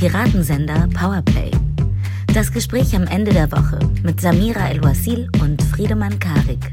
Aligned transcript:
Piratensender 0.00 0.88
Powerplay. 0.98 1.50
Das 2.32 2.50
Gespräch 2.50 2.96
am 2.96 3.06
Ende 3.06 3.34
der 3.34 3.52
Woche 3.52 3.78
mit 4.02 4.18
Samira 4.18 4.70
El-Wasil 4.70 5.28
und 5.42 5.62
Friedemann 5.62 6.18
Karik. 6.18 6.72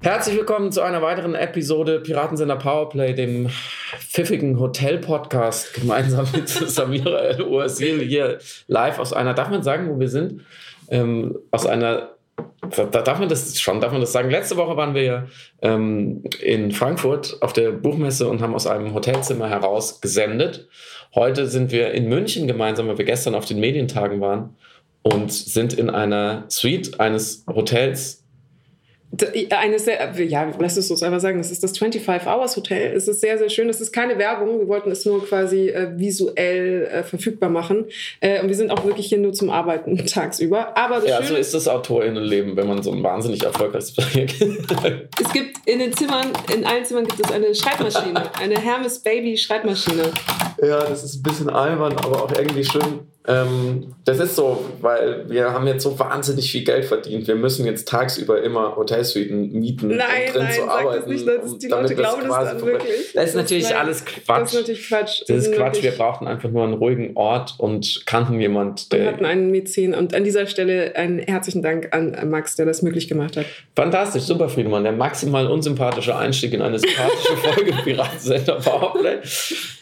Herzlich 0.00 0.38
willkommen 0.38 0.72
zu 0.72 0.80
einer 0.80 1.02
weiteren 1.02 1.34
Episode 1.34 2.00
Piratensender 2.00 2.56
Powerplay, 2.56 3.12
dem 3.12 3.50
pfiffigen 3.98 4.58
Hotel-Podcast, 4.58 5.74
gemeinsam 5.74 6.26
mit 6.32 6.48
Samira 6.48 7.18
El-Wasil 7.18 8.00
hier 8.00 8.38
live 8.66 8.98
aus 8.98 9.12
einer, 9.12 9.34
darf 9.34 9.50
man 9.50 9.62
sagen, 9.62 9.90
wo 9.90 10.00
wir 10.00 10.08
sind? 10.08 10.40
Ähm, 10.88 11.36
aus 11.50 11.66
einer 11.66 12.15
darf 12.66 13.18
man 13.18 13.28
das 13.28 13.60
schon, 13.60 13.80
darf 13.80 13.92
man 13.92 14.00
das 14.00 14.12
sagen. 14.12 14.30
Letzte 14.30 14.56
Woche 14.56 14.76
waren 14.76 14.94
wir 14.94 15.28
ähm, 15.62 16.22
in 16.42 16.72
Frankfurt 16.72 17.38
auf 17.40 17.52
der 17.52 17.72
Buchmesse 17.72 18.28
und 18.28 18.42
haben 18.42 18.54
aus 18.54 18.66
einem 18.66 18.94
Hotelzimmer 18.94 19.48
heraus 19.48 20.00
gesendet. 20.00 20.68
Heute 21.14 21.46
sind 21.46 21.72
wir 21.72 21.92
in 21.92 22.08
München 22.08 22.46
gemeinsam, 22.46 22.88
weil 22.88 22.98
wir 22.98 23.04
gestern 23.04 23.34
auf 23.34 23.46
den 23.46 23.60
Medientagen 23.60 24.20
waren 24.20 24.56
und 25.02 25.32
sind 25.32 25.72
in 25.72 25.88
einer 25.88 26.44
Suite 26.48 27.00
eines 27.00 27.44
Hotels 27.48 28.25
eine 29.50 29.78
sehr, 29.78 30.12
ja, 30.20 30.52
lass 30.58 30.76
es 30.76 30.90
uns 30.90 31.02
einfach 31.02 31.20
sagen, 31.20 31.38
das 31.38 31.50
ist 31.50 31.62
das 31.62 31.78
25 31.78 32.28
Hours 32.28 32.56
Hotel. 32.56 32.94
Es 32.94 33.08
ist 33.08 33.20
sehr, 33.20 33.38
sehr 33.38 33.48
schön. 33.48 33.68
Es 33.68 33.80
ist 33.80 33.92
keine 33.92 34.18
Werbung. 34.18 34.58
Wir 34.58 34.68
wollten 34.68 34.90
es 34.90 35.04
nur 35.06 35.24
quasi 35.24 35.68
äh, 35.68 35.88
visuell 35.96 36.84
äh, 36.84 37.02
verfügbar 37.02 37.48
machen. 37.48 37.86
Äh, 38.20 38.40
und 38.42 38.48
wir 38.48 38.54
sind 38.54 38.70
auch 38.70 38.84
wirklich 38.84 39.06
hier 39.06 39.18
nur 39.18 39.32
zum 39.32 39.50
Arbeiten 39.50 39.96
tagsüber. 40.06 40.76
Aber 40.76 41.06
ja, 41.06 41.22
so 41.22 41.34
ist 41.34 41.54
das 41.54 41.68
Autorinnenleben, 41.68 42.56
wenn 42.56 42.66
man 42.66 42.82
so 42.82 42.92
ein 42.92 43.02
wahnsinnig 43.02 43.42
erfolgreiches 43.44 43.94
Projekt 43.94 44.34
Es 45.20 45.32
gibt 45.32 45.66
in 45.66 45.78
den 45.78 45.92
Zimmern, 45.92 46.32
in 46.54 46.64
allen 46.64 46.84
Zimmern 46.84 47.06
gibt 47.06 47.24
es 47.24 47.32
eine 47.32 47.54
Schreibmaschine. 47.54 48.22
Eine 48.40 48.60
Hermes 48.60 48.98
Baby 48.98 49.36
Schreibmaschine. 49.36 50.10
Ja, 50.60 50.80
das 50.80 51.04
ist 51.04 51.16
ein 51.16 51.22
bisschen 51.22 51.48
albern, 51.48 51.92
aber 51.96 52.24
auch 52.24 52.32
irgendwie 52.36 52.64
schön 52.64 53.00
das 53.26 54.20
ist 54.20 54.36
so, 54.36 54.64
weil 54.80 55.28
wir 55.28 55.52
haben 55.52 55.66
jetzt 55.66 55.82
so 55.82 55.98
wahnsinnig 55.98 56.52
viel 56.52 56.62
Geld 56.62 56.84
verdient. 56.84 57.26
Wir 57.26 57.34
müssen 57.34 57.66
jetzt 57.66 57.88
tagsüber 57.88 58.40
immer 58.40 58.76
Hotelsuiten 58.76 59.50
mieten, 59.50 59.88
nein, 59.88 59.98
um 60.28 60.32
drin 60.32 60.42
nein, 60.44 60.52
zu 60.52 60.70
arbeiten. 60.70 61.00
Das 61.00 61.06
nicht, 61.10 61.26
das, 61.26 61.58
die 61.58 61.66
Leute 61.66 61.94
glauben 61.96 62.28
das 62.28 62.44
dann 62.44 62.64
wirklich. 62.64 63.12
Das 63.14 63.30
ist 63.30 63.34
natürlich 63.34 63.64
nein, 63.64 63.78
alles 63.78 64.04
Quatsch. 64.04 64.42
Das 64.42 64.52
ist 64.52 64.60
natürlich 64.60 64.88
Quatsch. 64.88 65.20
Das, 65.20 65.26
das 65.26 65.36
ist 65.38 65.54
Quatsch. 65.54 65.82
Wir 65.82 65.90
brauchten 65.90 66.28
einfach 66.28 66.48
nur 66.50 66.62
einen 66.62 66.74
ruhigen 66.74 67.16
Ort 67.16 67.54
und 67.58 68.04
kannten 68.06 68.40
jemand, 68.40 68.92
der... 68.92 69.00
Wir 69.00 69.08
hatten 69.08 69.24
einen 69.24 69.50
Mäzen 69.50 69.94
und 69.94 70.14
an 70.14 70.22
dieser 70.22 70.46
Stelle 70.46 70.94
einen 70.94 71.18
herzlichen 71.18 71.62
Dank 71.62 71.88
an 71.92 72.30
Max, 72.30 72.54
der 72.54 72.66
das 72.66 72.82
möglich 72.82 73.08
gemacht 73.08 73.36
hat. 73.36 73.46
Fantastisch, 73.74 74.22
super 74.22 74.48
Friedemann. 74.48 74.84
Der 74.84 74.92
maximal 74.92 75.48
unsympathische 75.48 76.16
Einstieg 76.16 76.52
in 76.52 76.62
eine 76.62 76.78
sympathische 76.78 77.36
Folge 77.42 77.72
Piratensender 77.82 78.60
Powerplay. 78.60 79.16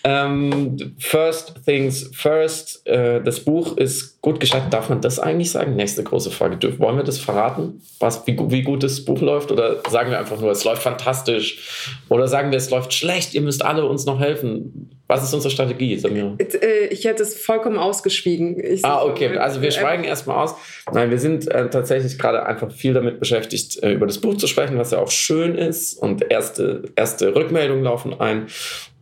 Ähm, 0.05 0.95
first 0.99 1.55
things 1.67 2.11
first. 2.15 2.87
Äh, 2.87 3.23
das 3.35 3.45
Buch 3.45 3.77
ist 3.77 4.21
gut 4.23 4.39
gestaltet. 4.39 4.73
Darf 4.73 4.89
man 4.89 5.01
das 5.01 5.19
eigentlich 5.19 5.51
sagen? 5.51 5.75
Nächste 5.75 6.05
große 6.05 6.31
Frage. 6.31 6.79
Wollen 6.79 6.97
wir 6.97 7.05
das 7.05 7.19
verraten, 7.19 7.83
was, 7.99 8.27
wie, 8.27 8.39
wie 8.49 8.63
gut 8.63 8.83
das 8.83 9.05
Buch 9.05 9.21
läuft? 9.21 9.51
Oder 9.51 9.81
sagen 9.89 10.11
wir 10.11 10.19
einfach 10.19 10.41
nur, 10.41 10.51
es 10.51 10.65
läuft 10.65 10.83
fantastisch? 10.83 11.91
Oder 12.09 12.29
sagen 12.29 12.51
wir, 12.51 12.59
es 12.59 12.71
läuft 12.71 12.95
schlecht, 12.95 13.35
ihr 13.35 13.41
müsst 13.41 13.65
alle 13.65 13.85
uns 13.85 14.07
noch 14.07 14.21
helfen? 14.21 14.91
Was 15.09 15.23
ist 15.23 15.35
unsere 15.35 15.51
Strategie, 15.51 15.99
Samira? 15.99 16.37
Äh, 16.39 16.87
ich 16.87 17.05
hätte 17.05 17.23
es 17.23 17.37
vollkommen 17.37 17.77
ausgeschwiegen. 17.77 18.59
Ich 18.59 18.85
ah, 18.85 19.03
okay. 19.03 19.37
Also 19.37 19.61
wir 19.61 19.71
schweigen 19.71 20.05
erstmal 20.05 20.43
aus. 20.43 20.55
Nein, 20.93 21.11
wir 21.11 21.19
sind 21.19 21.51
äh, 21.51 21.69
tatsächlich 21.69 22.19
gerade 22.19 22.47
einfach 22.47 22.73
viel 22.73 22.95
damit 22.95 23.19
beschäftigt, 23.19 23.83
äh, 23.83 23.93
über 23.93 24.07
das 24.07 24.19
Buch 24.19 24.37
zu 24.37 24.47
sprechen, 24.47 24.79
was 24.79 24.93
ja 24.93 24.99
auch 24.99 25.11
schön 25.11 25.57
ist. 25.57 25.95
Und 25.95 26.31
erste, 26.31 26.85
erste 26.97 27.35
Rückmeldungen 27.35 27.85
laufen 27.85 28.19
ein. 28.19 28.47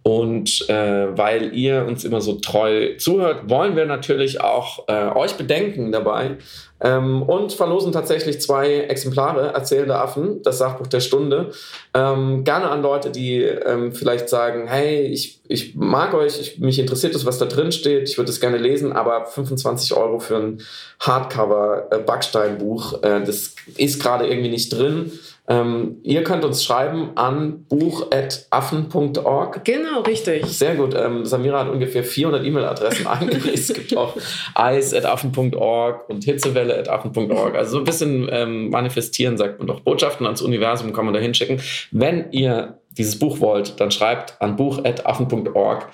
Und 0.03 0.69
äh, 0.69 1.17
weil 1.17 1.55
ihr 1.55 1.85
uns 1.87 2.05
immer 2.05 2.21
so 2.21 2.35
treu 2.35 2.97
zuhört, 2.99 3.49
wollen 3.49 3.77
wir 3.77 3.87
natürlich 3.87 4.41
auch 4.41 4.89
äh, 4.89 5.11
euch 5.15 5.35
bedenken 5.35 5.93
dabei 5.93 6.39
ähm, 6.83 7.23
und 7.23 7.53
verlosen 7.53 7.93
tatsächlich 7.93 8.41
zwei 8.41 8.81
Exemplare 8.81 9.53
Erzählende 9.53 9.97
Affen, 9.97 10.43
das 10.43 10.59
Sachbuch 10.59 10.89
der 10.89 10.99
Stunde. 10.99 11.53
Ähm, 11.95 12.43
gerne 12.43 12.71
an 12.71 12.83
Leute, 12.83 13.11
die 13.11 13.43
ähm, 13.43 13.93
vielleicht 13.93 14.29
sagen, 14.29 14.67
hey, 14.67 15.03
ich, 15.03 15.41
ich 15.47 15.77
mag 15.77 16.13
euch, 16.15 16.41
ich, 16.41 16.59
mich 16.59 16.81
interessiert 16.81 17.15
das, 17.15 17.25
was 17.25 17.39
da 17.39 17.47
drin 17.47 17.71
steht, 17.71 18.09
ich 18.09 18.19
würde 18.19 18.31
es 18.31 18.41
gerne 18.41 18.59
lesen, 18.59 18.93
aber 18.93 19.27
25 19.27 19.95
Euro 19.95 20.19
für 20.19 20.37
ein 20.37 20.61
Hardcover-Backsteinbuch, 20.99 23.05
äh, 23.05 23.23
das 23.25 23.55
ist 23.77 24.03
gerade 24.03 24.27
irgendwie 24.27 24.51
nicht 24.51 24.73
drin. 24.73 25.13
Ähm, 25.49 25.97
ihr 26.05 26.23
könnt 26.23 26.45
uns 26.45 26.65
schreiben 26.65 27.17
an 27.17 27.65
buch.affen.org. 27.65 29.65
Genau, 29.65 30.03
richtig. 30.03 30.47
Sehr 30.47 30.77
gut. 30.77 30.95
Ähm, 30.95 31.25
Samira 31.25 31.65
hat 31.65 31.69
ungefähr 31.69 32.05
400 32.05 32.45
E-Mail-Adressen 32.45 33.07
angelegt. 33.09 33.51
es 33.53 33.75
gibt 33.75 33.97
auch 33.97 34.17
eis.affen.org 34.55 36.09
und 36.09 36.23
hitzewelle.affen.org. 36.23 37.57
Also 37.57 37.73
so 37.73 37.79
ein 37.79 37.85
bisschen 37.85 38.29
ähm, 38.31 38.71
manifestieren, 38.71 39.37
sagt 39.37 39.59
man 39.59 39.67
doch. 39.67 39.81
Botschaften 39.81 40.27
ans 40.27 40.43
Universum 40.43 40.93
kann 40.93 41.07
man 41.07 41.15
da 41.15 41.21
hinschicken. 41.21 41.61
Wenn 41.91 42.31
ihr 42.31 42.79
dieses 42.97 43.19
Buch 43.19 43.41
wollt, 43.41 43.81
dann 43.81 43.91
schreibt 43.91 44.41
an 44.41 44.55
buch.affen.org. 44.55 45.89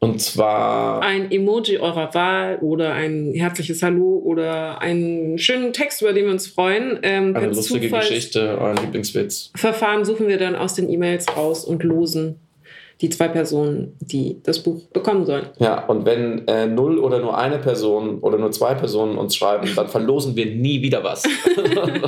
Und 0.00 0.20
zwar. 0.22 1.02
Ein 1.02 1.30
Emoji 1.30 1.78
eurer 1.78 2.14
Wahl 2.14 2.58
oder 2.62 2.94
ein 2.94 3.32
herzliches 3.34 3.82
Hallo 3.82 4.18
oder 4.24 4.80
einen 4.80 5.38
schönen 5.38 5.74
Text, 5.74 6.00
über 6.00 6.14
den 6.14 6.24
wir 6.24 6.32
uns 6.32 6.46
freuen. 6.46 6.98
Ähm, 7.02 7.36
eine 7.36 7.48
lustige 7.48 7.86
Zufalls 7.86 8.08
Geschichte, 8.08 8.58
euren 8.58 8.78
Lieblingswitz. 8.78 9.52
Verfahren 9.54 10.06
suchen 10.06 10.26
wir 10.26 10.38
dann 10.38 10.56
aus 10.56 10.74
den 10.74 10.90
E-Mails 10.90 11.26
raus 11.36 11.66
und 11.66 11.82
losen 11.82 12.40
die 13.00 13.08
zwei 13.08 13.28
Personen, 13.28 13.96
die 14.00 14.42
das 14.42 14.62
Buch 14.62 14.82
bekommen 14.92 15.24
sollen. 15.24 15.46
Ja, 15.58 15.86
und 15.86 16.04
wenn 16.04 16.46
äh, 16.46 16.66
null 16.66 16.98
oder 16.98 17.18
nur 17.20 17.36
eine 17.36 17.58
Person 17.58 18.18
oder 18.18 18.36
nur 18.36 18.52
zwei 18.52 18.74
Personen 18.74 19.16
uns 19.16 19.36
schreiben, 19.36 19.68
dann 19.74 19.88
verlosen 19.88 20.36
wir 20.36 20.46
nie 20.46 20.82
wieder 20.82 21.02
was. 21.02 21.22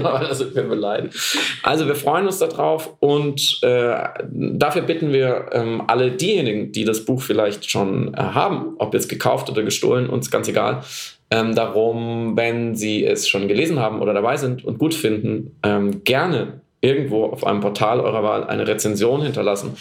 da 0.02 0.34
sind 0.34 0.54
wir 0.54 0.64
beleidigt. 0.64 1.14
Also 1.62 1.86
wir 1.86 1.94
freuen 1.94 2.26
uns 2.26 2.38
darauf 2.38 2.94
und 3.00 3.58
äh, 3.62 3.94
dafür 4.30 4.82
bitten 4.82 5.12
wir 5.12 5.46
ähm, 5.52 5.82
alle 5.86 6.10
diejenigen, 6.10 6.72
die 6.72 6.84
das 6.84 7.04
Buch 7.04 7.22
vielleicht 7.22 7.70
schon 7.70 8.12
äh, 8.14 8.18
haben, 8.18 8.74
ob 8.78 8.92
jetzt 8.92 9.08
gekauft 9.08 9.48
oder 9.48 9.62
gestohlen, 9.62 10.10
uns 10.10 10.30
ganz 10.30 10.48
egal, 10.48 10.82
ähm, 11.30 11.54
darum, 11.54 12.36
wenn 12.36 12.76
Sie 12.76 13.04
es 13.06 13.26
schon 13.26 13.48
gelesen 13.48 13.78
haben 13.78 14.02
oder 14.02 14.12
dabei 14.12 14.36
sind 14.36 14.64
und 14.64 14.78
gut 14.78 14.92
finden, 14.92 15.56
ähm, 15.62 16.04
gerne 16.04 16.60
irgendwo 16.82 17.24
auf 17.24 17.46
einem 17.46 17.60
Portal 17.60 18.00
eurer 18.00 18.22
Wahl 18.22 18.44
eine 18.44 18.66
Rezension 18.66 19.22
hinterlassen. 19.22 19.76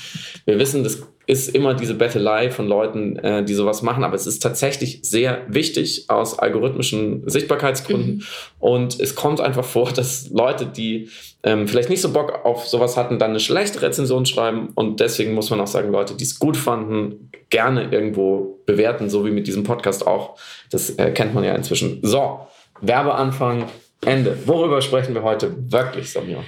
Wir 0.46 0.60
wissen, 0.60 0.84
das 0.84 1.02
ist 1.26 1.56
immer 1.56 1.74
diese 1.74 1.96
Bettelei 1.96 2.52
von 2.52 2.68
Leuten, 2.68 3.18
äh, 3.18 3.44
die 3.44 3.56
sowas 3.56 3.82
machen, 3.82 4.04
aber 4.04 4.16
es 4.16 4.28
ist 4.28 4.40
tatsächlich 4.40 5.00
sehr 5.02 5.42
wichtig 5.48 6.10
aus 6.10 6.38
algorithmischen 6.38 7.28
Sichtbarkeitsgründen. 7.28 8.16
Mhm. 8.16 8.24
Und 8.60 9.00
es 9.00 9.16
kommt 9.16 9.42
einfach 9.42 9.66
vor, 9.66 9.92
dass 9.96 10.30
Leute, 10.30 10.68
die 10.68 11.10
ähm, 11.44 11.68
vielleicht 11.68 11.90
nicht 11.90 12.02
so 12.02 12.14
Bock 12.14 12.46
auf 12.46 12.68
sowas 12.68 12.98
hatten, 12.98 13.18
dann 13.18 13.32
eine 13.32 13.40
schlechte 13.40 13.82
Rezension 13.82 14.28
schreiben. 14.28 14.70
Und 14.76 15.00
deswegen 15.00 15.34
muss 15.34 15.50
man 15.50 15.60
auch 15.60 15.68
sagen, 15.68 15.92
Leute, 15.92 16.16
die 16.16 16.24
es 16.24 16.38
gut 16.38 16.56
fanden, 16.56 17.32
gerne 17.50 17.90
irgendwo 17.92 18.60
bewerten, 18.68 19.10
so 19.10 19.26
wie 19.26 19.32
mit 19.32 19.48
diesem 19.48 19.64
Podcast 19.64 20.06
auch. 20.06 20.38
Das 20.70 20.92
äh, 20.92 21.12
kennt 21.12 21.34
man 21.34 21.44
ja 21.44 21.56
inzwischen. 21.56 22.00
So, 22.04 22.42
Werbeanfang, 22.82 23.66
Ende. 24.06 24.38
Worüber 24.46 24.82
sprechen 24.82 25.14
wir 25.16 25.24
heute 25.24 25.56
wirklich, 25.72 26.12
Samir? 26.12 26.44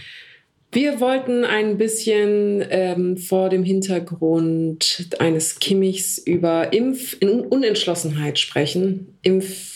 Wir 0.73 0.99
wollten 0.99 1.45
ein 1.45 1.77
bisschen 1.77 2.65
ähm, 2.67 3.15
vor 3.17 3.49
dem 3.49 3.63
Hintergrund 3.63 5.07
eines 5.19 5.59
Kimmichs 5.59 6.17
über 6.17 6.73
Impfunentschlossenheit 6.73 8.39
sprechen. 8.39 9.19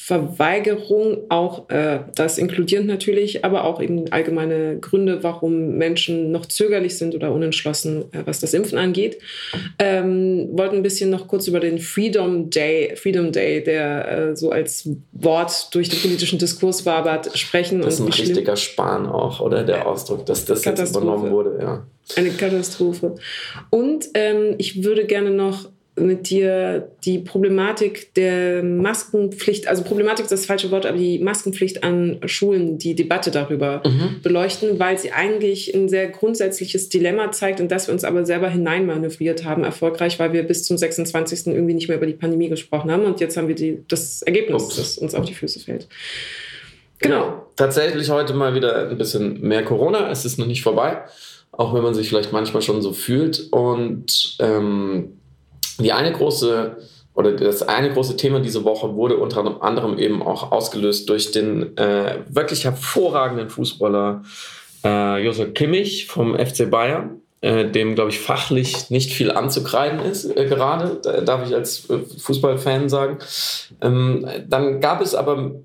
Impfverweigerung, 0.09 1.17
auch 1.29 1.69
äh, 1.69 1.99
das 2.15 2.37
inkludiert 2.37 2.85
natürlich, 2.85 3.43
aber 3.43 3.65
auch 3.65 3.81
eben 3.81 4.09
allgemeine 4.11 4.79
Gründe, 4.79 5.21
warum 5.21 5.77
Menschen 5.77 6.31
noch 6.31 6.45
zögerlich 6.45 6.97
sind 6.97 7.13
oder 7.13 7.33
unentschlossen, 7.33 8.05
äh, 8.13 8.21
was 8.25 8.39
das 8.39 8.53
Impfen 8.53 8.77
angeht. 8.77 9.19
Ähm, 9.79 10.49
wollten 10.53 10.77
ein 10.77 10.83
bisschen 10.83 11.09
noch 11.09 11.27
kurz 11.27 11.47
über 11.47 11.59
den 11.59 11.79
Freedom 11.79 12.49
Day, 12.49 12.95
Freedom 12.95 13.31
Day, 13.31 13.63
der 13.63 14.29
äh, 14.29 14.35
so 14.35 14.51
als 14.51 14.89
Wort 15.11 15.73
durch 15.75 15.89
den 15.89 15.99
politischen 15.99 16.39
Diskurs 16.39 16.85
wabert, 16.85 17.37
sprechen. 17.37 17.81
Das 17.81 17.95
ist 17.95 17.99
ein 17.99 18.07
richtiger 18.07 18.55
Spahn 18.55 19.07
auch, 19.07 19.41
oder 19.41 19.63
der 19.63 19.87
Ausdruck, 19.87 20.25
dass 20.25 20.45
das 20.45 20.63
jetzt 20.63 20.95
übernommen 20.95 21.31
wurde. 21.31 21.57
Ja. 21.61 21.85
Eine 22.15 22.29
Katastrophe. 22.29 23.15
Und 23.69 24.05
ähm, 24.13 24.55
ich 24.57 24.85
würde 24.85 25.05
gerne 25.05 25.31
noch 25.31 25.69
mit 25.97 26.29
dir 26.29 26.91
die 27.03 27.19
Problematik 27.19 28.13
der 28.13 28.63
Maskenpflicht, 28.63 29.67
also 29.67 29.83
Problematik 29.83 30.25
ist 30.25 30.31
das 30.31 30.45
falsche 30.45 30.69
Wort, 30.71 30.85
aber 30.85 30.97
die 30.97 31.19
Maskenpflicht 31.19 31.83
an 31.83 32.19
Schulen, 32.25 32.77
die 32.77 32.95
Debatte 32.95 33.31
darüber 33.31 33.81
mhm. 33.85 34.21
beleuchten, 34.21 34.79
weil 34.79 34.97
sie 34.97 35.11
eigentlich 35.11 35.73
ein 35.73 35.89
sehr 35.89 36.07
grundsätzliches 36.07 36.89
Dilemma 36.89 37.31
zeigt, 37.31 37.59
in 37.59 37.67
das 37.67 37.87
wir 37.87 37.93
uns 37.93 38.03
aber 38.03 38.25
selber 38.25 38.49
hineinmanövriert 38.49 39.43
haben, 39.43 39.63
erfolgreich, 39.63 40.19
weil 40.19 40.33
wir 40.33 40.43
bis 40.43 40.63
zum 40.63 40.77
26. 40.77 41.47
irgendwie 41.47 41.73
nicht 41.73 41.87
mehr 41.87 41.97
über 41.97 42.05
die 42.05 42.13
Pandemie 42.13 42.49
gesprochen 42.49 42.91
haben 42.91 43.03
und 43.05 43.19
jetzt 43.19 43.35
haben 43.35 43.47
wir 43.47 43.55
die, 43.55 43.83
das 43.87 44.21
Ergebnis, 44.21 44.63
Ups. 44.63 44.75
das 44.75 44.97
uns 44.97 45.15
auf 45.15 45.25
die 45.25 45.33
Füße 45.33 45.59
fällt. 45.59 45.87
Genau. 46.99 47.15
Ja, 47.15 47.45
tatsächlich 47.55 48.09
heute 48.09 48.33
mal 48.33 48.55
wieder 48.55 48.89
ein 48.89 48.97
bisschen 48.97 49.41
mehr 49.41 49.63
Corona. 49.63 50.11
Es 50.11 50.25
ist 50.25 50.37
noch 50.39 50.47
nicht 50.47 50.63
vorbei, 50.63 51.03
auch 51.51 51.73
wenn 51.73 51.83
man 51.83 51.93
sich 51.93 52.09
vielleicht 52.09 52.33
manchmal 52.33 52.61
schon 52.61 52.81
so 52.81 52.91
fühlt. 52.91 53.47
Und 53.51 54.37
ähm, 54.39 55.17
die 55.79 55.91
eine 55.91 56.11
große 56.11 56.77
oder 57.13 57.31
das 57.31 57.63
eine 57.63 57.91
große 57.91 58.15
Thema 58.15 58.39
diese 58.39 58.63
Woche 58.63 58.93
wurde 58.95 59.17
unter 59.17 59.63
anderem 59.63 59.97
eben 59.97 60.21
auch 60.21 60.51
ausgelöst 60.51 61.09
durch 61.09 61.31
den 61.31 61.75
äh, 61.75 62.19
wirklich 62.29 62.63
hervorragenden 62.63 63.49
Fußballer 63.49 64.21
äh, 64.83 65.25
Josef 65.25 65.55
Kimmich 65.55 66.05
vom 66.05 66.37
FC 66.37 66.69
Bayern, 66.69 67.21
äh, 67.41 67.65
dem, 67.65 67.95
glaube 67.95 68.11
ich, 68.11 68.19
fachlich 68.19 68.91
nicht 68.91 69.11
viel 69.13 69.31
anzukreiden 69.31 69.99
ist, 69.99 70.25
äh, 70.25 70.45
gerade, 70.45 71.01
darf 71.25 71.47
ich 71.47 71.55
als 71.55 71.89
äh, 71.89 71.99
Fußballfan 72.19 72.87
sagen. 72.87 73.17
Ähm, 73.81 74.27
dann 74.47 74.79
gab 74.79 75.01
es 75.01 75.15
aber 75.15 75.55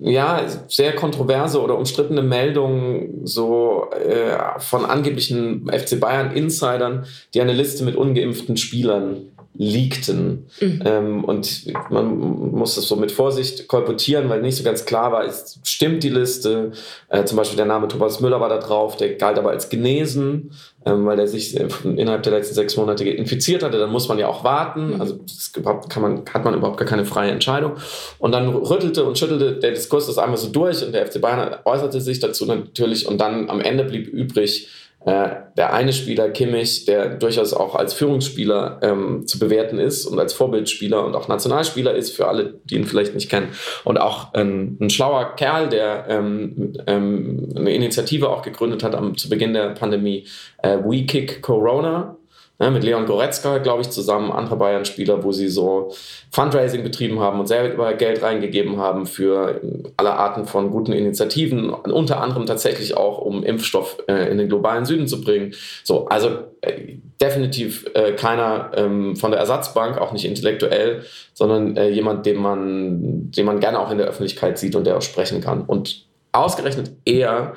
ja, 0.00 0.42
sehr 0.68 0.94
kontroverse 0.94 1.60
oder 1.60 1.78
umstrittene 1.78 2.22
Meldungen 2.22 3.26
so 3.26 3.90
äh, 3.90 4.60
von 4.60 4.84
angeblichen 4.84 5.70
FC 5.70 6.00
Bayern 6.00 6.32
Insidern, 6.32 7.06
die 7.32 7.40
eine 7.40 7.52
Liste 7.52 7.84
mit 7.84 7.96
ungeimpften 7.96 8.56
Spielern 8.56 9.33
liegten. 9.56 10.46
Mhm. 10.60 10.82
Ähm, 10.84 11.24
und 11.24 11.66
man 11.90 12.18
muss 12.18 12.74
das 12.74 12.88
so 12.88 12.96
mit 12.96 13.12
Vorsicht 13.12 13.68
kolportieren, 13.68 14.28
weil 14.28 14.42
nicht 14.42 14.56
so 14.56 14.64
ganz 14.64 14.84
klar 14.84 15.12
war, 15.12 15.24
ist, 15.24 15.60
stimmt 15.64 16.02
die 16.02 16.08
Liste. 16.08 16.72
Äh, 17.08 17.24
zum 17.24 17.36
Beispiel 17.36 17.56
der 17.56 17.66
Name 17.66 17.86
Thomas 17.86 18.20
Müller 18.20 18.40
war 18.40 18.48
da 18.48 18.58
drauf, 18.58 18.96
der 18.96 19.14
galt 19.14 19.38
aber 19.38 19.50
als 19.50 19.68
genesen, 19.68 20.50
ähm, 20.84 21.06
weil 21.06 21.20
er 21.20 21.28
sich 21.28 21.56
innerhalb 21.56 22.24
der 22.24 22.32
letzten 22.32 22.54
sechs 22.54 22.76
Monate 22.76 23.08
infiziert 23.08 23.62
hatte. 23.62 23.78
Dann 23.78 23.90
muss 23.90 24.08
man 24.08 24.18
ja 24.18 24.26
auch 24.26 24.42
warten. 24.42 24.94
Mhm. 24.94 25.00
Also 25.00 25.20
das 25.22 25.52
kann 25.52 26.02
man, 26.02 26.22
hat 26.32 26.44
man 26.44 26.54
überhaupt 26.54 26.78
gar 26.78 26.88
keine 26.88 27.04
freie 27.04 27.30
Entscheidung. 27.30 27.74
Und 28.18 28.32
dann 28.32 28.48
rüttelte 28.48 29.04
und 29.04 29.16
schüttelte 29.18 29.52
der 29.52 29.70
Diskurs 29.70 30.08
das 30.08 30.18
einmal 30.18 30.36
so 30.36 30.48
durch 30.48 30.84
und 30.84 30.92
der 30.92 31.06
FC 31.06 31.20
Bayern 31.20 31.56
äußerte 31.64 32.00
sich 32.00 32.18
dazu 32.18 32.44
natürlich 32.44 33.06
und 33.06 33.18
dann 33.20 33.48
am 33.50 33.60
Ende 33.60 33.84
blieb 33.84 34.08
übrig, 34.08 34.66
äh, 34.66 34.83
der 35.06 35.72
eine 35.72 35.92
Spieler, 35.92 36.30
Kimmich, 36.30 36.86
der 36.86 37.16
durchaus 37.16 37.52
auch 37.52 37.74
als 37.74 37.92
Führungsspieler 37.92 38.80
ähm, 38.82 39.26
zu 39.26 39.38
bewerten 39.38 39.78
ist 39.78 40.06
und 40.06 40.18
als 40.18 40.32
Vorbildspieler 40.32 41.04
und 41.04 41.14
auch 41.14 41.28
Nationalspieler 41.28 41.94
ist, 41.94 42.16
für 42.16 42.26
alle, 42.26 42.54
die 42.64 42.76
ihn 42.76 42.86
vielleicht 42.86 43.14
nicht 43.14 43.28
kennen. 43.28 43.48
Und 43.84 43.98
auch 43.98 44.28
ähm, 44.34 44.78
ein 44.80 44.90
schlauer 44.90 45.36
Kerl, 45.36 45.68
der 45.68 46.06
ähm, 46.08 46.72
ähm 46.86 47.52
eine 47.54 47.74
Initiative 47.74 48.30
auch 48.30 48.42
gegründet 48.42 48.82
hat 48.82 48.94
am, 48.94 49.16
zu 49.16 49.28
Beginn 49.28 49.52
der 49.52 49.70
Pandemie, 49.70 50.26
äh, 50.62 50.78
We 50.78 51.04
Kick 51.04 51.42
Corona. 51.42 52.16
Ne, 52.60 52.70
mit 52.70 52.84
Leon 52.84 53.04
Goretzka, 53.06 53.58
glaube 53.58 53.82
ich, 53.82 53.90
zusammen, 53.90 54.30
andere 54.30 54.54
Bayern-Spieler, 54.54 55.24
wo 55.24 55.32
sie 55.32 55.48
so 55.48 55.92
Fundraising 56.30 56.84
betrieben 56.84 57.18
haben 57.18 57.40
und 57.40 57.48
selber 57.48 57.94
Geld 57.94 58.22
reingegeben 58.22 58.76
haben 58.76 59.06
für 59.06 59.60
alle 59.96 60.12
Arten 60.12 60.46
von 60.46 60.70
guten 60.70 60.92
Initiativen, 60.92 61.70
unter 61.70 62.20
anderem 62.20 62.46
tatsächlich 62.46 62.96
auch, 62.96 63.18
um 63.18 63.42
Impfstoff 63.42 63.98
äh, 64.06 64.30
in 64.30 64.38
den 64.38 64.48
globalen 64.48 64.84
Süden 64.84 65.08
zu 65.08 65.20
bringen. 65.20 65.52
So, 65.82 66.06
also 66.06 66.28
äh, 66.60 66.94
definitiv 67.20 67.86
äh, 67.94 68.12
keiner 68.12 68.70
ähm, 68.76 69.16
von 69.16 69.32
der 69.32 69.40
Ersatzbank, 69.40 69.98
auch 69.98 70.12
nicht 70.12 70.24
intellektuell, 70.24 71.02
sondern 71.32 71.76
äh, 71.76 71.88
jemand, 71.88 72.24
den 72.24 72.36
man, 72.36 73.32
den 73.32 73.46
man 73.46 73.58
gerne 73.58 73.80
auch 73.80 73.90
in 73.90 73.98
der 73.98 74.06
Öffentlichkeit 74.06 74.58
sieht 74.58 74.76
und 74.76 74.86
der 74.86 74.96
auch 74.96 75.02
sprechen 75.02 75.40
kann. 75.40 75.62
Und 75.62 76.06
ausgerechnet 76.30 76.92
er 77.04 77.54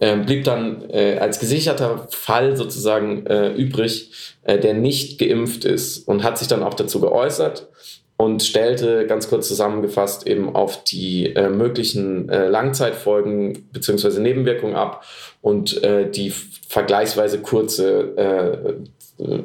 äh, 0.00 0.16
blieb 0.16 0.42
dann 0.44 0.90
äh, 0.90 1.18
als 1.18 1.38
gesicherter 1.38 2.08
Fall 2.10 2.56
sozusagen 2.56 3.26
äh, 3.26 3.52
übrig, 3.52 4.10
äh, 4.42 4.58
der 4.58 4.74
nicht 4.74 5.18
geimpft 5.18 5.64
ist 5.64 6.06
und 6.08 6.24
hat 6.24 6.38
sich 6.38 6.48
dann 6.48 6.62
auch 6.62 6.74
dazu 6.74 7.00
geäußert 7.00 7.68
und 8.16 8.42
stellte 8.42 9.06
ganz 9.06 9.28
kurz 9.28 9.48
zusammengefasst 9.48 10.26
eben 10.26 10.54
auf 10.54 10.84
die 10.84 11.36
äh, 11.36 11.50
möglichen 11.50 12.30
äh, 12.30 12.48
Langzeitfolgen 12.48 13.68
bzw. 13.72 14.20
Nebenwirkungen 14.20 14.74
ab 14.74 15.04
und 15.42 15.80
die 15.82 16.34
vergleichsweise 16.68 17.40
kurze 17.40 18.76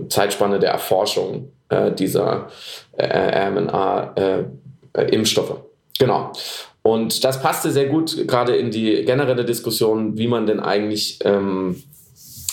Zeitspanne 0.09 0.59
der 0.59 0.71
Erforschung 0.71 1.53
dieser 1.97 2.49
RMNA-Impfstoffe. 2.99 5.61
Genau. 5.97 6.33
Und 6.85 7.23
das 7.23 7.41
passte 7.41 7.71
sehr 7.71 7.87
gut 7.87 8.27
gerade 8.27 8.55
in 8.55 8.69
die 8.69 9.03
generelle 9.05 9.43
Diskussion, 9.43 10.19
wie 10.19 10.27
man 10.27 10.45
denn 10.45 10.59
eigentlich 10.59 11.17
ähm, 11.23 11.81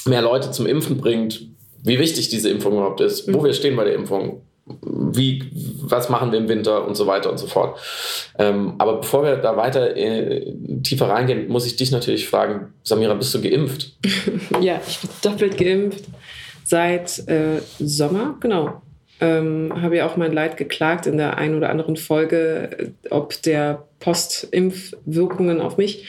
mehr 0.07 0.23
Leute 0.23 0.51
zum 0.53 0.65
Impfen 0.65 0.97
bringt, 0.97 1.49
wie 1.85 1.99
wichtig 1.99 2.31
diese 2.31 2.49
Impfung 2.49 2.73
überhaupt 2.73 3.03
ist, 3.03 3.29
mhm. 3.29 3.35
wo 3.35 3.45
wir 3.45 3.53
stehen 3.53 3.77
bei 3.77 3.85
der 3.85 3.95
Impfung, 3.95 4.41
wie, 4.65 5.51
was 5.83 6.09
machen 6.09 6.33
wir 6.33 6.39
im 6.39 6.49
Winter 6.49 6.87
und 6.87 6.95
so 6.95 7.07
weiter 7.07 7.31
und 7.31 7.37
so 7.37 7.47
fort. 7.47 7.79
Ähm, 8.39 8.77
aber 8.79 9.01
bevor 9.01 9.23
wir 9.23 9.37
da 9.37 9.55
weiter 9.59 9.95
äh, 9.95 10.51
tiefer 10.83 11.11
reingehen, 11.11 11.49
muss 11.49 11.67
ich 11.67 11.77
dich 11.77 11.91
natürlich 11.91 12.27
fragen, 12.27 12.73
Samira, 12.85 13.13
bist 13.13 13.35
du 13.35 13.43
geimpft? 13.43 13.99
ja, 14.63 14.81
ich 14.89 14.99
bin 14.99 15.11
doppelt 15.21 15.59
geimpft 15.59 16.05
seit 16.65 17.29
äh, 17.29 17.61
Sommer, 17.79 18.37
genau 18.41 18.81
ähm, 19.23 19.73
habe 19.81 19.99
ja 19.99 20.07
auch 20.07 20.17
mein 20.17 20.33
Leid 20.33 20.57
geklagt 20.57 21.07
in 21.07 21.17
der 21.17 21.39
einen 21.39 21.55
oder 21.57 21.71
anderen 21.71 21.97
Folge, 21.97 22.71
äh, 22.77 23.09
ob 23.11 23.41
der 23.43 23.85
Postimpfwirkungen 24.01 25.61
auf 25.61 25.77
mich. 25.77 26.09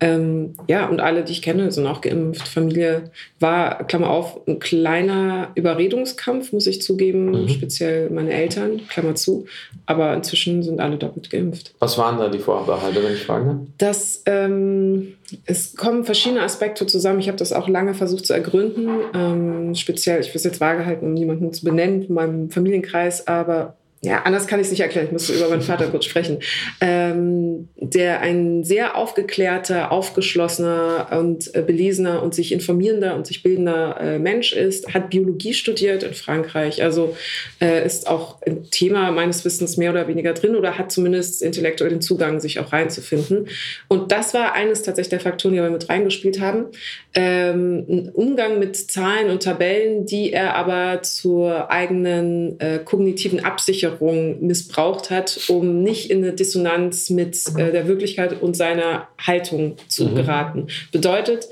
Ähm, 0.00 0.54
ja, 0.66 0.88
und 0.88 1.00
alle, 1.00 1.24
die 1.24 1.32
ich 1.32 1.42
kenne, 1.42 1.70
sind 1.70 1.86
auch 1.86 2.00
geimpft. 2.00 2.48
Familie 2.48 3.10
war, 3.38 3.86
Klammer 3.86 4.08
auf, 4.10 4.40
ein 4.46 4.58
kleiner 4.58 5.50
Überredungskampf, 5.54 6.52
muss 6.52 6.66
ich 6.66 6.80
zugeben, 6.80 7.42
mhm. 7.42 7.48
speziell 7.48 8.08
meine 8.10 8.32
Eltern, 8.32 8.80
Klammer 8.88 9.14
zu. 9.14 9.46
Aber 9.84 10.14
inzwischen 10.14 10.62
sind 10.62 10.80
alle 10.80 10.96
doppelt 10.96 11.28
geimpft. 11.28 11.74
Was 11.78 11.98
waren 11.98 12.18
da 12.18 12.28
die 12.28 12.38
Vorbehalte, 12.38 13.02
wenn 13.04 13.12
ich 13.12 13.24
frage? 13.24 13.60
Das, 13.76 14.22
ähm, 14.24 15.14
es 15.44 15.76
kommen 15.76 16.04
verschiedene 16.04 16.42
Aspekte 16.42 16.86
zusammen. 16.86 17.20
Ich 17.20 17.28
habe 17.28 17.38
das 17.38 17.52
auch 17.52 17.68
lange 17.68 17.92
versucht 17.92 18.26
zu 18.26 18.32
ergründen. 18.32 18.88
Ähm, 19.14 19.74
speziell, 19.74 20.20
ich 20.20 20.28
will 20.28 20.36
es 20.36 20.44
jetzt 20.44 20.60
vage 20.60 20.86
halten, 20.86 21.06
um 21.06 21.14
niemanden 21.14 21.52
zu 21.52 21.64
benennen 21.64 22.02
in 22.04 22.14
meinem 22.14 22.50
Familienkreis, 22.50 23.26
aber 23.26 23.76
ja, 24.02 24.22
anders 24.22 24.46
kann 24.46 24.60
ich 24.60 24.66
es 24.66 24.70
nicht 24.70 24.80
erklären, 24.80 25.06
ich 25.06 25.12
musste 25.12 25.34
über 25.34 25.50
meinen 25.50 25.60
Vater 25.60 25.88
kurz 25.88 26.06
sprechen, 26.06 26.38
ähm, 26.80 27.68
der 27.76 28.20
ein 28.20 28.64
sehr 28.64 28.96
aufgeklärter, 28.96 29.92
aufgeschlossener 29.92 31.08
und 31.18 31.54
äh, 31.54 31.60
belesener 31.60 32.22
und 32.22 32.34
sich 32.34 32.52
informierender 32.52 33.14
und 33.14 33.26
sich 33.26 33.42
bildender 33.42 34.00
äh, 34.00 34.18
Mensch 34.18 34.54
ist, 34.54 34.94
hat 34.94 35.10
Biologie 35.10 35.52
studiert 35.52 36.02
in 36.02 36.14
Frankreich, 36.14 36.82
also 36.82 37.14
äh, 37.60 37.84
ist 37.84 38.08
auch 38.08 38.40
ein 38.40 38.70
Thema 38.70 39.10
meines 39.10 39.44
Wissens 39.44 39.76
mehr 39.76 39.90
oder 39.90 40.08
weniger 40.08 40.32
drin 40.32 40.56
oder 40.56 40.78
hat 40.78 40.90
zumindest 40.90 41.42
intellektuell 41.42 41.90
den 41.90 42.00
Zugang, 42.00 42.40
sich 42.40 42.58
auch 42.58 42.72
reinzufinden. 42.72 43.48
Und 43.88 44.12
das 44.12 44.32
war 44.32 44.54
eines 44.54 44.82
tatsächlich 44.82 45.10
der 45.10 45.20
Faktoren, 45.20 45.54
die 45.54 45.60
wir 45.60 45.68
mit 45.68 45.90
reingespielt 45.90 46.40
haben. 46.40 46.68
Ähm, 47.12 47.84
ein 47.86 48.08
Umgang 48.14 48.58
mit 48.58 48.76
Zahlen 48.76 49.28
und 49.28 49.42
Tabellen, 49.42 50.06
die 50.06 50.32
er 50.32 50.54
aber 50.54 51.02
zur 51.02 51.70
eigenen 51.70 52.58
äh, 52.60 52.78
kognitiven 52.82 53.44
Absicherung 53.44 53.89
Versicherung 53.90 54.46
missbraucht 54.46 55.10
hat, 55.10 55.40
um 55.48 55.82
nicht 55.82 56.10
in 56.10 56.18
eine 56.18 56.32
Dissonanz 56.32 57.10
mit 57.10 57.36
äh, 57.56 57.72
der 57.72 57.86
Wirklichkeit 57.86 58.40
und 58.40 58.56
seiner 58.56 59.08
Haltung 59.18 59.76
zu 59.88 60.06
mhm. 60.06 60.14
geraten. 60.16 60.66
Bedeutet, 60.92 61.48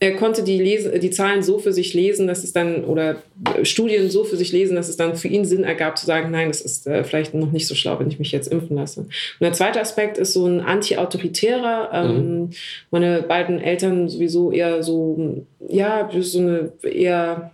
er 0.00 0.16
konnte 0.16 0.42
die, 0.42 0.58
Lese, 0.58 0.98
die 0.98 1.10
Zahlen 1.10 1.44
so 1.44 1.60
für 1.60 1.72
sich 1.72 1.94
lesen, 1.94 2.26
dass 2.26 2.42
es 2.42 2.52
dann, 2.52 2.84
oder 2.84 3.22
Studien 3.62 4.10
so 4.10 4.24
für 4.24 4.36
sich 4.36 4.50
lesen, 4.50 4.74
dass 4.74 4.88
es 4.88 4.96
dann 4.96 5.14
für 5.14 5.28
ihn 5.28 5.44
Sinn 5.44 5.62
ergab 5.62 5.96
zu 5.96 6.06
sagen, 6.06 6.32
nein, 6.32 6.48
das 6.48 6.60
ist 6.60 6.88
äh, 6.88 7.04
vielleicht 7.04 7.34
noch 7.34 7.52
nicht 7.52 7.68
so 7.68 7.76
schlau, 7.76 8.00
wenn 8.00 8.08
ich 8.08 8.18
mich 8.18 8.32
jetzt 8.32 8.50
impfen 8.50 8.76
lasse. 8.76 9.02
Und 9.02 9.10
der 9.40 9.52
zweite 9.52 9.80
Aspekt 9.80 10.18
ist 10.18 10.32
so 10.32 10.44
ein 10.44 10.60
anti-autoritärer. 10.60 11.90
Ähm, 11.92 12.16
mhm. 12.16 12.50
Meine 12.90 13.22
beiden 13.22 13.60
Eltern 13.60 14.08
sowieso 14.08 14.50
eher 14.50 14.82
so, 14.82 15.46
ja, 15.68 16.10
so 16.20 16.38
eine 16.40 16.72
eher 16.82 17.52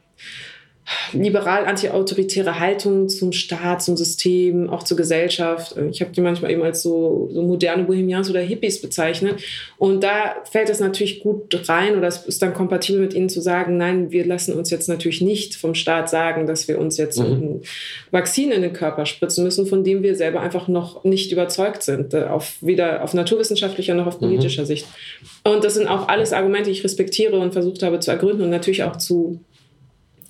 liberal 1.13 1.67
antiautoritäre 1.67 2.59
Haltung 2.59 3.09
zum 3.09 3.33
Staat, 3.33 3.83
zum 3.83 3.97
System, 3.97 4.71
auch 4.71 4.83
zur 4.83 4.97
Gesellschaft. 4.97 5.75
Ich 5.91 6.01
habe 6.01 6.13
die 6.13 6.21
manchmal 6.21 6.51
eben 6.51 6.63
als 6.63 6.83
so, 6.83 7.29
so 7.33 7.43
moderne 7.43 7.85
Bohemians 7.85 8.31
oder 8.31 8.41
Hippies 8.41 8.81
bezeichnet. 8.81 9.43
Und 9.77 10.03
da 10.03 10.37
fällt 10.51 10.71
es 10.71 10.81
natürlich 10.81 11.21
gut 11.21 11.69
rein 11.69 11.97
oder 11.97 12.07
es 12.07 12.25
ist 12.27 12.43
dann 12.43 12.55
kompatibel 12.55 13.01
mit 13.01 13.15
ihnen 13.15 13.29
zu 13.29 13.41
sagen, 13.41 13.77
nein, 13.77 14.11
wir 14.11 14.27
lassen 14.27 14.55
uns 14.55 14.71
jetzt 14.71 14.89
natürlich 14.89 15.21
nicht 15.21 15.57
vom 15.57 15.75
Staat 15.75 16.09
sagen, 16.09 16.47
dass 16.47 16.69
wir 16.69 16.79
uns 16.79 16.97
jetzt 16.97 17.19
mhm. 17.19 17.25
ein 17.25 17.63
Vakzin 18.11 18.53
in 18.53 18.63
den 18.63 18.73
Körper 18.73 19.07
spritzen 19.07 19.45
müssen, 19.45 19.67
von 19.67 19.85
dem 19.85 20.03
wir 20.03 20.15
selber 20.15 20.41
einfach 20.41 20.69
noch 20.69 21.05
nicht 21.05 21.33
überzeugt 21.33 21.83
sind, 21.83 22.15
äh, 22.15 22.25
auf, 22.25 22.57
weder 22.61 23.03
auf 23.03 23.15
naturwissenschaftlicher 23.15 23.95
noch 23.95 24.07
auf 24.07 24.21
mhm. 24.21 24.27
politischer 24.27 24.63
mhm. 24.63 24.67
Sicht. 24.67 24.87
Und 25.45 25.65
das 25.65 25.75
sind 25.75 25.87
auch 25.87 26.09
alles 26.09 26.33
Argumente, 26.33 26.71
die 26.71 26.77
ich 26.77 26.85
respektiere 26.85 27.39
und 27.39 27.53
versucht 27.53 27.83
habe 27.83 28.01
zu 28.01 28.11
ergründen 28.11 28.43
und 28.43 28.51
natürlich 28.51 28.83
auch 28.83 28.97
zu 28.97 29.41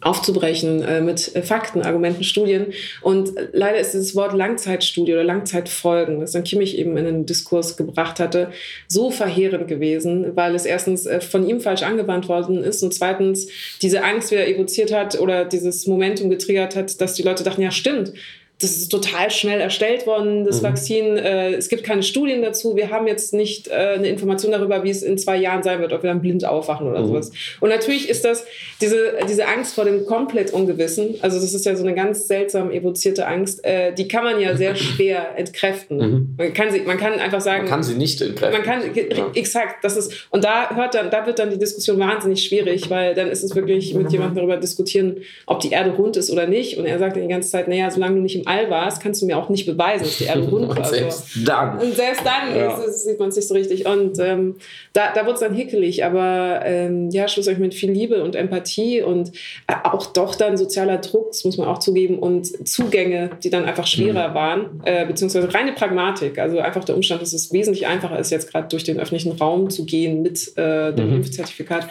aufzubrechen 0.00 0.82
äh, 0.82 1.00
mit 1.00 1.34
äh, 1.34 1.42
Fakten, 1.42 1.82
Argumenten, 1.82 2.22
Studien. 2.22 2.66
Und 3.02 3.36
äh, 3.36 3.48
leider 3.52 3.78
ist 3.78 3.94
dieses 3.94 4.14
Wort 4.14 4.32
Langzeitstudie 4.32 5.12
oder 5.12 5.24
Langzeitfolgen, 5.24 6.20
das 6.20 6.32
dann 6.32 6.44
Kimmich 6.44 6.78
eben 6.78 6.96
in 6.96 7.04
den 7.04 7.26
Diskurs 7.26 7.76
gebracht 7.76 8.20
hatte, 8.20 8.52
so 8.86 9.10
verheerend 9.10 9.66
gewesen, 9.66 10.36
weil 10.36 10.54
es 10.54 10.66
erstens 10.66 11.06
äh, 11.06 11.20
von 11.20 11.48
ihm 11.48 11.60
falsch 11.60 11.82
angewandt 11.82 12.28
worden 12.28 12.62
ist 12.62 12.82
und 12.82 12.94
zweitens 12.94 13.48
diese 13.82 14.04
Angst 14.04 14.30
wieder 14.30 14.46
evoziert 14.46 14.92
hat 14.92 15.18
oder 15.18 15.44
dieses 15.44 15.86
Momentum 15.88 16.30
getriggert 16.30 16.76
hat, 16.76 17.00
dass 17.00 17.14
die 17.14 17.22
Leute 17.22 17.42
dachten, 17.42 17.62
ja 17.62 17.72
stimmt, 17.72 18.12
das 18.60 18.76
ist 18.76 18.88
total 18.88 19.30
schnell 19.30 19.60
erstellt 19.60 20.04
worden, 20.04 20.44
das 20.44 20.60
mhm. 20.60 20.66
Vakzin. 20.66 21.16
Äh, 21.16 21.52
es 21.52 21.68
gibt 21.68 21.84
keine 21.84 22.02
Studien 22.02 22.42
dazu. 22.42 22.74
Wir 22.74 22.90
haben 22.90 23.06
jetzt 23.06 23.32
nicht 23.32 23.68
äh, 23.68 23.94
eine 23.94 24.08
Information 24.08 24.50
darüber, 24.50 24.82
wie 24.82 24.90
es 24.90 25.04
in 25.04 25.16
zwei 25.16 25.36
Jahren 25.36 25.62
sein 25.62 25.80
wird, 25.80 25.92
ob 25.92 26.02
wir 26.02 26.10
dann 26.10 26.20
blind 26.20 26.44
aufwachen 26.44 26.88
oder 26.88 27.00
mhm. 27.00 27.06
sowas. 27.06 27.30
Und 27.60 27.68
natürlich 27.68 28.08
ist 28.08 28.24
das 28.24 28.44
diese, 28.80 29.12
diese 29.28 29.46
Angst 29.46 29.76
vor 29.76 29.84
dem 29.84 30.06
komplett 30.06 30.52
Ungewissen. 30.52 31.14
Also 31.20 31.38
das 31.40 31.54
ist 31.54 31.66
ja 31.66 31.76
so 31.76 31.84
eine 31.84 31.94
ganz 31.94 32.26
seltsam 32.26 32.72
evozierte 32.72 33.28
Angst. 33.28 33.64
Äh, 33.64 33.94
die 33.94 34.08
kann 34.08 34.24
man 34.24 34.40
ja 34.40 34.56
sehr 34.56 34.74
schwer 34.76 35.36
entkräften. 35.36 35.96
Mhm. 35.98 36.34
Man, 36.36 36.52
kann 36.52 36.72
sie, 36.72 36.80
man 36.80 36.98
kann 36.98 37.12
einfach 37.12 37.40
sagen. 37.40 37.62
Man 37.62 37.70
kann 37.70 37.84
sie 37.84 37.94
nicht 37.94 38.20
entkräften. 38.20 38.60
Man 38.60 38.66
kann, 38.66 38.82
ja. 38.92 39.30
exakt. 39.36 39.84
Das 39.84 39.96
ist, 39.96 40.26
und 40.30 40.42
da, 40.42 40.74
hört 40.74 40.96
dann, 40.96 41.12
da 41.12 41.24
wird 41.26 41.38
dann 41.38 41.50
die 41.50 41.58
Diskussion 41.60 42.00
wahnsinnig 42.00 42.42
schwierig, 42.42 42.90
weil 42.90 43.14
dann 43.14 43.28
ist 43.28 43.44
es 43.44 43.54
wirklich 43.54 43.94
mit 43.94 44.10
jemandem 44.10 44.34
darüber 44.34 44.56
diskutieren, 44.56 45.18
ob 45.46 45.60
die 45.60 45.70
Erde 45.70 45.90
rund 45.90 46.16
ist 46.16 46.28
oder 46.28 46.48
nicht. 46.48 46.76
Und 46.76 46.86
er 46.86 46.98
sagt 46.98 47.14
dann 47.14 47.22
die 47.22 47.28
ganze 47.28 47.50
Zeit, 47.50 47.68
naja, 47.68 47.88
solange 47.92 48.16
du 48.16 48.22
nicht 48.22 48.34
im 48.34 48.47
All 48.48 48.70
warst, 48.70 49.02
kannst 49.02 49.20
du 49.20 49.26
mir 49.26 49.36
auch 49.36 49.48
nicht 49.48 49.66
beweisen, 49.66 50.04
dass 50.04 50.18
die 50.18 50.24
Erde 50.24 50.42
rund 50.50 50.68
war. 50.68 50.78
Und 50.78 50.86
selbst 50.86 51.34
so. 51.34 51.44
dann. 51.44 51.78
Und 51.78 51.94
selbst 51.94 52.22
dann 52.24 52.56
ja. 52.56 52.78
ist, 52.78 53.04
sieht 53.04 53.18
man 53.18 53.28
es 53.28 53.36
nicht 53.36 53.46
so 53.46 53.54
richtig. 53.54 53.86
Und 53.86 54.18
ähm, 54.18 54.56
da, 54.92 55.12
da 55.12 55.26
wird 55.26 55.34
es 55.34 55.40
dann 55.40 55.54
hickelig. 55.54 56.04
Aber 56.04 56.62
ähm, 56.64 57.10
ja, 57.10 57.28
schlussendlich 57.28 57.60
mit 57.60 57.74
viel 57.74 57.90
Liebe 57.90 58.22
und 58.22 58.34
Empathie 58.34 59.02
und 59.02 59.32
äh, 59.66 59.74
auch 59.84 60.06
doch 60.06 60.34
dann 60.34 60.56
sozialer 60.56 60.98
Druck, 60.98 61.28
das 61.32 61.44
muss 61.44 61.58
man 61.58 61.68
auch 61.68 61.78
zugeben, 61.78 62.18
und 62.18 62.66
Zugänge, 62.66 63.30
die 63.42 63.50
dann 63.50 63.64
einfach 63.64 63.86
schwerer 63.86 64.30
mhm. 64.30 64.34
waren, 64.34 64.80
äh, 64.84 65.06
beziehungsweise 65.06 65.52
reine 65.52 65.72
Pragmatik. 65.72 66.38
Also 66.38 66.58
einfach 66.58 66.84
der 66.84 66.96
Umstand, 66.96 67.22
dass 67.22 67.32
es 67.32 67.52
wesentlich 67.52 67.86
einfacher 67.86 68.18
ist, 68.18 68.30
jetzt 68.30 68.50
gerade 68.50 68.68
durch 68.68 68.84
den 68.84 68.98
öffentlichen 68.98 69.32
Raum 69.32 69.70
zu 69.70 69.84
gehen 69.84 70.22
mit 70.22 70.56
äh, 70.56 70.92
dem 70.92 71.10
mhm. 71.10 71.16
Impfzertifikat, 71.16 71.88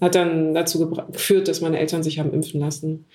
hat 0.00 0.14
dann 0.14 0.54
dazu 0.54 0.90
geführt, 0.90 1.48
dass 1.48 1.60
meine 1.60 1.78
Eltern 1.78 2.02
sich 2.02 2.18
haben 2.18 2.32
impfen 2.32 2.60
lassen. 2.60 3.06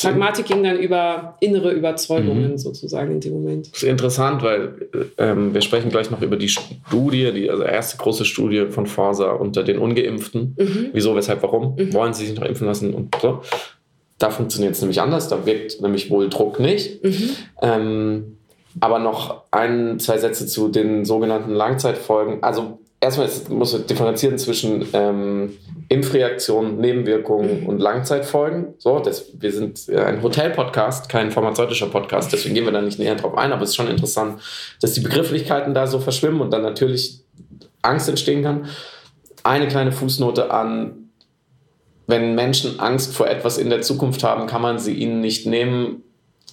Pragmatik 0.00 0.46
ging 0.46 0.62
dann 0.62 0.78
über 0.78 1.36
innere 1.40 1.70
Überzeugungen 1.70 2.52
mhm. 2.52 2.58
sozusagen 2.58 3.12
in 3.12 3.20
dem 3.20 3.34
Moment. 3.34 3.72
Das 3.72 3.82
ist 3.82 3.88
interessant, 3.88 4.42
weil 4.42 4.88
ähm, 5.18 5.52
wir 5.52 5.60
sprechen 5.60 5.90
gleich 5.90 6.10
noch 6.10 6.22
über 6.22 6.36
die 6.36 6.48
Studie, 6.48 7.30
die 7.32 7.50
also 7.50 7.62
erste 7.62 7.98
große 7.98 8.24
Studie 8.24 8.66
von 8.70 8.86
Forsa 8.86 9.32
unter 9.32 9.62
den 9.62 9.78
Ungeimpften. 9.78 10.56
Mhm. 10.58 10.90
Wieso, 10.94 11.14
weshalb, 11.14 11.42
warum? 11.42 11.76
Mhm. 11.76 11.92
Wollen 11.92 12.14
sie 12.14 12.26
sich 12.26 12.38
noch 12.38 12.46
impfen 12.46 12.66
lassen 12.66 12.94
und 12.94 13.14
so. 13.20 13.42
Da 14.18 14.30
funktioniert 14.30 14.74
es 14.74 14.80
nämlich 14.80 15.00
anders, 15.00 15.28
da 15.28 15.44
wirkt 15.44 15.80
nämlich 15.82 16.10
wohl 16.10 16.28
Druck 16.30 16.58
nicht. 16.58 17.04
Mhm. 17.04 17.30
Ähm, 17.60 18.36
aber 18.80 18.98
noch 18.98 19.42
ein, 19.50 19.98
zwei 19.98 20.16
Sätze 20.16 20.46
zu 20.46 20.68
den 20.68 21.04
sogenannten 21.04 21.52
Langzeitfolgen. 21.52 22.42
Also 22.42 22.78
erstmal 23.02 23.28
muss 23.48 23.72
man 23.72 23.86
differenzieren 23.86 24.38
zwischen 24.38 24.86
ähm, 24.92 25.58
Impfreaktionen, 25.88 26.78
Nebenwirkungen 26.78 27.66
und 27.66 27.80
Langzeitfolgen. 27.80 28.74
So, 28.78 29.00
das, 29.00 29.26
wir 29.38 29.52
sind 29.52 29.90
ein 29.90 30.22
Hotel-Podcast, 30.22 31.08
kein 31.08 31.30
pharmazeutischer 31.32 31.88
Podcast, 31.88 32.32
deswegen 32.32 32.54
gehen 32.54 32.64
wir 32.64 32.72
da 32.72 32.80
nicht 32.80 32.98
näher 32.98 33.16
drauf 33.16 33.36
ein, 33.36 33.52
aber 33.52 33.64
es 33.64 33.70
ist 33.70 33.76
schon 33.76 33.88
interessant, 33.88 34.40
dass 34.80 34.92
die 34.92 35.00
Begrifflichkeiten 35.00 35.74
da 35.74 35.86
so 35.86 35.98
verschwimmen 35.98 36.40
und 36.40 36.52
dann 36.52 36.62
natürlich 36.62 37.20
Angst 37.82 38.08
entstehen 38.08 38.44
kann. 38.44 38.66
Eine 39.42 39.66
kleine 39.66 39.90
Fußnote 39.90 40.52
an, 40.52 41.10
wenn 42.06 42.36
Menschen 42.36 42.78
Angst 42.78 43.14
vor 43.14 43.26
etwas 43.28 43.58
in 43.58 43.68
der 43.68 43.82
Zukunft 43.82 44.22
haben, 44.22 44.46
kann 44.46 44.62
man 44.62 44.78
sie 44.78 44.94
ihnen 44.94 45.20
nicht 45.20 45.46
nehmen, 45.46 46.04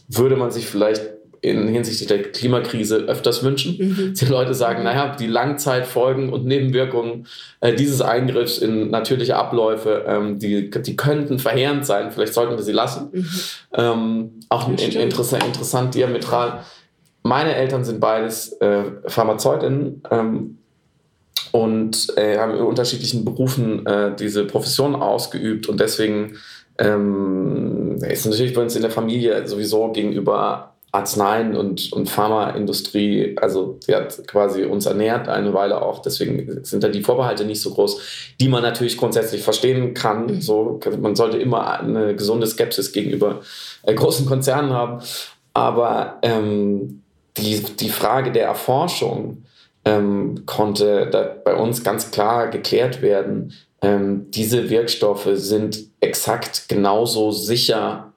würde 0.07 0.35
man 0.35 0.49
sich 0.49 0.65
vielleicht 0.65 1.18
in 1.41 1.67
hinsichtlich 1.67 2.07
der 2.07 2.23
Klimakrise 2.23 2.97
öfters 2.97 3.43
wünschen. 3.43 3.77
Mhm. 3.77 4.13
Die 4.13 4.25
Leute 4.25 4.53
sagen, 4.53 4.83
naja, 4.83 5.15
die 5.15 5.27
Langzeitfolgen 5.27 6.31
und 6.31 6.45
Nebenwirkungen 6.45 7.27
äh, 7.61 7.73
dieses 7.73 8.01
Eingriffs 8.01 8.57
in 8.57 8.89
natürliche 8.89 9.35
Abläufe, 9.35 10.05
ähm, 10.07 10.39
die, 10.39 10.69
die 10.69 10.95
könnten 10.95 11.39
verheerend 11.39 11.85
sein, 11.85 12.11
vielleicht 12.11 12.33
sollten 12.33 12.57
wir 12.57 12.63
sie 12.63 12.71
lassen. 12.71 13.09
Mhm. 13.11 13.27
Ähm, 13.73 14.29
auch 14.49 14.67
in, 14.67 14.77
interessant, 14.77 15.45
interessant 15.45 15.95
diametral. 15.95 16.59
Meine 17.23 17.55
Eltern 17.55 17.83
sind 17.83 17.99
beides 17.99 18.53
äh, 18.61 18.83
Pharmazeutinnen 19.07 20.03
ähm, 20.09 20.57
und 21.51 22.17
äh, 22.17 22.37
haben 22.37 22.55
in 22.55 22.61
unterschiedlichen 22.61 23.23
Berufen 23.23 23.85
äh, 23.85 24.15
diese 24.15 24.45
Profession 24.45 24.95
ausgeübt 24.95 25.67
und 25.67 25.79
deswegen 25.79 26.37
ähm, 26.77 27.97
ist 28.07 28.25
natürlich 28.25 28.53
bei 28.53 28.61
uns 28.61 28.75
in 28.75 28.81
der 28.81 28.91
Familie 28.91 29.47
sowieso 29.47 29.91
gegenüber 29.91 30.75
Arzneien 30.91 31.55
und, 31.55 31.93
und 31.93 32.09
Pharmaindustrie, 32.09 33.35
also 33.39 33.77
sie 33.81 33.95
hat 33.95 34.27
quasi 34.27 34.63
uns 34.63 34.87
ernährt 34.87 35.27
eine 35.27 35.53
Weile 35.53 35.81
auch, 35.81 36.01
deswegen 36.01 36.63
sind 36.63 36.83
da 36.83 36.87
die 36.87 37.03
Vorbehalte 37.03 37.45
nicht 37.45 37.61
so 37.61 37.71
groß, 37.71 38.33
die 38.39 38.47
man 38.47 38.63
natürlich 38.63 38.97
grundsätzlich 38.97 39.43
verstehen 39.43 39.93
kann. 39.93 40.25
Mhm. 40.25 40.41
So, 40.41 40.79
man 40.99 41.15
sollte 41.15 41.37
immer 41.37 41.79
eine 41.79 42.15
gesunde 42.15 42.47
Skepsis 42.47 42.91
gegenüber 42.91 43.41
äh, 43.83 43.93
großen 43.93 44.25
Konzernen 44.25 44.73
haben. 44.73 45.01
Aber 45.53 46.17
ähm, 46.23 47.03
die, 47.37 47.63
die 47.63 47.89
Frage 47.89 48.31
der 48.31 48.45
Erforschung 48.45 49.43
ähm, 49.85 50.43
konnte 50.45 51.41
bei 51.43 51.55
uns 51.55 51.83
ganz 51.83 52.11
klar 52.11 52.47
geklärt 52.47 53.01
werden. 53.01 53.53
Ähm, 53.81 54.29
diese 54.31 54.69
Wirkstoffe 54.69 55.29
sind 55.33 55.85
exakt 55.99 56.67
genauso 56.67 57.31
sicher 57.31 58.08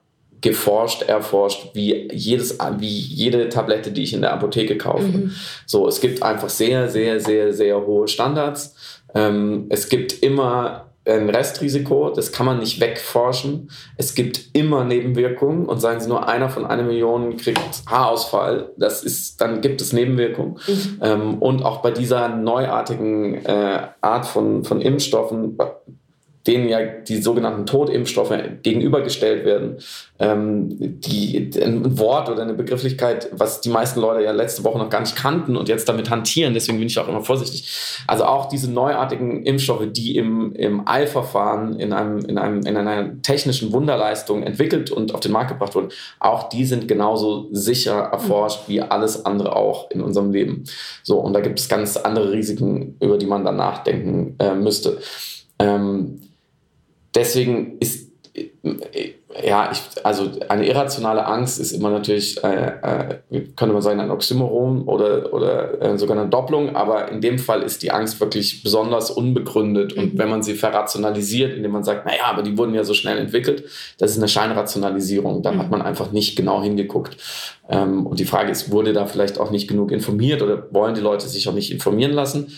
geforscht, 0.43 1.03
erforscht, 1.03 1.69
wie, 1.73 2.09
jedes, 2.11 2.59
wie 2.77 2.87
jede 2.87 3.49
Tablette, 3.49 3.91
die 3.91 4.03
ich 4.03 4.13
in 4.13 4.21
der 4.21 4.33
Apotheke 4.33 4.77
kaufe. 4.77 5.05
Mhm. 5.05 5.31
So, 5.65 5.87
es 5.87 6.01
gibt 6.01 6.21
einfach 6.21 6.49
sehr, 6.49 6.89
sehr, 6.89 7.19
sehr, 7.19 7.53
sehr 7.53 7.87
hohe 7.87 8.07
Standards. 8.07 8.75
Ähm, 9.15 9.67
es 9.69 9.89
gibt 9.89 10.21
immer 10.21 10.89
ein 11.05 11.29
Restrisiko, 11.29 12.11
das 12.11 12.31
kann 12.31 12.45
man 12.45 12.59
nicht 12.59 12.79
wegforschen. 12.79 13.69
Es 13.97 14.15
gibt 14.15 14.49
immer 14.53 14.83
Nebenwirkungen 14.83 15.65
und 15.65 15.79
sagen 15.79 15.99
Sie 15.99 16.07
nur, 16.07 16.27
einer 16.27 16.49
von 16.49 16.65
einer 16.65 16.83
Million 16.83 17.35
kriegt 17.37 17.83
Haarausfall, 17.87 18.71
das 18.77 19.03
ist, 19.03 19.41
dann 19.41 19.61
gibt 19.61 19.81
es 19.81 19.91
Nebenwirkungen. 19.93 20.59
Mhm. 20.67 20.99
Ähm, 21.01 21.41
und 21.41 21.63
auch 21.63 21.81
bei 21.81 21.91
dieser 21.91 22.29
neuartigen 22.29 23.45
äh, 23.45 23.87
Art 24.01 24.25
von, 24.25 24.63
von 24.63 24.81
Impfstoffen 24.81 25.57
denen 26.47 26.67
ja 26.67 26.79
die 26.83 27.21
sogenannten 27.21 27.65
Totimpfstoffe 27.65 28.33
gegenübergestellt 28.63 29.45
werden, 29.45 29.77
ähm, 30.19 30.99
die, 30.99 31.51
ein 31.61 31.97
Wort 31.97 32.29
oder 32.29 32.41
eine 32.41 32.53
Begrifflichkeit, 32.53 33.29
was 33.31 33.61
die 33.61 33.69
meisten 33.69 34.01
Leute 34.01 34.23
ja 34.23 34.31
letzte 34.31 34.63
Woche 34.63 34.77
noch 34.77 34.89
gar 34.89 34.99
nicht 34.99 35.15
kannten 35.15 35.55
und 35.55 35.69
jetzt 35.69 35.87
damit 35.87 36.09
hantieren, 36.09 36.53
deswegen 36.53 36.79
bin 36.79 36.87
ich 36.87 36.99
auch 36.99 37.07
immer 37.07 37.21
vorsichtig. 37.21 38.03
Also 38.07 38.25
auch 38.25 38.49
diese 38.49 38.69
neuartigen 38.69 39.43
Impfstoffe, 39.43 39.87
die 39.91 40.17
im, 40.17 40.53
im 40.55 40.87
Eilverfahren 40.87 41.79
in, 41.79 41.93
einem, 41.93 42.19
in, 42.25 42.37
einem, 42.37 42.65
in 42.65 42.75
einer 42.75 43.21
technischen 43.21 43.71
Wunderleistung 43.71 44.43
entwickelt 44.43 44.91
und 44.91 45.13
auf 45.13 45.21
den 45.21 45.31
Markt 45.31 45.51
gebracht 45.51 45.75
wurden, 45.75 45.89
auch 46.19 46.49
die 46.49 46.65
sind 46.65 46.87
genauso 46.87 47.47
sicher 47.51 47.93
erforscht 47.93 48.67
wie 48.67 48.81
alles 48.81 49.25
andere 49.25 49.55
auch 49.55 49.89
in 49.91 50.01
unserem 50.01 50.31
Leben. 50.31 50.65
So, 51.03 51.19
und 51.19 51.33
da 51.33 51.39
gibt 51.39 51.59
es 51.59 51.69
ganz 51.69 51.95
andere 51.95 52.31
Risiken, 52.31 52.97
über 52.99 53.17
die 53.17 53.27
man 53.27 53.45
dann 53.45 53.55
nachdenken 53.55 54.35
äh, 54.39 54.53
müsste. 54.55 54.99
Ähm, 55.59 56.19
deswegen 57.15 57.77
ist, 57.79 58.09
ja, 59.45 59.71
ich, 59.71 59.79
also 60.03 60.31
eine 60.49 60.67
irrationale 60.67 61.25
Angst 61.25 61.59
ist 61.59 61.71
immer 61.71 61.89
natürlich, 61.89 62.43
äh, 62.43 63.17
äh, 63.29 63.41
könnte 63.55 63.73
man 63.73 63.81
sagen, 63.81 63.99
ein 63.99 64.11
Oxymoron 64.11 64.83
oder, 64.83 65.33
oder 65.33 65.81
äh, 65.81 65.97
sogar 65.97 66.17
eine 66.17 66.29
Doppelung, 66.29 66.75
aber 66.75 67.09
in 67.11 67.21
dem 67.21 67.39
Fall 67.39 67.61
ist 67.61 67.83
die 67.83 67.91
Angst 67.91 68.19
wirklich 68.19 68.63
besonders 68.63 69.11
unbegründet. 69.11 69.93
Und 69.93 70.13
mhm. 70.13 70.17
wenn 70.17 70.29
man 70.29 70.43
sie 70.43 70.55
verrationalisiert, 70.55 71.55
indem 71.55 71.71
man 71.71 71.83
sagt, 71.83 72.05
naja, 72.05 72.25
aber 72.25 72.41
die 72.41 72.57
wurden 72.57 72.73
ja 72.73 72.83
so 72.83 72.93
schnell 72.93 73.17
entwickelt, 73.17 73.65
das 73.97 74.11
ist 74.11 74.17
eine 74.17 74.27
Scheinrationalisierung. 74.27 75.41
Da 75.41 75.51
mhm. 75.51 75.59
hat 75.59 75.71
man 75.71 75.81
einfach 75.81 76.11
nicht 76.11 76.35
genau 76.35 76.61
hingeguckt. 76.63 77.17
Ähm, 77.69 78.05
und 78.05 78.19
die 78.19 78.25
Frage 78.25 78.51
ist, 78.51 78.71
wurde 78.71 78.93
da 78.93 79.05
vielleicht 79.05 79.39
auch 79.39 79.51
nicht 79.51 79.67
genug 79.67 79.91
informiert 79.91 80.41
oder 80.41 80.67
wollen 80.71 80.95
die 80.95 81.01
Leute 81.01 81.27
sich 81.27 81.47
auch 81.47 81.53
nicht 81.53 81.71
informieren 81.71 82.11
lassen? 82.13 82.51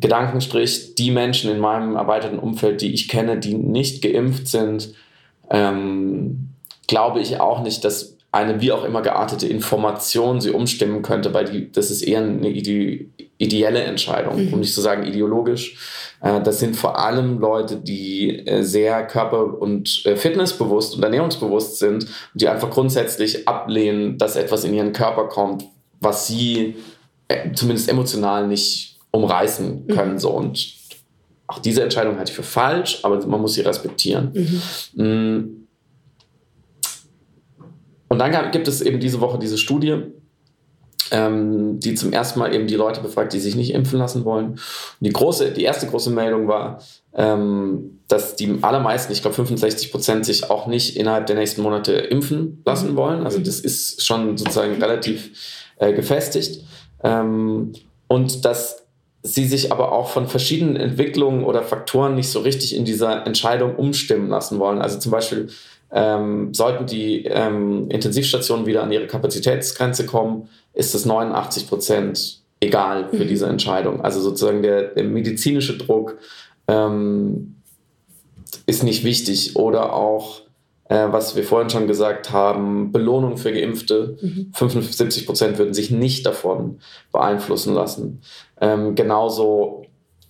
Gedankenstrich, 0.00 0.94
die 0.94 1.10
Menschen 1.10 1.50
in 1.50 1.58
meinem 1.58 1.96
erweiterten 1.96 2.38
Umfeld, 2.38 2.80
die 2.80 2.92
ich 2.92 3.08
kenne, 3.08 3.38
die 3.38 3.54
nicht 3.54 4.02
geimpft 4.02 4.48
sind, 4.48 4.94
ähm, 5.50 6.50
glaube 6.86 7.20
ich 7.20 7.40
auch 7.40 7.62
nicht, 7.62 7.84
dass 7.84 8.16
eine 8.30 8.60
wie 8.60 8.72
auch 8.72 8.84
immer 8.84 9.02
geartete 9.02 9.46
Information 9.46 10.40
sie 10.40 10.50
umstimmen 10.50 11.02
könnte, 11.02 11.32
weil 11.32 11.46
die, 11.46 11.72
das 11.72 11.90
ist 11.90 12.02
eher 12.02 12.20
eine 12.20 12.48
ide 12.48 13.06
ideelle 13.40 13.82
Entscheidung, 13.82 14.46
mhm. 14.46 14.52
um 14.52 14.60
nicht 14.60 14.74
zu 14.74 14.80
sagen 14.80 15.06
ideologisch. 15.06 15.78
Äh, 16.20 16.42
das 16.42 16.58
sind 16.58 16.76
vor 16.76 16.98
allem 16.98 17.38
Leute, 17.38 17.76
die 17.76 18.46
äh, 18.46 18.62
sehr 18.62 19.06
körper- 19.06 19.60
und 19.60 20.04
äh, 20.04 20.16
fitnessbewusst 20.16 20.96
und 20.96 21.04
ernährungsbewusst 21.04 21.78
sind 21.78 22.04
und 22.04 22.40
die 22.40 22.48
einfach 22.48 22.70
grundsätzlich 22.70 23.46
ablehnen, 23.46 24.18
dass 24.18 24.34
etwas 24.34 24.64
in 24.64 24.74
ihren 24.74 24.92
Körper 24.92 25.28
kommt, 25.28 25.64
was 26.00 26.26
sie 26.26 26.76
äh, 27.28 27.52
zumindest 27.52 27.88
emotional 27.88 28.48
nicht 28.48 28.97
umreißen 29.18 29.84
mhm. 29.86 29.94
können. 29.94 30.12
Mhm. 30.14 30.18
So. 30.18 30.30
Und 30.30 30.74
auch 31.46 31.58
diese 31.58 31.82
Entscheidung 31.82 32.16
halte 32.18 32.30
ich 32.30 32.36
für 32.36 32.42
falsch, 32.42 33.00
aber 33.02 33.24
man 33.26 33.40
muss 33.40 33.54
sie 33.54 33.62
respektieren. 33.62 34.32
Mhm. 34.94 35.04
Mm. 35.04 35.66
Und 38.10 38.18
dann 38.18 38.50
gibt 38.52 38.68
es 38.68 38.80
eben 38.80 39.00
diese 39.00 39.20
Woche 39.20 39.38
diese 39.38 39.58
Studie, 39.58 40.02
ähm, 41.10 41.80
die 41.80 41.94
zum 41.94 42.12
ersten 42.12 42.38
Mal 42.38 42.54
eben 42.54 42.66
die 42.66 42.74
Leute 42.74 43.00
befragt, 43.00 43.32
die 43.32 43.40
sich 43.40 43.54
nicht 43.54 43.72
impfen 43.72 43.98
lassen 43.98 44.24
wollen. 44.24 44.50
Und 44.50 44.58
die, 45.00 45.10
große, 45.10 45.52
die 45.52 45.62
erste 45.62 45.86
große 45.86 46.10
Meldung 46.10 46.48
war, 46.48 46.82
ähm, 47.14 48.00
dass 48.08 48.36
die 48.36 48.58
allermeisten, 48.62 49.12
ich 49.12 49.22
glaube 49.22 49.36
65 49.36 49.90
Prozent, 49.90 50.26
sich 50.26 50.50
auch 50.50 50.66
nicht 50.66 50.96
innerhalb 50.96 51.26
der 51.26 51.36
nächsten 51.36 51.62
Monate 51.62 51.92
impfen 51.92 52.62
lassen 52.66 52.92
mhm. 52.92 52.96
wollen. 52.96 53.24
Also 53.24 53.38
das 53.38 53.60
ist 53.60 54.04
schon 54.04 54.36
sozusagen 54.36 54.82
relativ 54.82 55.30
äh, 55.76 55.94
gefestigt. 55.94 56.64
Ähm, 57.02 57.72
und 58.06 58.44
dass 58.44 58.87
sie 59.22 59.46
sich 59.46 59.72
aber 59.72 59.92
auch 59.92 60.08
von 60.08 60.28
verschiedenen 60.28 60.76
Entwicklungen 60.76 61.44
oder 61.44 61.62
Faktoren 61.62 62.14
nicht 62.14 62.30
so 62.30 62.40
richtig 62.40 62.74
in 62.74 62.84
dieser 62.84 63.26
Entscheidung 63.26 63.76
umstimmen 63.76 64.28
lassen 64.28 64.58
wollen. 64.58 64.80
Also 64.80 64.98
zum 64.98 65.12
Beispiel 65.12 65.48
ähm, 65.90 66.54
sollten 66.54 66.86
die 66.86 67.24
ähm, 67.24 67.88
Intensivstationen 67.90 68.66
wieder 68.66 68.82
an 68.82 68.92
ihre 68.92 69.06
Kapazitätsgrenze 69.06 70.06
kommen, 70.06 70.48
ist 70.72 70.94
es 70.94 71.04
89 71.04 71.68
Prozent 71.68 72.42
egal 72.60 73.08
für 73.10 73.24
mhm. 73.24 73.28
diese 73.28 73.46
Entscheidung. 73.46 74.00
Also 74.02 74.20
sozusagen 74.20 74.62
der, 74.62 74.94
der 74.94 75.04
medizinische 75.04 75.76
Druck 75.78 76.18
ähm, 76.66 77.56
ist 78.66 78.82
nicht 78.82 79.04
wichtig 79.04 79.56
oder 79.56 79.94
auch 79.94 80.42
äh, 80.88 81.06
was 81.10 81.36
wir 81.36 81.44
vorhin 81.44 81.70
schon 81.70 81.86
gesagt 81.86 82.32
haben, 82.32 82.92
Belohnung 82.92 83.36
für 83.36 83.52
Geimpfte. 83.52 84.16
Mhm. 84.20 84.52
75 84.54 85.26
Prozent 85.26 85.58
würden 85.58 85.74
sich 85.74 85.90
nicht 85.90 86.26
davon 86.26 86.80
beeinflussen 87.12 87.74
lassen. 87.74 88.22
Ähm, 88.60 88.94
genauso 88.94 89.84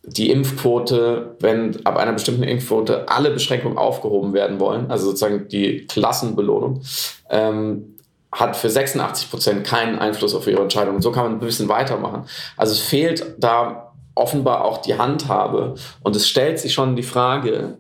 die 0.04 0.30
Impfquote, 0.30 1.36
wenn 1.40 1.84
ab 1.84 1.96
einer 1.96 2.12
bestimmten 2.12 2.42
Impfquote 2.42 3.08
alle 3.08 3.30
Beschränkungen 3.30 3.78
aufgehoben 3.78 4.32
werden 4.32 4.58
wollen, 4.58 4.90
also 4.90 5.06
sozusagen 5.06 5.48
die 5.48 5.86
Klassenbelohnung, 5.86 6.82
ähm, 7.30 7.96
hat 8.32 8.56
für 8.56 8.68
86 8.68 9.30
Prozent 9.30 9.64
keinen 9.66 9.98
Einfluss 9.98 10.34
auf 10.34 10.46
ihre 10.46 10.62
Entscheidung. 10.62 11.00
so 11.00 11.12
kann 11.12 11.24
man 11.24 11.32
ein 11.34 11.40
bisschen 11.40 11.68
weitermachen. 11.68 12.24
Also 12.56 12.72
es 12.72 12.80
fehlt 12.80 13.34
da 13.38 13.92
offenbar 14.14 14.64
auch 14.64 14.78
die 14.78 14.98
Handhabe 14.98 15.74
und 16.02 16.16
es 16.16 16.28
stellt 16.28 16.58
sich 16.58 16.74
schon 16.74 16.96
die 16.96 17.02
Frage, 17.02 17.78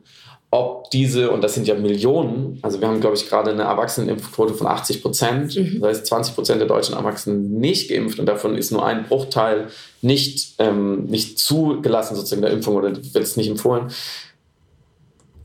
ob 0.50 0.90
diese, 0.90 1.30
und 1.30 1.44
das 1.44 1.54
sind 1.54 1.66
ja 1.66 1.74
Millionen, 1.74 2.58
also 2.62 2.80
wir 2.80 2.88
haben, 2.88 3.00
glaube 3.00 3.16
ich, 3.16 3.28
gerade 3.28 3.50
eine 3.50 3.64
Erwachsenenimpfquote 3.64 4.54
von 4.54 4.66
80 4.66 5.02
Prozent, 5.02 5.56
mhm. 5.56 5.80
das 5.80 5.98
heißt 5.98 6.06
20 6.06 6.34
Prozent 6.34 6.60
der 6.60 6.68
deutschen 6.68 6.94
Erwachsenen 6.94 7.58
nicht 7.58 7.90
geimpft 7.90 8.18
und 8.18 8.26
davon 8.26 8.56
ist 8.56 8.70
nur 8.70 8.84
ein 8.84 9.04
Bruchteil 9.04 9.68
nicht, 10.00 10.54
ähm, 10.58 11.04
nicht 11.04 11.38
zugelassen, 11.38 12.16
sozusagen 12.16 12.42
der 12.42 12.50
Impfung 12.50 12.76
oder 12.76 12.96
wird 12.96 13.16
es 13.16 13.36
nicht 13.36 13.50
empfohlen. 13.50 13.90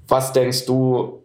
Was 0.07 0.31
denkst 0.31 0.65
du, 0.67 1.23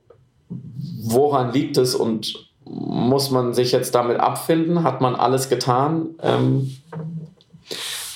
woran 1.00 1.52
liegt 1.52 1.76
es 1.76 1.94
und 1.94 2.48
muss 2.64 3.30
man 3.30 3.54
sich 3.54 3.72
jetzt 3.72 3.94
damit 3.94 4.18
abfinden? 4.18 4.82
Hat 4.82 5.00
man 5.00 5.14
alles 5.14 5.48
getan? 5.48 6.14
Ähm, 6.22 6.76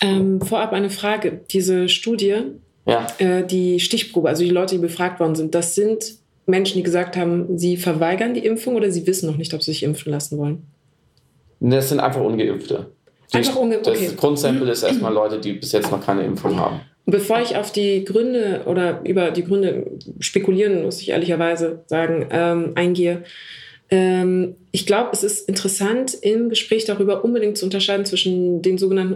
ähm, 0.01 0.41
vorab 0.41 0.73
eine 0.73 0.91
Frage. 0.91 1.41
Diese 1.51 1.89
Studie, 1.89 2.43
ja. 2.87 3.07
Äh, 3.19 3.45
die 3.45 3.81
Stichprobe, 3.81 4.29
also 4.29 4.43
die 4.43 4.51
Leute, 4.51 4.75
die 4.77 4.81
befragt 4.81 5.21
worden 5.21 5.35
sind, 5.35 5.55
das 5.55 5.75
sind 5.75 6.17
Menschen, 6.47 6.79
die 6.79 6.83
gesagt 6.83 7.17
haben, 7.17 7.57
sie 7.57 7.77
verweigern 7.77 8.35
die 8.35 8.45
Impfung 8.45 8.75
oder 8.75 8.91
sie 8.91 9.07
wissen 9.07 9.27
noch 9.27 9.37
nicht, 9.37 9.55
ob 9.55 9.63
sie 9.63 9.73
sich 9.73 9.83
impfen 9.83 10.11
lassen 10.11 10.39
wollen? 10.39 10.67
Das 11.61 11.89
sind 11.89 12.01
einfach 12.01 12.21
Ungeimpfte. 12.21 12.87
Die, 13.33 13.37
einfach 13.37 13.57
Ungeimpfte. 13.57 13.91
Okay. 13.91 14.07
Das 14.07 14.17
Grundsample 14.17 14.71
ist 14.71 14.83
erstmal 14.83 15.13
Leute, 15.13 15.39
die 15.39 15.53
bis 15.53 15.73
jetzt 15.73 15.91
noch 15.91 16.05
keine 16.05 16.25
Impfung 16.25 16.59
haben. 16.59 16.81
Bevor 17.07 17.41
ich 17.41 17.57
auf 17.57 17.73
die 17.73 18.05
Gründe 18.05 18.63
oder 18.67 19.01
über 19.05 19.31
die 19.31 19.45
Gründe 19.45 19.99
spekulieren, 20.19 20.83
muss 20.83 21.01
ich 21.01 21.11
ehrlicherweise 21.11 21.83
sagen, 21.87 22.27
ähm, 22.31 22.73
eingehe, 22.75 23.25
ähm, 23.91 24.57
ich 24.71 24.87
glaube, 24.87 25.11
es 25.13 25.23
ist 25.23 25.49
interessant, 25.49 26.15
im 26.15 26.49
Gespräch 26.49 26.85
darüber 26.85 27.25
unbedingt 27.25 27.59
zu 27.59 27.65
unterscheiden 27.65 28.07
zwischen 28.07 28.63
den 28.63 28.79
sogenannten 28.79 29.15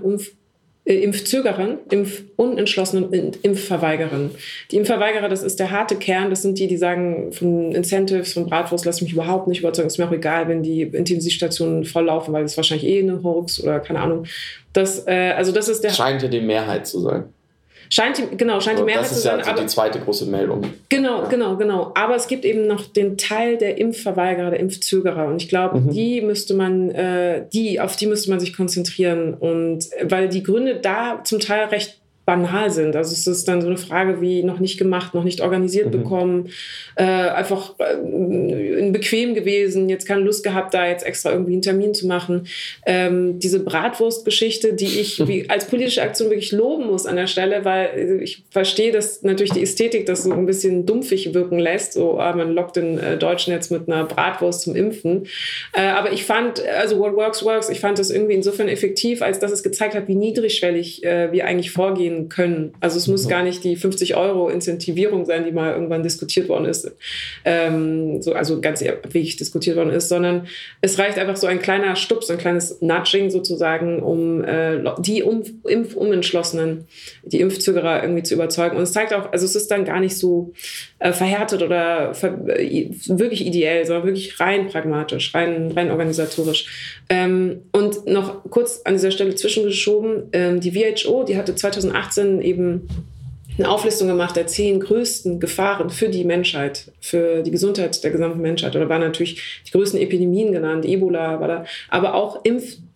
Impfzögerern, 0.87 1.78
Impfunentschlossenen 1.90 3.07
und 3.07 3.45
Impfverweigerern. 3.45 4.31
Die 4.71 4.76
Impfverweigerer, 4.76 5.28
das 5.28 5.43
ist 5.43 5.59
der 5.59 5.73
harte 5.73 5.97
Kern, 5.97 6.31
das 6.31 6.43
sind 6.43 6.61
die, 6.61 6.69
die 6.69 6.76
sagen, 6.76 7.33
von 7.33 7.73
Incentives, 7.73 8.33
von 8.33 8.47
Bratwurst 8.47 8.85
lass 8.85 9.02
mich 9.02 9.12
überhaupt 9.12 9.49
nicht 9.49 9.61
überzeugen, 9.61 9.88
ist 9.88 9.99
mir 9.99 10.07
auch 10.07 10.12
egal, 10.12 10.47
wenn 10.47 10.62
die 10.62 10.83
Intensivstationen 10.83 11.85
volllaufen, 11.85 12.33
weil 12.33 12.45
das 12.45 12.57
wahrscheinlich 12.57 12.87
eh 12.87 13.00
eine 13.00 13.21
Hoax 13.23 13.61
oder 13.61 13.81
keine 13.81 13.99
Ahnung. 13.99 14.26
Das, 14.73 15.07
äh, 15.09 15.33
also 15.37 15.50
das 15.50 15.69
ist 15.69 15.83
der 15.83 15.90
Scheint 15.90 16.23
ja 16.23 16.28
die 16.28 16.40
Mehrheit 16.40 16.87
zu 16.87 17.00
sein. 17.00 17.25
Scheint 17.90 18.19
die, 18.19 18.37
genau, 18.37 18.61
scheint 18.61 18.78
die 18.78 18.83
Mehrheit 18.83 19.07
zu 19.07 19.14
sein. 19.14 19.38
Das 19.38 19.47
ist 19.47 19.57
ja 19.57 19.62
die 19.62 19.69
zweite 19.69 20.00
große 20.00 20.26
Meldung. 20.26 20.62
Genau, 20.88 21.28
genau, 21.28 21.57
genau. 21.57 21.93
Aber 21.95 22.16
es 22.16 22.26
gibt 22.28 22.45
eben 22.45 22.66
noch 22.66 22.87
den 22.87 23.16
Teil 23.16 23.57
der 23.57 23.79
Impfverweigerer, 23.79 24.51
der 24.51 24.61
Impfzögerer. 24.61 25.27
Und 25.27 25.42
ich 25.42 25.49
glaube, 25.49 25.81
mhm. 25.81 25.90
die 25.90 26.20
müsste 26.20 26.55
man, 26.55 26.90
äh, 26.90 27.44
die, 27.53 27.81
auf 27.81 27.96
die 27.96 28.07
müsste 28.07 28.31
man 28.31 28.40
sich 28.40 28.57
konzentrieren. 28.57 29.35
Und 29.35 29.87
weil 30.03 30.29
die 30.29 30.42
Gründe 30.42 30.77
da 30.77 31.20
zum 31.25 31.40
Teil 31.40 31.66
recht 31.66 32.01
banal 32.26 32.70
sind. 32.70 32.96
Also 32.96 33.12
es 33.12 33.26
ist 33.26 33.46
dann 33.46 33.62
so 33.62 33.68
eine 33.68 33.76
Frage 33.76 34.20
wie 34.20 34.42
noch 34.42 34.58
nicht 34.58 34.78
gemacht, 34.78 35.14
noch 35.14 35.22
nicht 35.22 35.40
organisiert 35.40 35.86
mhm. 35.86 35.90
bekommen, 35.92 36.48
äh, 36.96 37.04
einfach 37.04 37.74
äh, 37.78 38.90
bequem 38.90 39.34
gewesen, 39.34 39.88
jetzt 39.88 40.06
keine 40.06 40.22
Lust 40.22 40.42
gehabt, 40.42 40.74
da 40.74 40.88
jetzt 40.88 41.06
extra 41.06 41.30
irgendwie 41.30 41.52
einen 41.52 41.62
Termin 41.62 41.94
zu 41.94 42.08
machen. 42.08 42.48
Ähm, 42.84 43.38
diese 43.38 43.60
Bratwurst-Geschichte, 43.60 44.74
die 44.74 45.00
ich 45.00 45.26
wie, 45.28 45.48
als 45.48 45.66
politische 45.66 46.02
Aktion 46.02 46.28
wirklich 46.28 46.50
loben 46.50 46.88
muss 46.88 47.06
an 47.06 47.14
der 47.14 47.28
Stelle, 47.28 47.64
weil 47.64 48.20
ich 48.20 48.42
verstehe, 48.50 48.90
dass 48.90 49.22
natürlich 49.22 49.52
die 49.52 49.62
Ästhetik 49.62 50.04
das 50.06 50.24
so 50.24 50.32
ein 50.32 50.46
bisschen 50.46 50.84
dumpfig 50.84 51.32
wirken 51.32 51.60
lässt. 51.60 51.92
So, 51.92 52.18
ah, 52.18 52.34
man 52.34 52.52
lockt 52.52 52.74
den 52.74 52.98
äh, 52.98 53.16
Deutschen 53.16 53.52
jetzt 53.52 53.70
mit 53.70 53.88
einer 53.88 54.02
Bratwurst 54.02 54.62
zum 54.62 54.74
Impfen. 54.74 55.28
Äh, 55.72 55.82
aber 55.82 56.12
ich 56.12 56.24
fand, 56.24 56.60
also 56.66 56.98
what 56.98 57.14
works, 57.14 57.44
works, 57.44 57.68
ich 57.68 57.78
fand 57.78 58.00
das 58.00 58.10
irgendwie 58.10 58.34
insofern 58.34 58.66
effektiv, 58.66 59.22
als 59.22 59.38
dass 59.38 59.52
es 59.52 59.62
gezeigt 59.62 59.94
hat, 59.94 60.08
wie 60.08 60.16
niedrigschwellig 60.16 61.04
äh, 61.04 61.30
wir 61.30 61.46
eigentlich 61.46 61.70
vorgehen 61.70 62.15
können. 62.29 62.74
Also 62.81 62.96
es 62.98 63.07
muss 63.07 63.29
gar 63.29 63.42
nicht 63.42 63.64
die 63.64 63.76
50 63.76 64.16
Euro 64.16 64.48
Incentivierung 64.48 65.24
sein, 65.24 65.44
die 65.44 65.52
mal 65.52 65.72
irgendwann 65.72 66.02
diskutiert 66.02 66.48
worden 66.48 66.66
ist, 66.66 66.90
ähm, 67.44 68.22
so, 68.22 68.33
also 68.33 68.61
ganz 68.61 68.83
abwegig 68.83 69.37
diskutiert 69.37 69.76
worden 69.76 69.90
ist, 69.90 70.09
sondern 70.09 70.46
es 70.81 70.98
reicht 70.98 71.18
einfach 71.18 71.37
so 71.37 71.46
ein 71.46 71.61
kleiner 71.61 71.96
Stups, 71.96 72.31
ein 72.31 72.38
kleines 72.38 72.81
Nudging 72.81 73.31
sozusagen, 73.31 74.02
um 74.02 74.42
äh, 74.44 74.83
die 74.98 75.22
um, 75.22 75.42
Impfumentschlossenen, 75.64 76.87
die 77.24 77.40
Impfzögerer 77.40 78.02
irgendwie 78.02 78.22
zu 78.22 78.35
überzeugen. 78.35 78.76
Und 78.76 78.83
es 78.83 78.92
zeigt 78.92 79.12
auch, 79.12 79.33
also 79.33 79.44
es 79.44 79.55
ist 79.55 79.70
dann 79.70 79.85
gar 79.85 80.00
nicht 80.00 80.16
so 80.16 80.52
äh, 80.98 81.12
verhärtet 81.12 81.62
oder 81.62 82.14
ver 82.14 82.48
äh, 82.48 82.90
wirklich 83.07 83.46
ideell, 83.46 83.85
sondern 83.85 84.07
wirklich 84.07 84.40
rein 84.40 84.68
pragmatisch, 84.68 85.35
rein, 85.35 85.72
rein 85.72 85.90
organisatorisch. 85.90 87.02
Ähm, 87.09 87.62
und 87.72 88.07
noch 88.07 88.44
kurz 88.50 88.83
an 88.85 88.94
dieser 88.94 89.11
Stelle 89.11 89.35
zwischengeschoben, 89.35 90.24
ähm, 90.33 90.61
die 90.61 90.74
WHO, 90.74 91.24
die 91.24 91.37
hatte 91.37 91.55
2018 92.11 92.40
eben 92.42 92.88
eine 93.59 93.71
Auflistung 93.71 94.09
gemacht 94.09 94.37
der 94.37 94.47
zehn 94.47 94.81
größten 94.81 95.40
Gefahren 95.40 95.90
für 95.90 96.09
die 96.09 96.25
Menschheit, 96.25 96.92
für 97.01 97.42
die 97.42 97.51
Gesundheit 97.51 98.03
der 98.05 98.11
gesamten 98.11 98.40
Menschheit. 98.40 98.75
Da 98.75 98.88
waren 98.88 99.01
natürlich 99.01 99.62
die 99.66 99.71
größten 99.71 100.01
Epidemien 100.01 100.53
genannt, 100.53 100.85
Ebola 100.85 101.40
war 101.40 101.49
da, 101.49 101.64
aber 101.88 102.14
auch 102.14 102.40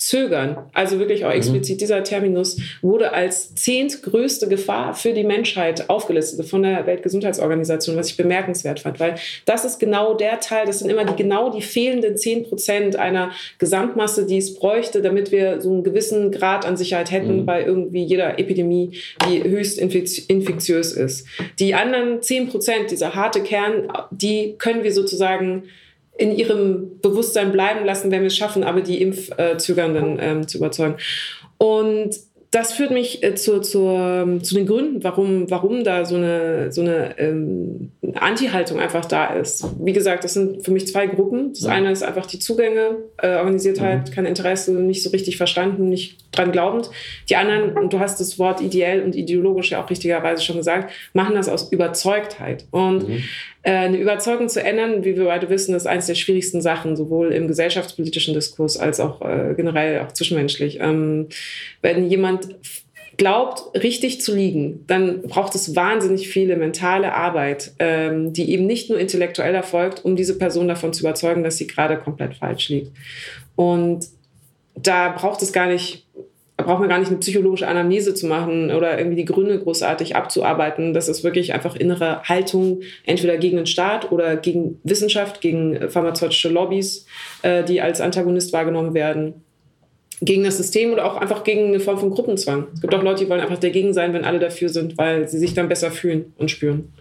Impfzögern, 0.00 0.56
also 0.72 0.98
wirklich 0.98 1.26
auch 1.26 1.30
mhm. 1.30 1.36
explizit 1.36 1.82
dieser 1.82 2.02
Terminus, 2.02 2.58
wurde 2.80 3.12
als 3.12 3.54
zehntgrößte 3.54 4.48
Gefahr 4.48 4.94
für 4.94 5.12
die 5.12 5.24
Menschheit 5.24 5.90
aufgelistet 5.90 6.46
von 6.46 6.62
der 6.62 6.86
Weltgesundheitsorganisation, 6.86 7.96
was 7.96 8.08
ich 8.08 8.16
bemerkenswert 8.16 8.80
fand, 8.80 8.98
weil 8.98 9.16
das 9.44 9.66
ist 9.66 9.78
genau 9.78 10.14
der 10.14 10.40
Teil, 10.40 10.64
das 10.64 10.78
sind 10.78 10.90
immer 10.90 11.04
die 11.04 11.16
genau 11.16 11.50
die 11.50 11.60
fehlenden 11.60 12.16
zehn 12.16 12.44
Prozent 12.44 12.96
einer 12.96 13.32
Gesamtmasse, 13.58 14.24
die 14.24 14.38
es 14.38 14.54
bräuchte, 14.54 15.02
damit 15.02 15.32
wir 15.32 15.60
so 15.60 15.70
einen 15.70 15.84
gewissen 15.84 16.32
Grad 16.32 16.64
an 16.64 16.78
Sicherheit 16.78 17.10
hätten 17.10 17.40
mhm. 17.40 17.46
bei 17.46 17.62
irgendwie 17.62 18.04
jeder 18.04 18.38
Epidemie, 18.38 18.98
die 19.28 19.44
höchst 19.44 19.78
infektiös 19.78 20.92
ist. 20.92 21.26
Die 21.58 21.74
anderen 21.74 22.22
10 22.22 22.48
Prozent, 22.48 22.90
dieser 22.90 23.14
harte 23.14 23.42
Kern, 23.42 23.88
die 24.10 24.54
können 24.56 24.82
wir 24.82 24.92
sozusagen 24.92 25.64
in 26.20 26.36
ihrem 26.36 27.00
Bewusstsein 27.00 27.50
bleiben 27.50 27.86
lassen, 27.86 28.10
wenn 28.10 28.20
wir 28.20 28.26
es 28.26 28.36
schaffen, 28.36 28.62
aber 28.62 28.82
die 28.82 29.00
Impfzögernden 29.00 30.18
ähm, 30.20 30.46
zu 30.46 30.58
überzeugen. 30.58 30.96
Und 31.56 32.14
das 32.50 32.72
führt 32.72 32.90
mich 32.90 33.22
äh, 33.22 33.36
zu, 33.36 33.60
zu, 33.60 33.86
ähm, 33.86 34.42
zu 34.42 34.56
den 34.56 34.66
Gründen, 34.66 35.04
warum, 35.04 35.48
warum 35.50 35.84
da 35.84 36.04
so 36.04 36.16
eine, 36.16 36.72
so 36.72 36.80
eine 36.80 37.16
ähm, 37.18 37.92
Anti-Haltung 38.14 38.80
einfach 38.80 39.04
da 39.04 39.34
ist. 39.34 39.64
Wie 39.80 39.92
gesagt, 39.92 40.24
das 40.24 40.34
sind 40.34 40.64
für 40.64 40.72
mich 40.72 40.88
zwei 40.88 41.06
Gruppen. 41.06 41.52
Das 41.52 41.62
ja. 41.62 41.70
eine 41.70 41.92
ist 41.92 42.02
einfach 42.02 42.26
die 42.26 42.40
Zugänge, 42.40 42.96
äh, 43.18 43.36
Organisiertheit, 43.36 44.08
mhm. 44.08 44.12
kein 44.12 44.26
Interesse, 44.26 44.72
nicht 44.72 45.04
so 45.04 45.10
richtig 45.10 45.36
verstanden, 45.36 45.88
nicht 45.88 46.18
dran 46.32 46.50
glaubend. 46.50 46.90
Die 47.28 47.36
anderen, 47.36 47.76
und 47.76 47.92
du 47.92 48.00
hast 48.00 48.18
das 48.18 48.36
Wort 48.40 48.60
ideell 48.60 49.02
und 49.02 49.14
ideologisch 49.14 49.70
ja 49.70 49.84
auch 49.84 49.88
richtigerweise 49.88 50.42
schon 50.42 50.56
gesagt, 50.56 50.92
machen 51.12 51.36
das 51.36 51.48
aus 51.48 51.70
Überzeugtheit. 51.70 52.64
Und 52.72 53.08
mhm. 53.08 53.22
Äh, 53.62 53.72
eine 53.72 53.98
Überzeugung 53.98 54.48
zu 54.48 54.62
ändern, 54.62 55.04
wie 55.04 55.16
wir 55.16 55.26
beide 55.26 55.50
wissen, 55.50 55.74
ist 55.74 55.86
eines 55.86 56.06
der 56.06 56.14
schwierigsten 56.14 56.62
Sachen, 56.62 56.96
sowohl 56.96 57.30
im 57.32 57.46
gesellschaftspolitischen 57.46 58.32
Diskurs 58.32 58.78
als 58.78 59.00
auch 59.00 59.20
äh, 59.20 59.52
generell 59.54 60.00
auch 60.00 60.12
zwischenmenschlich. 60.12 60.78
Ähm, 60.80 61.28
wenn 61.82 62.08
jemand 62.08 62.39
glaubt, 63.20 63.82
richtig 63.82 64.22
zu 64.22 64.34
liegen, 64.34 64.84
dann 64.86 65.20
braucht 65.20 65.54
es 65.54 65.76
wahnsinnig 65.76 66.28
viele 66.28 66.56
mentale 66.56 67.14
Arbeit, 67.14 67.72
ähm, 67.78 68.32
die 68.32 68.50
eben 68.50 68.66
nicht 68.66 68.88
nur 68.88 68.98
intellektuell 68.98 69.54
erfolgt, 69.54 70.04
um 70.06 70.16
diese 70.16 70.38
Person 70.38 70.68
davon 70.68 70.94
zu 70.94 71.02
überzeugen, 71.02 71.44
dass 71.44 71.58
sie 71.58 71.66
gerade 71.66 71.98
komplett 71.98 72.36
falsch 72.36 72.70
liegt. 72.70 72.92
Und 73.56 74.06
da 74.74 75.10
braucht 75.10 75.42
es 75.42 75.52
gar 75.52 75.66
nicht, 75.66 76.06
braucht 76.56 76.80
man 76.80 76.88
gar 76.88 76.98
nicht 76.98 77.10
eine 77.10 77.18
psychologische 77.18 77.68
Anamnese 77.68 78.14
zu 78.14 78.26
machen 78.26 78.70
oder 78.70 78.96
irgendwie 78.96 79.16
die 79.16 79.26
Gründe 79.26 79.58
großartig 79.58 80.16
abzuarbeiten. 80.16 80.94
Das 80.94 81.08
ist 81.08 81.22
wirklich 81.22 81.52
einfach 81.52 81.76
innere 81.76 82.22
Haltung, 82.22 82.80
entweder 83.04 83.36
gegen 83.36 83.58
den 83.58 83.66
Staat 83.66 84.12
oder 84.12 84.36
gegen 84.36 84.80
Wissenschaft, 84.82 85.42
gegen 85.42 85.90
pharmazeutische 85.90 86.48
Lobbys, 86.48 87.04
äh, 87.42 87.64
die 87.64 87.82
als 87.82 88.00
Antagonist 88.00 88.54
wahrgenommen 88.54 88.94
werden 88.94 89.42
gegen 90.20 90.44
das 90.44 90.58
System 90.58 90.92
oder 90.92 91.06
auch 91.06 91.16
einfach 91.16 91.44
gegen 91.44 91.68
eine 91.68 91.80
Form 91.80 91.98
von 91.98 92.10
Gruppenzwang. 92.10 92.66
Es 92.74 92.80
gibt 92.80 92.94
auch 92.94 93.02
Leute, 93.02 93.24
die 93.24 93.30
wollen 93.30 93.40
einfach 93.40 93.58
dagegen 93.58 93.94
sein, 93.94 94.12
wenn 94.12 94.24
alle 94.24 94.38
dafür 94.38 94.68
sind, 94.68 94.98
weil 94.98 95.28
sie 95.28 95.38
sich 95.38 95.54
dann 95.54 95.68
besser 95.68 95.90
fühlen 95.90 96.34
und 96.38 96.50
spüren. 96.50 96.92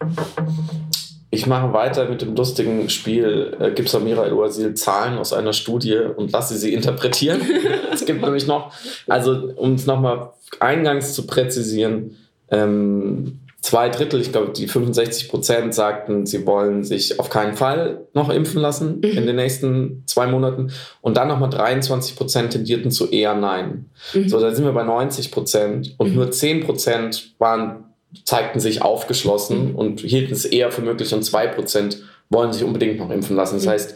Ich 1.31 1.45
mache 1.45 1.73
weiter 1.73 2.09
mit 2.09 2.21
dem 2.21 2.35
lustigen 2.35 2.89
Spiel. 2.89 3.55
Äh, 3.59 3.71
gib 3.75 3.87
Samira 3.87 4.25
El-Wazil 4.25 4.73
Zahlen 4.73 5.17
aus 5.17 5.31
einer 5.31 5.53
Studie 5.53 5.97
und 6.15 6.31
lasse 6.31 6.57
sie 6.57 6.73
interpretieren. 6.73 7.41
es 7.93 8.05
gibt 8.05 8.21
nämlich 8.21 8.47
noch, 8.47 8.73
also 9.07 9.51
um 9.55 9.73
es 9.73 9.85
nochmal 9.85 10.31
eingangs 10.59 11.13
zu 11.13 11.27
präzisieren, 11.27 12.17
ähm, 12.49 13.39
zwei 13.61 13.89
Drittel, 13.89 14.21
ich 14.21 14.31
glaube, 14.31 14.51
die 14.53 14.67
65 14.67 15.29
Prozent 15.29 15.73
sagten, 15.73 16.25
sie 16.25 16.45
wollen 16.45 16.83
sich 16.83 17.19
auf 17.19 17.29
keinen 17.29 17.55
Fall 17.55 18.07
noch 18.13 18.29
impfen 18.29 18.61
lassen 18.61 18.97
mhm. 18.97 19.17
in 19.17 19.25
den 19.25 19.35
nächsten 19.35 20.03
zwei 20.05 20.27
Monaten. 20.27 20.71
Und 21.01 21.17
dann 21.17 21.27
nochmal 21.27 21.49
23 21.49 22.15
Prozent 22.15 22.53
tendierten 22.53 22.91
zu 22.91 23.09
eher 23.09 23.35
Nein. 23.35 23.89
Mhm. 24.13 24.29
So, 24.29 24.39
da 24.39 24.53
sind 24.53 24.65
wir 24.65 24.71
bei 24.71 24.83
90 24.83 25.31
Prozent. 25.31 25.95
Und 25.97 26.09
mhm. 26.09 26.15
nur 26.15 26.31
10 26.31 26.65
Prozent 26.65 27.35
waren, 27.37 27.85
zeigten 28.23 28.59
sich 28.59 28.81
aufgeschlossen 28.81 29.69
mhm. 29.69 29.75
und 29.75 29.99
hielten 30.01 30.33
es 30.33 30.45
eher 30.45 30.71
für 30.71 30.81
möglich. 30.81 31.13
Und 31.13 31.23
2 31.23 31.47
Prozent 31.47 32.01
wollen 32.29 32.53
sich 32.53 32.63
unbedingt 32.63 32.97
noch 32.97 33.09
impfen 33.09 33.35
lassen. 33.35 33.55
Das 33.55 33.65
mhm. 33.65 33.69
heißt, 33.71 33.95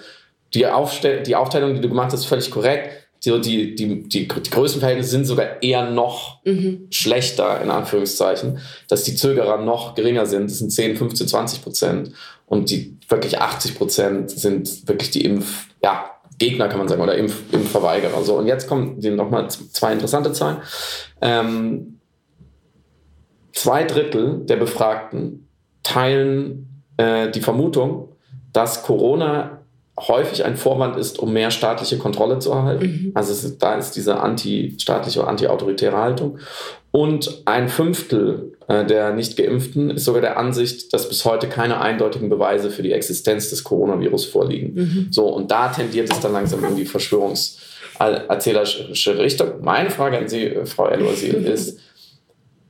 die, 0.53 0.67
Aufstell 0.67 1.23
die 1.23 1.35
Aufteilung, 1.35 1.73
die 1.73 1.81
du 1.81 1.89
gemacht 1.89 2.11
hast, 2.11 2.21
ist 2.21 2.25
völlig 2.25 2.51
korrekt 2.51 3.02
die, 3.25 3.39
die, 3.39 3.75
die, 3.75 4.03
die, 4.03 4.27
die 4.27 4.49
Größenverhältnisse 4.49 5.09
sind 5.09 5.25
sogar 5.25 5.63
eher 5.63 5.89
noch 5.89 6.43
mhm. 6.43 6.87
schlechter, 6.89 7.61
in 7.61 7.69
Anführungszeichen, 7.69 8.59
dass 8.89 9.03
die 9.03 9.15
Zögerer 9.15 9.57
noch 9.57 9.95
geringer 9.95 10.25
sind. 10.25 10.49
Das 10.49 10.59
sind 10.59 10.71
10, 10.71 10.97
15, 10.97 11.27
20 11.27 11.61
Prozent. 11.63 12.11
Und 12.45 12.69
die 12.69 12.97
wirklich 13.07 13.39
80 13.39 13.75
Prozent 13.75 14.31
sind 14.31 14.87
wirklich 14.87 15.11
die 15.11 15.23
Impf, 15.23 15.67
ja, 15.81 16.11
Gegner, 16.37 16.67
kann 16.67 16.79
man 16.79 16.87
sagen, 16.87 17.01
oder 17.01 17.15
Impf, 17.15 17.41
Impfverweigerer. 17.53 18.23
So, 18.23 18.37
und 18.37 18.47
jetzt 18.47 18.67
kommen 18.67 18.99
nochmal 19.15 19.49
zwei 19.49 19.93
interessante 19.93 20.33
Zahlen. 20.33 20.57
Ähm, 21.21 21.99
zwei 23.53 23.83
Drittel 23.83 24.41
der 24.45 24.57
Befragten 24.57 25.47
teilen 25.83 26.83
äh, 26.97 27.29
die 27.31 27.41
Vermutung, 27.41 28.09
dass 28.51 28.83
Corona 28.83 29.62
häufig 29.99 30.43
ein 30.43 30.57
Vorwand 30.57 30.97
ist, 30.97 31.19
um 31.19 31.31
mehr 31.33 31.51
staatliche 31.51 31.99
Kontrolle 31.99 32.39
zu 32.39 32.49
erhalten. 32.51 32.85
Mhm. 32.85 33.11
Also 33.13 33.31
ist, 33.31 33.59
da 33.59 33.75
ist 33.75 33.91
diese 33.91 34.19
anti-staatliche 34.19 35.27
anti-autoritäre 35.27 35.97
Haltung. 35.97 36.39
Und 36.91 37.43
ein 37.45 37.69
Fünftel 37.69 38.57
äh, 38.67 38.85
der 38.85 39.13
Nicht-Geimpften 39.13 39.91
ist 39.91 40.03
sogar 40.05 40.21
der 40.21 40.37
Ansicht, 40.37 40.93
dass 40.93 41.09
bis 41.09 41.25
heute 41.25 41.47
keine 41.47 41.81
eindeutigen 41.81 42.29
Beweise 42.29 42.69
für 42.69 42.83
die 42.83 42.91
Existenz 42.91 43.49
des 43.49 43.63
Coronavirus 43.63 44.25
vorliegen. 44.25 44.75
Mhm. 44.75 45.07
So, 45.11 45.25
und 45.27 45.49
da 45.51 45.69
tendiert 45.69 46.11
es 46.11 46.19
dann 46.19 46.33
langsam 46.33 46.63
in 46.65 46.75
die 46.75 46.85
verschwörungserzählerische 46.85 49.17
Richtung. 49.17 49.61
Meine 49.61 49.89
Frage 49.89 50.19
an 50.19 50.27
Sie, 50.27 50.51
Frau 50.65 50.87
El-Wazir, 50.87 51.47
ist, 51.53 51.79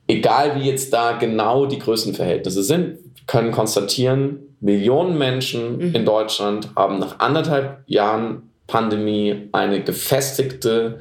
egal 0.06 0.60
wie 0.60 0.68
jetzt 0.68 0.92
da 0.92 1.16
genau 1.18 1.66
die 1.66 1.78
Größenverhältnisse 1.78 2.62
sind, 2.62 2.98
können 3.26 3.52
konstatieren, 3.52 4.56
Millionen 4.60 5.18
Menschen 5.18 5.76
mhm. 5.76 5.94
in 5.94 6.04
Deutschland 6.04 6.70
haben 6.74 6.98
nach 6.98 7.18
anderthalb 7.20 7.82
Jahren 7.86 8.50
Pandemie 8.66 9.48
eine 9.52 9.82
gefestigte, 9.82 11.00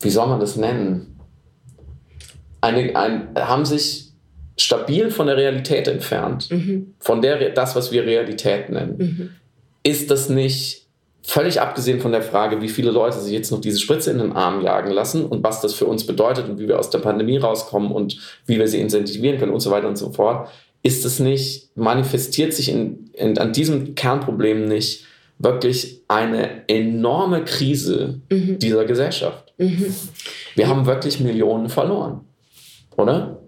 wie 0.00 0.10
soll 0.10 0.28
man 0.28 0.40
das 0.40 0.56
nennen? 0.56 1.18
Eine, 2.60 2.94
ein, 2.96 3.28
haben 3.34 3.64
sich 3.64 4.12
stabil 4.58 5.10
von 5.10 5.26
der 5.26 5.36
Realität 5.36 5.88
entfernt, 5.88 6.50
mhm. 6.50 6.94
von 6.98 7.22
der 7.22 7.50
das, 7.50 7.74
was 7.74 7.90
wir 7.92 8.04
Realität 8.04 8.68
nennen. 8.68 8.96
Mhm. 8.98 9.30
Ist 9.82 10.10
das 10.10 10.28
nicht 10.28 10.79
völlig 11.22 11.60
abgesehen 11.60 12.00
von 12.00 12.12
der 12.12 12.22
Frage, 12.22 12.62
wie 12.62 12.68
viele 12.68 12.90
Leute 12.90 13.20
sich 13.20 13.32
jetzt 13.32 13.50
noch 13.50 13.60
diese 13.60 13.78
Spritze 13.78 14.10
in 14.10 14.18
den 14.18 14.32
Arm 14.32 14.62
jagen 14.62 14.90
lassen 14.90 15.26
und 15.26 15.44
was 15.44 15.60
das 15.60 15.74
für 15.74 15.86
uns 15.86 16.06
bedeutet 16.06 16.48
und 16.48 16.58
wie 16.58 16.68
wir 16.68 16.78
aus 16.78 16.90
der 16.90 16.98
Pandemie 16.98 17.36
rauskommen 17.36 17.92
und 17.92 18.16
wie 18.46 18.58
wir 18.58 18.68
sie 18.68 18.80
incentivieren 18.80 19.38
können 19.38 19.52
und 19.52 19.60
so 19.60 19.70
weiter 19.70 19.88
und 19.88 19.96
so 19.96 20.10
fort, 20.10 20.48
ist 20.82 21.04
es 21.04 21.20
nicht, 21.20 21.76
manifestiert 21.76 22.54
sich 22.54 22.70
in, 22.70 23.10
in, 23.12 23.36
an 23.38 23.52
diesem 23.52 23.94
Kernproblem 23.94 24.66
nicht 24.66 25.06
wirklich 25.38 26.02
eine 26.08 26.68
enorme 26.68 27.44
Krise 27.44 28.20
mhm. 28.30 28.58
dieser 28.58 28.84
Gesellschaft. 28.84 29.52
Mhm. 29.58 29.94
Wir 30.54 30.68
haben 30.68 30.86
wirklich 30.86 31.20
Millionen 31.20 31.68
verloren, 31.68 32.22
oder? 32.96 33.40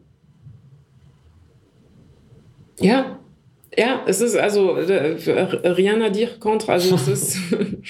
Ja, 2.80 3.18
ja, 3.76 4.02
es 4.06 4.20
ist 4.20 4.37
also 4.37 4.76
äh, 4.76 5.16
Rihanna 5.66 6.11
dire 6.11 6.32
contre, 6.38 6.72
also 6.72 6.94
es 6.94 7.08
ist 7.08 7.38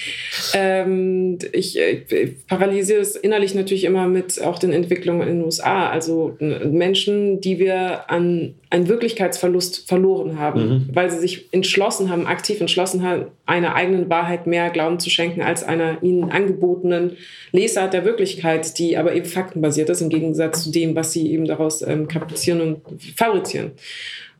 ähm, 0.53 1.37
ich, 1.51 1.77
ich 1.77 2.47
paralysiere 2.47 3.01
es 3.01 3.17
innerlich 3.17 3.53
natürlich 3.53 3.83
immer 3.83 4.07
mit 4.07 4.41
auch 4.41 4.59
den 4.59 4.71
Entwicklungen 4.71 5.27
in 5.27 5.39
den 5.39 5.45
USA. 5.45 5.89
Also 5.89 6.37
Menschen, 6.39 7.41
die 7.41 7.59
wir 7.59 8.09
an 8.09 8.55
einen 8.69 8.87
Wirklichkeitsverlust 8.87 9.87
verloren 9.87 10.39
haben, 10.39 10.69
mhm. 10.69 10.89
weil 10.93 11.11
sie 11.11 11.19
sich 11.19 11.53
entschlossen 11.53 12.09
haben, 12.09 12.27
aktiv 12.27 12.61
entschlossen 12.61 13.03
haben, 13.03 13.25
einer 13.45 13.75
eigenen 13.75 14.09
Wahrheit 14.09 14.47
mehr 14.47 14.69
Glauben 14.69 14.99
zu 14.99 15.09
schenken 15.09 15.41
als 15.41 15.65
einer 15.65 16.01
ihnen 16.01 16.31
angebotenen 16.31 17.17
Lesart 17.51 17.93
der 17.93 18.05
Wirklichkeit, 18.05 18.77
die 18.79 18.95
aber 18.95 19.13
eben 19.13 19.25
faktenbasiert 19.25 19.89
ist, 19.89 20.01
im 20.01 20.09
Gegensatz 20.09 20.63
zu 20.63 20.71
dem, 20.71 20.95
was 20.95 21.11
sie 21.11 21.31
eben 21.33 21.45
daraus 21.45 21.81
ähm, 21.81 22.07
kaprizieren 22.07 22.61
und 22.61 23.01
fabrizieren. 23.17 23.71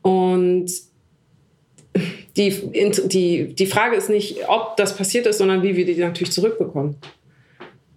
Und 0.00 0.70
die, 2.36 2.52
die, 3.06 3.54
die 3.54 3.66
Frage 3.66 3.96
ist 3.96 4.10
nicht, 4.10 4.48
ob 4.48 4.76
das 4.76 4.96
passiert 4.96 5.26
ist, 5.26 5.38
sondern 5.38 5.62
wie 5.62 5.76
wir 5.76 5.84
die 5.84 5.94
natürlich 5.94 6.32
zurückbekommen. 6.32 6.96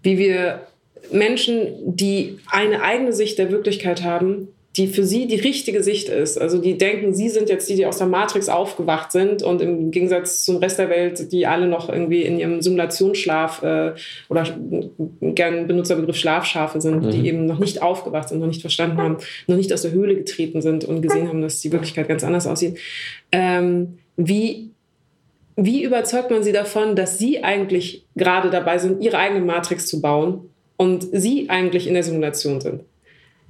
Wie 0.03 0.17
wir 0.17 0.67
Menschen, 1.11 1.95
die 1.95 2.39
eine 2.51 2.81
eigene 2.81 3.13
Sicht 3.13 3.39
der 3.39 3.51
Wirklichkeit 3.51 4.03
haben, 4.03 4.49
die 4.77 4.87
für 4.87 5.03
sie 5.03 5.25
die 5.25 5.39
richtige 5.39 5.81
Sicht 5.81 6.07
ist. 6.07 6.39
Also 6.39 6.59
die 6.59 6.77
denken, 6.77 7.13
sie 7.13 7.29
sind 7.29 7.49
jetzt 7.49 7.67
die, 7.67 7.75
die 7.75 7.87
aus 7.87 7.97
der 7.97 8.05
Matrix 8.05 8.47
aufgewacht 8.47 9.11
sind 9.11 9.41
und 9.41 9.61
im 9.61 9.89
Gegensatz 9.89 10.45
zum 10.45 10.57
Rest 10.57 10.77
der 10.77 10.89
Welt, 10.89 11.31
die 11.31 11.47
alle 11.47 11.67
noch 11.67 11.89
irgendwie 11.89 12.21
in 12.21 12.37
ihrem 12.37 12.61
Simulationsschlaf 12.61 13.63
äh, 13.63 13.93
oder 14.29 14.45
gern 15.21 15.67
Benutzerbegriff 15.67 16.17
Schlafschafe 16.17 16.79
sind, 16.79 17.03
mhm. 17.03 17.11
die 17.11 17.27
eben 17.27 17.45
noch 17.45 17.59
nicht 17.59 17.81
aufgewacht 17.81 18.29
sind, 18.29 18.39
noch 18.39 18.47
nicht 18.47 18.61
verstanden 18.61 18.97
haben, 18.97 19.17
noch 19.47 19.55
nicht 19.55 19.73
aus 19.73 19.81
der 19.81 19.91
Höhle 19.91 20.15
getreten 20.15 20.61
sind 20.61 20.85
und 20.85 21.01
gesehen 21.01 21.27
haben, 21.27 21.41
dass 21.41 21.59
die 21.61 21.71
Wirklichkeit 21.71 22.07
ganz 22.07 22.23
anders 22.23 22.45
aussieht. 22.45 22.77
Ähm, 23.31 23.97
wie 24.15 24.69
wie 25.59 25.83
überzeugt 25.83 26.29
man 26.29 26.43
sie 26.43 26.51
davon, 26.51 26.95
dass 26.95 27.17
sie 27.17 27.43
eigentlich 27.43 28.05
gerade 28.15 28.51
dabei 28.51 28.77
sind, 28.77 29.03
ihre 29.03 29.17
eigene 29.17 29.43
Matrix 29.43 29.87
zu 29.87 30.01
bauen 30.01 30.51
und 30.77 31.07
sie 31.11 31.49
eigentlich 31.49 31.87
in 31.87 31.95
der 31.95 32.03
Simulation 32.03 32.61
sind? 32.61 32.83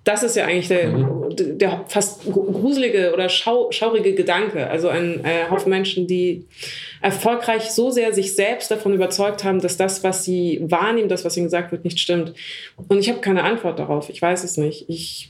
Das 0.07 0.23
ist 0.23 0.37
ja 0.37 0.45
eigentlich 0.45 0.69
der, 0.69 0.87
mhm. 0.87 1.57
der 1.57 1.83
fast 1.89 2.23
gruselige 2.31 3.11
oder 3.13 3.27
schau, 3.27 3.69
schaurige 3.73 4.13
Gedanke. 4.13 4.69
Also 4.69 4.87
ein 4.87 5.25
äh, 5.25 5.49
Haufen 5.49 5.69
Menschen, 5.69 6.07
die 6.07 6.45
erfolgreich 7.01 7.71
so 7.71 7.91
sehr 7.91 8.13
sich 8.13 8.33
selbst 8.33 8.71
davon 8.71 8.93
überzeugt 8.93 9.43
haben, 9.43 9.59
dass 9.59 9.75
das, 9.75 10.05
was 10.05 10.23
sie 10.23 10.61
wahrnehmen, 10.63 11.09
das, 11.09 11.25
was 11.25 11.35
ihnen 11.35 11.47
gesagt 11.47 11.73
wird, 11.73 11.83
nicht 11.83 11.99
stimmt. 11.99 12.33
Und 12.87 12.99
ich 12.99 13.09
habe 13.09 13.19
keine 13.19 13.43
Antwort 13.43 13.79
darauf. 13.79 14.09
Ich 14.09 14.21
weiß 14.21 14.45
es 14.45 14.55
nicht. 14.55 14.85
Ich 14.87 15.29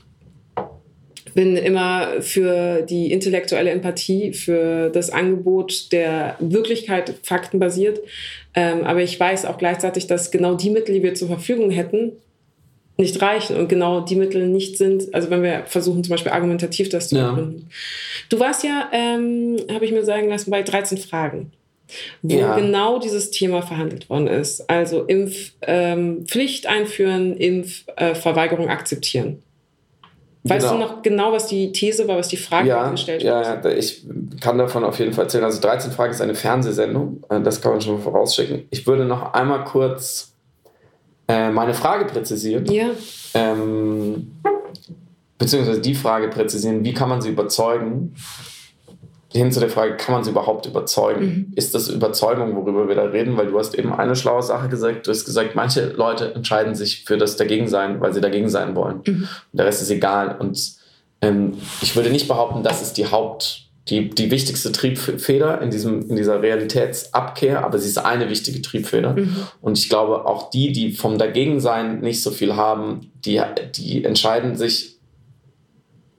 bin 1.34 1.56
immer 1.56 2.22
für 2.22 2.82
die 2.82 3.10
intellektuelle 3.10 3.70
Empathie, 3.70 4.32
für 4.32 4.90
das 4.90 5.10
Angebot 5.10 5.90
der 5.90 6.36
Wirklichkeit 6.38 7.14
faktenbasiert. 7.24 7.98
Ähm, 8.54 8.84
aber 8.84 9.02
ich 9.02 9.18
weiß 9.18 9.44
auch 9.44 9.58
gleichzeitig, 9.58 10.06
dass 10.06 10.30
genau 10.30 10.54
die 10.54 10.70
Mittel, 10.70 10.94
die 10.94 11.02
wir 11.02 11.14
zur 11.14 11.26
Verfügung 11.26 11.72
hätten, 11.72 12.12
nicht 12.98 13.22
reichen 13.22 13.56
und 13.56 13.68
genau 13.68 14.00
die 14.00 14.16
Mittel 14.16 14.48
nicht 14.48 14.76
sind, 14.76 15.14
also 15.14 15.30
wenn 15.30 15.42
wir 15.42 15.62
versuchen 15.66 16.02
zum 16.02 16.10
Beispiel 16.10 16.32
argumentativ 16.32 16.88
das 16.88 17.08
zu 17.08 17.14
begründen. 17.14 17.70
Du 18.28 18.40
warst 18.40 18.64
ja, 18.64 18.88
ähm, 18.92 19.56
habe 19.72 19.84
ich 19.84 19.92
mir 19.92 20.04
sagen 20.04 20.28
lassen, 20.28 20.50
bei 20.50 20.62
13 20.62 20.98
Fragen, 20.98 21.52
wo 22.22 22.36
ja. 22.36 22.56
genau 22.56 22.98
dieses 22.98 23.30
Thema 23.30 23.62
verhandelt 23.62 24.10
worden 24.10 24.26
ist. 24.26 24.68
Also 24.68 25.04
Impfpflicht 25.04 26.64
ähm, 26.64 26.70
einführen, 26.70 27.36
Impfverweigerung 27.36 28.66
äh, 28.66 28.72
akzeptieren. 28.72 29.42
Weißt 30.42 30.68
genau. 30.68 30.80
du 30.80 30.92
noch 30.94 31.02
genau, 31.02 31.32
was 31.32 31.46
die 31.46 31.70
These 31.70 32.08
war, 32.08 32.16
was 32.16 32.28
die 32.28 32.36
Frage 32.36 32.68
ja, 32.68 32.90
gestellt 32.90 33.22
ja, 33.22 33.60
Ja, 33.60 33.70
ich 33.70 34.04
kann 34.40 34.58
davon 34.58 34.82
auf 34.82 34.98
jeden 34.98 35.12
Fall 35.12 35.24
erzählen. 35.24 35.44
Also 35.44 35.60
13 35.60 35.92
Fragen 35.92 36.12
ist 36.12 36.20
eine 36.20 36.34
Fernsehsendung, 36.34 37.22
äh, 37.28 37.40
das 37.40 37.60
kann 37.60 37.72
man 37.72 37.80
schon 37.80 38.00
vorausschicken. 38.00 38.66
Ich 38.70 38.88
würde 38.88 39.04
noch 39.04 39.34
einmal 39.34 39.64
kurz 39.64 40.32
äh, 41.28 41.50
meine 41.50 41.74
Frage 41.74 42.06
präzisieren. 42.06 42.64
Ja. 42.66 42.88
Ähm, 43.34 44.32
beziehungsweise 45.36 45.80
die 45.80 45.94
Frage 45.94 46.28
präzisieren, 46.28 46.84
wie 46.84 46.94
kann 46.94 47.08
man 47.08 47.20
sie 47.20 47.28
überzeugen, 47.28 48.14
hin 49.30 49.52
zu 49.52 49.60
der 49.60 49.68
Frage, 49.68 49.96
kann 49.96 50.14
man 50.14 50.24
sie 50.24 50.30
überhaupt 50.30 50.66
überzeugen? 50.66 51.24
Mhm. 51.24 51.52
Ist 51.54 51.74
das 51.74 51.88
Überzeugung, 51.88 52.56
worüber 52.56 52.88
wir 52.88 52.94
da 52.94 53.04
reden? 53.04 53.36
Weil 53.36 53.48
du 53.48 53.58
hast 53.58 53.74
eben 53.74 53.92
eine 53.92 54.16
schlaue 54.16 54.42
Sache 54.42 54.68
gesagt. 54.68 55.06
Du 55.06 55.10
hast 55.10 55.26
gesagt, 55.26 55.54
manche 55.54 55.88
Leute 55.88 56.34
entscheiden 56.34 56.74
sich 56.74 57.04
für 57.04 57.18
das 57.18 57.36
Dagegensein, 57.36 58.00
weil 58.00 58.14
sie 58.14 58.22
dagegen 58.22 58.48
sein 58.48 58.74
wollen. 58.74 59.02
Mhm. 59.06 59.28
der 59.52 59.66
Rest 59.66 59.82
ist 59.82 59.90
egal. 59.90 60.36
Und 60.38 60.72
ähm, 61.20 61.58
ich 61.82 61.94
würde 61.94 62.10
nicht 62.10 62.26
behaupten, 62.26 62.62
das 62.62 62.80
ist 62.80 62.94
die 62.94 63.06
Haupt- 63.06 63.67
die, 63.88 64.10
die 64.10 64.30
wichtigste 64.30 64.70
Triebfeder 64.70 65.62
in, 65.62 65.70
diesem, 65.70 66.08
in 66.10 66.16
dieser 66.16 66.42
Realitätsabkehr, 66.42 67.64
aber 67.64 67.78
sie 67.78 67.88
ist 67.88 67.98
eine 67.98 68.28
wichtige 68.28 68.60
Triebfeder. 68.60 69.14
Mhm. 69.14 69.36
Und 69.62 69.78
ich 69.78 69.88
glaube, 69.88 70.26
auch 70.26 70.50
die, 70.50 70.72
die 70.72 70.92
vom 70.92 71.16
Dagegensein 71.16 72.00
nicht 72.00 72.22
so 72.22 72.30
viel 72.30 72.54
haben, 72.56 73.10
die, 73.24 73.40
die 73.74 74.04
entscheiden 74.04 74.56
sich 74.56 74.98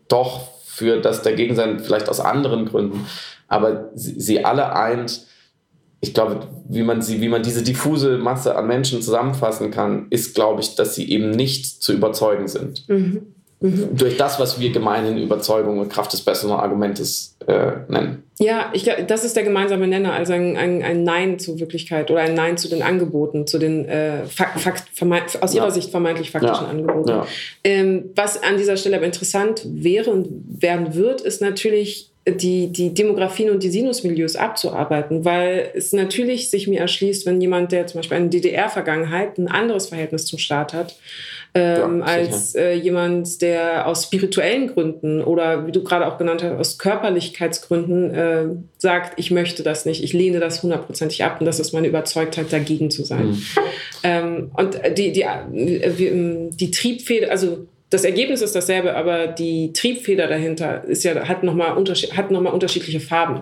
doch 0.07 0.47
für 0.65 0.99
das 0.99 1.21
Dagegensein, 1.21 1.79
vielleicht 1.79 2.09
aus 2.09 2.19
anderen 2.19 2.65
Gründen. 2.65 3.05
Aber 3.47 3.91
sie, 3.93 4.19
sie 4.19 4.45
alle 4.45 4.73
eint, 4.73 5.25
ich 6.01 6.13
glaube, 6.13 6.47
wie 6.67 6.83
man, 6.83 7.01
sie, 7.01 7.21
wie 7.21 7.29
man 7.29 7.43
diese 7.43 7.63
diffuse 7.63 8.17
Masse 8.17 8.55
an 8.55 8.67
Menschen 8.67 9.01
zusammenfassen 9.01 9.69
kann, 9.69 10.07
ist, 10.09 10.33
glaube 10.33 10.61
ich, 10.61 10.75
dass 10.75 10.95
sie 10.95 11.09
eben 11.11 11.31
nicht 11.31 11.83
zu 11.83 11.93
überzeugen 11.93 12.47
sind. 12.47 12.87
Mhm. 12.87 13.35
Mhm. 13.61 13.97
Durch 13.97 14.15
das, 14.15 14.39
was 14.39 14.59
wir 14.59 14.71
gemeinhin 14.71 15.17
Überzeugung 15.17 15.79
und 15.79 15.89
Kraft 15.89 16.13
des 16.13 16.21
besseren 16.21 16.53
Argumentes 16.53 17.35
äh, 17.45 17.71
nennen. 17.89 18.23
Ja, 18.39 18.71
ich 18.71 18.83
glaube, 18.83 19.03
das 19.03 19.25
ist 19.25 19.35
der 19.35 19.43
gemeinsame 19.43 19.85
Nenner, 19.85 20.13
also 20.13 20.31
ein, 20.31 20.55
ein, 20.55 20.81
ein, 20.81 21.03
Nein 21.03 21.39
zur 21.39 21.59
Wirklichkeit 21.59 22.09
oder 22.09 22.21
ein 22.21 22.35
Nein 22.35 22.57
zu 22.57 22.69
den 22.69 22.81
Angeboten, 22.81 23.47
zu 23.47 23.59
den 23.59 23.83
äh, 23.83 24.25
Fakt, 24.27 24.61
Fakt, 24.61 25.43
aus 25.43 25.53
Ihrer 25.53 25.65
ja. 25.65 25.71
Sicht 25.71 25.91
vermeintlich 25.91 26.31
faktischen 26.31 26.65
ja. 26.65 26.69
Angeboten. 26.69 27.09
Ja. 27.09 27.27
Ähm, 27.65 28.11
was 28.15 28.41
an 28.41 28.55
dieser 28.55 28.77
Stelle 28.77 28.95
aber 28.95 29.05
interessant 29.05 29.63
wäre 29.65 30.09
und 30.09 30.29
werden 30.61 30.95
wird, 30.95 31.19
ist 31.19 31.41
natürlich 31.41 32.11
die, 32.27 32.71
die 32.71 32.93
Demografien 32.93 33.49
und 33.49 33.63
die 33.63 33.69
Sinusmilieus 33.69 34.35
abzuarbeiten, 34.35 35.25
weil 35.25 35.71
es 35.73 35.93
natürlich 35.93 36.49
sich 36.49 36.67
mir 36.67 36.79
erschließt, 36.79 37.25
wenn 37.25 37.41
jemand, 37.41 37.71
der 37.71 37.87
zum 37.87 37.99
Beispiel 37.99 38.17
eine 38.17 38.29
DDR-Vergangenheit 38.29 39.37
ein 39.37 39.47
anderes 39.47 39.87
Verhältnis 39.87 40.25
zum 40.25 40.39
Staat 40.39 40.73
hat, 40.73 40.95
ähm, 41.55 41.99
ja, 41.99 42.05
als 42.05 42.53
äh, 42.55 42.73
jemand, 42.73 43.41
der 43.41 43.87
aus 43.87 44.03
spirituellen 44.03 44.67
Gründen 44.67 45.23
oder 45.23 45.65
wie 45.65 45.71
du 45.71 45.83
gerade 45.83 46.07
auch 46.07 46.17
genannt 46.17 46.43
hast, 46.43 46.59
aus 46.59 46.77
Körperlichkeitsgründen 46.77 48.13
äh, 48.13 48.45
sagt, 48.77 49.19
ich 49.19 49.31
möchte 49.31 49.63
das 49.63 49.85
nicht, 49.85 50.03
ich 50.03 50.13
lehne 50.13 50.39
das 50.39 50.61
hundertprozentig 50.61 51.23
ab 51.23 51.37
und 51.39 51.45
das 51.45 51.59
ist 51.59 51.73
meine 51.73 51.87
Überzeugtheit, 51.87 52.53
dagegen 52.53 52.91
zu 52.91 53.03
sein. 53.03 53.29
Mhm. 53.29 53.43
Ähm, 54.03 54.51
und 54.55 54.79
die, 54.97 55.11
die, 55.11 55.25
die, 55.51 56.49
die 56.51 56.71
Triebfeder, 56.71 57.31
also 57.31 57.65
das 57.89 58.03
Ergebnis 58.03 58.41
ist 58.41 58.55
dasselbe, 58.55 58.95
aber 58.95 59.27
die 59.27 59.73
Triebfeder 59.73 60.27
dahinter 60.27 60.83
ist 60.85 61.03
ja, 61.03 61.27
hat 61.27 61.43
nochmal 61.43 61.75
unterschied, 61.75 62.11
noch 62.29 62.53
unterschiedliche 62.53 62.99
Farben. 62.99 63.41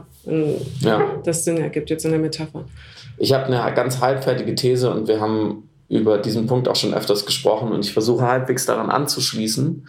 Ja. 0.79 1.19
Das 1.25 1.43
Sinn 1.43 1.57
ergibt 1.57 1.89
jetzt 1.89 2.05
in 2.05 2.11
der 2.11 2.19
Metapher. 2.19 2.63
Ich 3.17 3.33
habe 3.33 3.47
eine 3.47 3.73
ganz 3.73 3.99
halbfertige 3.99 4.55
These 4.55 4.89
und 4.89 5.07
wir 5.07 5.19
haben 5.19 5.66
über 5.89 6.17
diesen 6.17 6.47
Punkt 6.47 6.67
auch 6.67 6.75
schon 6.75 6.93
öfters 6.93 7.25
gesprochen 7.25 7.71
und 7.71 7.85
ich 7.85 7.93
versuche 7.93 8.25
halbwegs 8.25 8.65
daran 8.65 8.89
anzuschließen. 8.89 9.87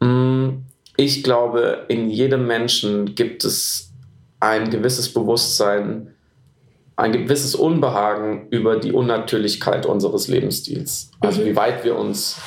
Mm, 0.00 0.48
ich 0.96 1.22
glaube, 1.22 1.84
in 1.88 2.10
jedem 2.10 2.46
Menschen 2.46 3.14
gibt 3.14 3.44
es 3.44 3.92
ein 4.40 4.70
gewisses 4.70 5.12
Bewusstsein, 5.12 6.14
ein 6.96 7.12
gewisses 7.12 7.54
Unbehagen 7.54 8.48
über 8.50 8.76
die 8.76 8.92
Unnatürlichkeit 8.92 9.86
unseres 9.86 10.28
Lebensstils. 10.28 11.10
Also 11.20 11.42
mhm. 11.42 11.46
wie 11.46 11.56
weit 11.56 11.84
wir 11.84 11.96
uns, 11.96 12.40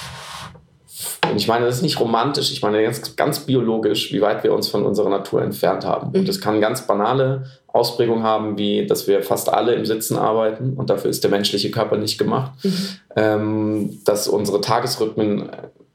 und 1.29 1.37
ich 1.37 1.47
meine, 1.47 1.65
das 1.65 1.77
ist 1.77 1.81
nicht 1.81 1.99
romantisch, 1.99 2.51
ich 2.51 2.61
meine 2.61 2.83
ganz, 2.83 3.15
ganz 3.15 3.39
biologisch, 3.41 4.11
wie 4.11 4.21
weit 4.21 4.43
wir 4.43 4.53
uns 4.53 4.67
von 4.67 4.85
unserer 4.85 5.09
Natur 5.09 5.41
entfernt 5.41 5.85
haben. 5.85 6.09
Mhm. 6.09 6.19
Und 6.19 6.27
das 6.27 6.41
kann 6.41 6.61
ganz 6.61 6.87
banale 6.87 7.45
Ausprägung 7.67 8.23
haben, 8.23 8.57
wie 8.57 8.85
dass 8.85 9.07
wir 9.07 9.23
fast 9.23 9.51
alle 9.51 9.73
im 9.73 9.85
Sitzen 9.85 10.17
arbeiten 10.17 10.73
und 10.75 10.89
dafür 10.89 11.09
ist 11.09 11.23
der 11.23 11.31
menschliche 11.31 11.71
Körper 11.71 11.97
nicht 11.97 12.17
gemacht. 12.17 12.51
Mhm. 12.63 12.87
Ähm, 13.15 13.99
dass 14.05 14.27
unsere 14.27 14.61
Tagesrhythmen, 14.61 15.49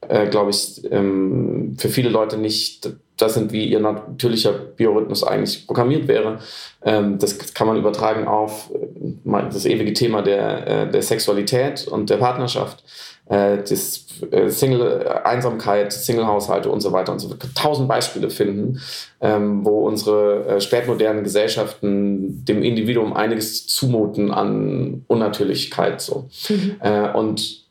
äh, 0.08 0.26
glaube 0.28 0.50
ich, 0.50 0.82
ähm, 0.90 1.76
für 1.78 1.88
viele 1.88 2.08
Leute 2.08 2.38
nicht 2.38 2.88
das 3.16 3.34
sind, 3.34 3.52
wie 3.52 3.64
ihr 3.64 3.80
natürlicher 3.80 4.52
Biorhythmus 4.52 5.24
eigentlich 5.24 5.66
programmiert 5.66 6.06
wäre. 6.06 6.38
Ähm, 6.84 7.18
das 7.18 7.54
kann 7.54 7.66
man 7.66 7.76
übertragen 7.76 8.28
auf 8.28 8.70
äh, 8.70 9.42
das 9.50 9.64
ewige 9.64 9.94
Thema 9.94 10.22
der, 10.22 10.66
äh, 10.66 10.90
der 10.90 11.02
Sexualität 11.02 11.88
und 11.88 12.10
der 12.10 12.18
Partnerschaft. 12.18 12.84
Äh, 13.28 13.58
das 13.58 14.06
äh, 14.30 14.48
Single-Einsamkeit, 14.48 15.92
Single-Haushalte 15.92 16.70
und 16.70 16.80
so 16.80 16.92
weiter 16.92 17.12
und 17.12 17.18
so 17.18 17.28
weiter. 17.28 17.48
Tausend 17.54 17.88
Beispiele 17.88 18.30
finden, 18.30 18.80
ähm, 19.20 19.64
wo 19.64 19.86
unsere 19.86 20.46
äh, 20.46 20.60
spätmodernen 20.60 21.24
Gesellschaften 21.24 22.44
dem 22.44 22.62
Individuum 22.62 23.12
einiges 23.14 23.66
zumuten 23.66 24.30
an 24.30 25.04
Unnatürlichkeit. 25.08 26.00
So. 26.00 26.28
Mhm. 26.48 26.76
Äh, 26.80 27.12
und 27.12 27.66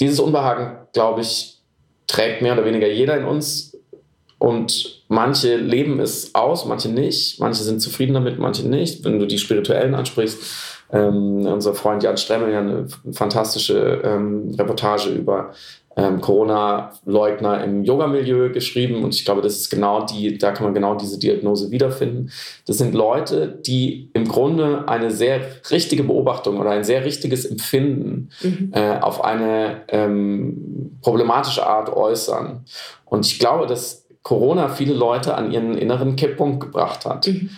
dieses 0.00 0.20
Unbehagen, 0.20 0.76
glaube 0.92 1.22
ich, 1.22 1.58
trägt 2.06 2.42
mehr 2.42 2.52
oder 2.52 2.66
weniger 2.66 2.88
jeder 2.88 3.16
in 3.16 3.24
uns. 3.24 3.78
Und 4.38 5.02
manche 5.08 5.56
leben 5.56 6.00
es 6.00 6.34
aus, 6.34 6.64
manche 6.64 6.88
nicht. 6.88 7.40
Manche 7.40 7.62
sind 7.62 7.80
zufrieden 7.80 8.14
damit, 8.14 8.38
manche 8.38 8.68
nicht. 8.68 9.04
Wenn 9.04 9.18
du 9.18 9.26
die 9.26 9.38
Spirituellen 9.38 9.94
ansprichst, 9.94 10.38
ähm, 10.92 11.46
unser 11.46 11.74
Freund 11.74 12.02
Jan 12.02 12.16
Stremmel 12.16 12.52
ja 12.52 12.60
eine 12.60 12.86
fantastische 13.12 14.00
ähm, 14.04 14.54
Reportage 14.58 15.10
über 15.10 15.52
ähm, 15.96 16.20
Corona-Leugner 16.20 17.64
im 17.64 17.84
Yoga-Milieu 17.84 18.50
geschrieben 18.50 19.02
und 19.02 19.14
ich 19.14 19.24
glaube, 19.24 19.42
das 19.42 19.56
ist 19.56 19.70
genau 19.70 20.06
die, 20.06 20.38
da 20.38 20.52
kann 20.52 20.64
man 20.64 20.74
genau 20.74 20.94
diese 20.94 21.18
Diagnose 21.18 21.70
wiederfinden. 21.70 22.30
Das 22.66 22.78
sind 22.78 22.94
Leute, 22.94 23.48
die 23.48 24.10
im 24.14 24.26
Grunde 24.26 24.88
eine 24.88 25.10
sehr 25.10 25.40
richtige 25.70 26.04
Beobachtung 26.04 26.58
oder 26.58 26.70
ein 26.70 26.84
sehr 26.84 27.04
richtiges 27.04 27.44
Empfinden 27.44 28.30
mhm. 28.42 28.70
äh, 28.72 28.98
auf 29.00 29.24
eine 29.24 29.82
ähm, 29.88 30.98
problematische 31.02 31.66
Art 31.66 31.90
äußern. 31.90 32.64
Und 33.04 33.26
ich 33.26 33.38
glaube, 33.38 33.66
dass 33.66 34.06
Corona 34.22 34.68
viele 34.68 34.94
Leute 34.94 35.34
an 35.34 35.50
ihren 35.50 35.76
inneren 35.76 36.14
Kipppunkt 36.16 36.60
gebracht 36.60 37.04
hat. 37.04 37.26
Mhm. 37.26 37.50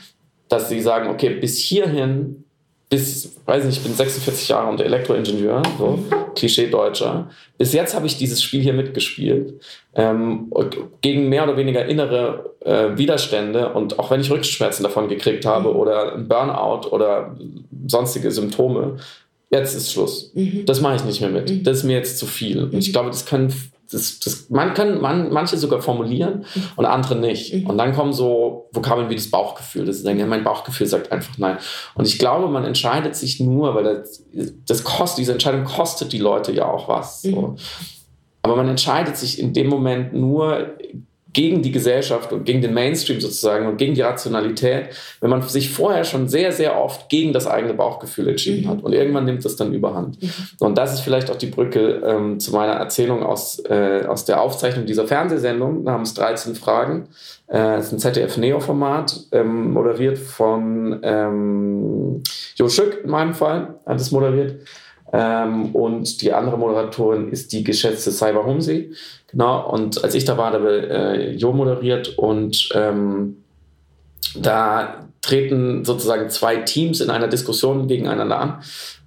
Dass 0.48 0.68
sie 0.68 0.80
sagen, 0.80 1.08
okay, 1.10 1.30
bis 1.30 1.58
hierhin 1.58 2.41
bis, 2.92 3.32
weiß 3.46 3.64
nicht, 3.64 3.78
ich 3.78 3.82
bin 3.82 3.94
46 3.94 4.48
Jahre 4.48 4.68
und 4.68 4.78
Elektroingenieur, 4.78 5.62
so 5.78 5.98
Klischee-Deutscher. 6.34 7.30
Bis 7.56 7.72
jetzt 7.72 7.94
habe 7.94 8.06
ich 8.06 8.18
dieses 8.18 8.42
Spiel 8.42 8.60
hier 8.60 8.74
mitgespielt, 8.74 9.62
ähm, 9.94 10.52
gegen 11.00 11.30
mehr 11.30 11.44
oder 11.44 11.56
weniger 11.56 11.86
innere 11.86 12.52
äh, 12.60 12.98
Widerstände 12.98 13.72
und 13.72 13.98
auch 13.98 14.10
wenn 14.10 14.20
ich 14.20 14.30
Rückenschmerzen 14.30 14.82
davon 14.82 15.08
gekriegt 15.08 15.46
habe 15.46 15.70
mhm. 15.70 15.76
oder 15.76 16.16
ein 16.16 16.28
Burnout 16.28 16.86
oder 16.90 17.34
sonstige 17.86 18.30
Symptome, 18.30 18.98
jetzt 19.50 19.74
ist 19.74 19.90
Schluss. 19.90 20.30
Mhm. 20.34 20.66
Das 20.66 20.82
mache 20.82 20.96
ich 20.96 21.04
nicht 21.04 21.22
mehr 21.22 21.30
mit. 21.30 21.48
Mhm. 21.48 21.62
Das 21.62 21.78
ist 21.78 21.84
mir 21.84 21.96
jetzt 21.96 22.18
zu 22.18 22.26
viel. 22.26 22.62
Und 22.62 22.74
ich 22.74 22.88
mhm. 22.88 22.92
glaube, 22.92 23.08
das 23.08 23.24
können 23.24 23.54
das, 23.92 24.18
das, 24.20 24.50
man 24.50 24.74
kann 24.74 25.00
man, 25.00 25.32
manche 25.32 25.56
sogar 25.56 25.80
formulieren 25.82 26.44
mhm. 26.54 26.62
und 26.76 26.84
andere 26.86 27.16
nicht. 27.16 27.54
Mhm. 27.54 27.66
Und 27.66 27.78
dann 27.78 27.94
kommen 27.94 28.12
so 28.12 28.68
Vokabeln 28.72 29.10
wie 29.10 29.14
das 29.14 29.30
Bauchgefühl. 29.30 29.84
Das 29.84 29.96
ist 29.96 30.06
dann, 30.06 30.18
ja, 30.18 30.26
mein 30.26 30.44
Bauchgefühl 30.44 30.86
sagt 30.86 31.12
einfach 31.12 31.36
nein. 31.38 31.58
Und 31.94 32.06
ich 32.06 32.18
glaube, 32.18 32.48
man 32.48 32.64
entscheidet 32.64 33.14
sich 33.16 33.40
nur, 33.40 33.74
weil 33.74 33.84
das, 33.84 34.24
das 34.66 34.84
kostet, 34.84 35.18
diese 35.18 35.32
Entscheidung 35.32 35.64
kostet 35.64 36.12
die 36.12 36.18
Leute 36.18 36.52
ja 36.52 36.66
auch 36.66 36.88
was. 36.88 37.22
So. 37.22 37.30
Mhm. 37.30 37.56
Aber 38.42 38.56
man 38.56 38.68
entscheidet 38.68 39.16
sich 39.16 39.38
in 39.38 39.52
dem 39.52 39.68
Moment 39.68 40.12
nur 40.14 40.76
gegen 41.32 41.62
die 41.62 41.72
Gesellschaft 41.72 42.32
und 42.32 42.44
gegen 42.44 42.60
den 42.60 42.74
Mainstream 42.74 43.20
sozusagen 43.20 43.66
und 43.66 43.76
gegen 43.76 43.94
die 43.94 44.02
Rationalität, 44.02 44.90
wenn 45.20 45.30
man 45.30 45.42
sich 45.42 45.70
vorher 45.70 46.04
schon 46.04 46.28
sehr, 46.28 46.52
sehr 46.52 46.78
oft 46.78 47.08
gegen 47.08 47.32
das 47.32 47.46
eigene 47.46 47.74
Bauchgefühl 47.74 48.28
entschieden 48.28 48.64
mhm. 48.64 48.68
hat. 48.68 48.82
Und 48.82 48.92
irgendwann 48.92 49.24
nimmt 49.24 49.44
das 49.44 49.56
dann 49.56 49.72
überhand. 49.72 50.22
Mhm. 50.22 50.30
Und 50.60 50.78
das 50.78 50.92
ist 50.92 51.00
vielleicht 51.00 51.30
auch 51.30 51.36
die 51.36 51.46
Brücke 51.46 52.02
ähm, 52.04 52.38
zu 52.38 52.52
meiner 52.52 52.74
Erzählung 52.74 53.22
aus, 53.22 53.62
äh, 53.68 54.04
aus 54.06 54.24
der 54.24 54.40
Aufzeichnung 54.40 54.86
dieser 54.86 55.06
Fernsehsendung 55.06 55.84
namens 55.84 56.14
13 56.14 56.54
Fragen. 56.54 57.08
Äh, 57.48 57.76
das 57.76 57.86
ist 57.86 57.92
ein 57.92 57.98
ZDF-Neo-Format, 57.98 59.20
ähm, 59.32 59.72
moderiert 59.72 60.18
von 60.18 61.00
ähm, 61.02 62.22
Jo 62.56 62.68
Schück 62.68 63.00
in 63.04 63.10
meinem 63.10 63.34
Fall, 63.34 63.74
hat 63.86 64.00
es 64.00 64.10
moderiert. 64.10 64.60
Ähm, 65.12 65.74
und 65.74 66.22
die 66.22 66.32
andere 66.32 66.56
Moderatorin 66.56 67.28
ist 67.28 67.52
die 67.52 67.62
geschätzte 67.62 68.10
Cyber 68.10 68.46
Humsey. 68.46 68.92
Genau, 69.32 69.68
und 69.70 70.04
als 70.04 70.14
ich 70.14 70.24
da 70.24 70.36
war, 70.36 70.50
da 70.50 70.62
wird 70.62 70.90
äh, 70.90 71.30
Jo 71.32 71.52
moderiert 71.52 72.18
und 72.18 72.68
ähm, 72.74 73.38
da 74.36 75.06
treten 75.22 75.84
sozusagen 75.84 76.28
zwei 76.30 76.56
Teams 76.56 77.00
in 77.00 77.10
einer 77.10 77.28
Diskussion 77.28 77.88
gegeneinander 77.88 78.38
an. 78.38 78.62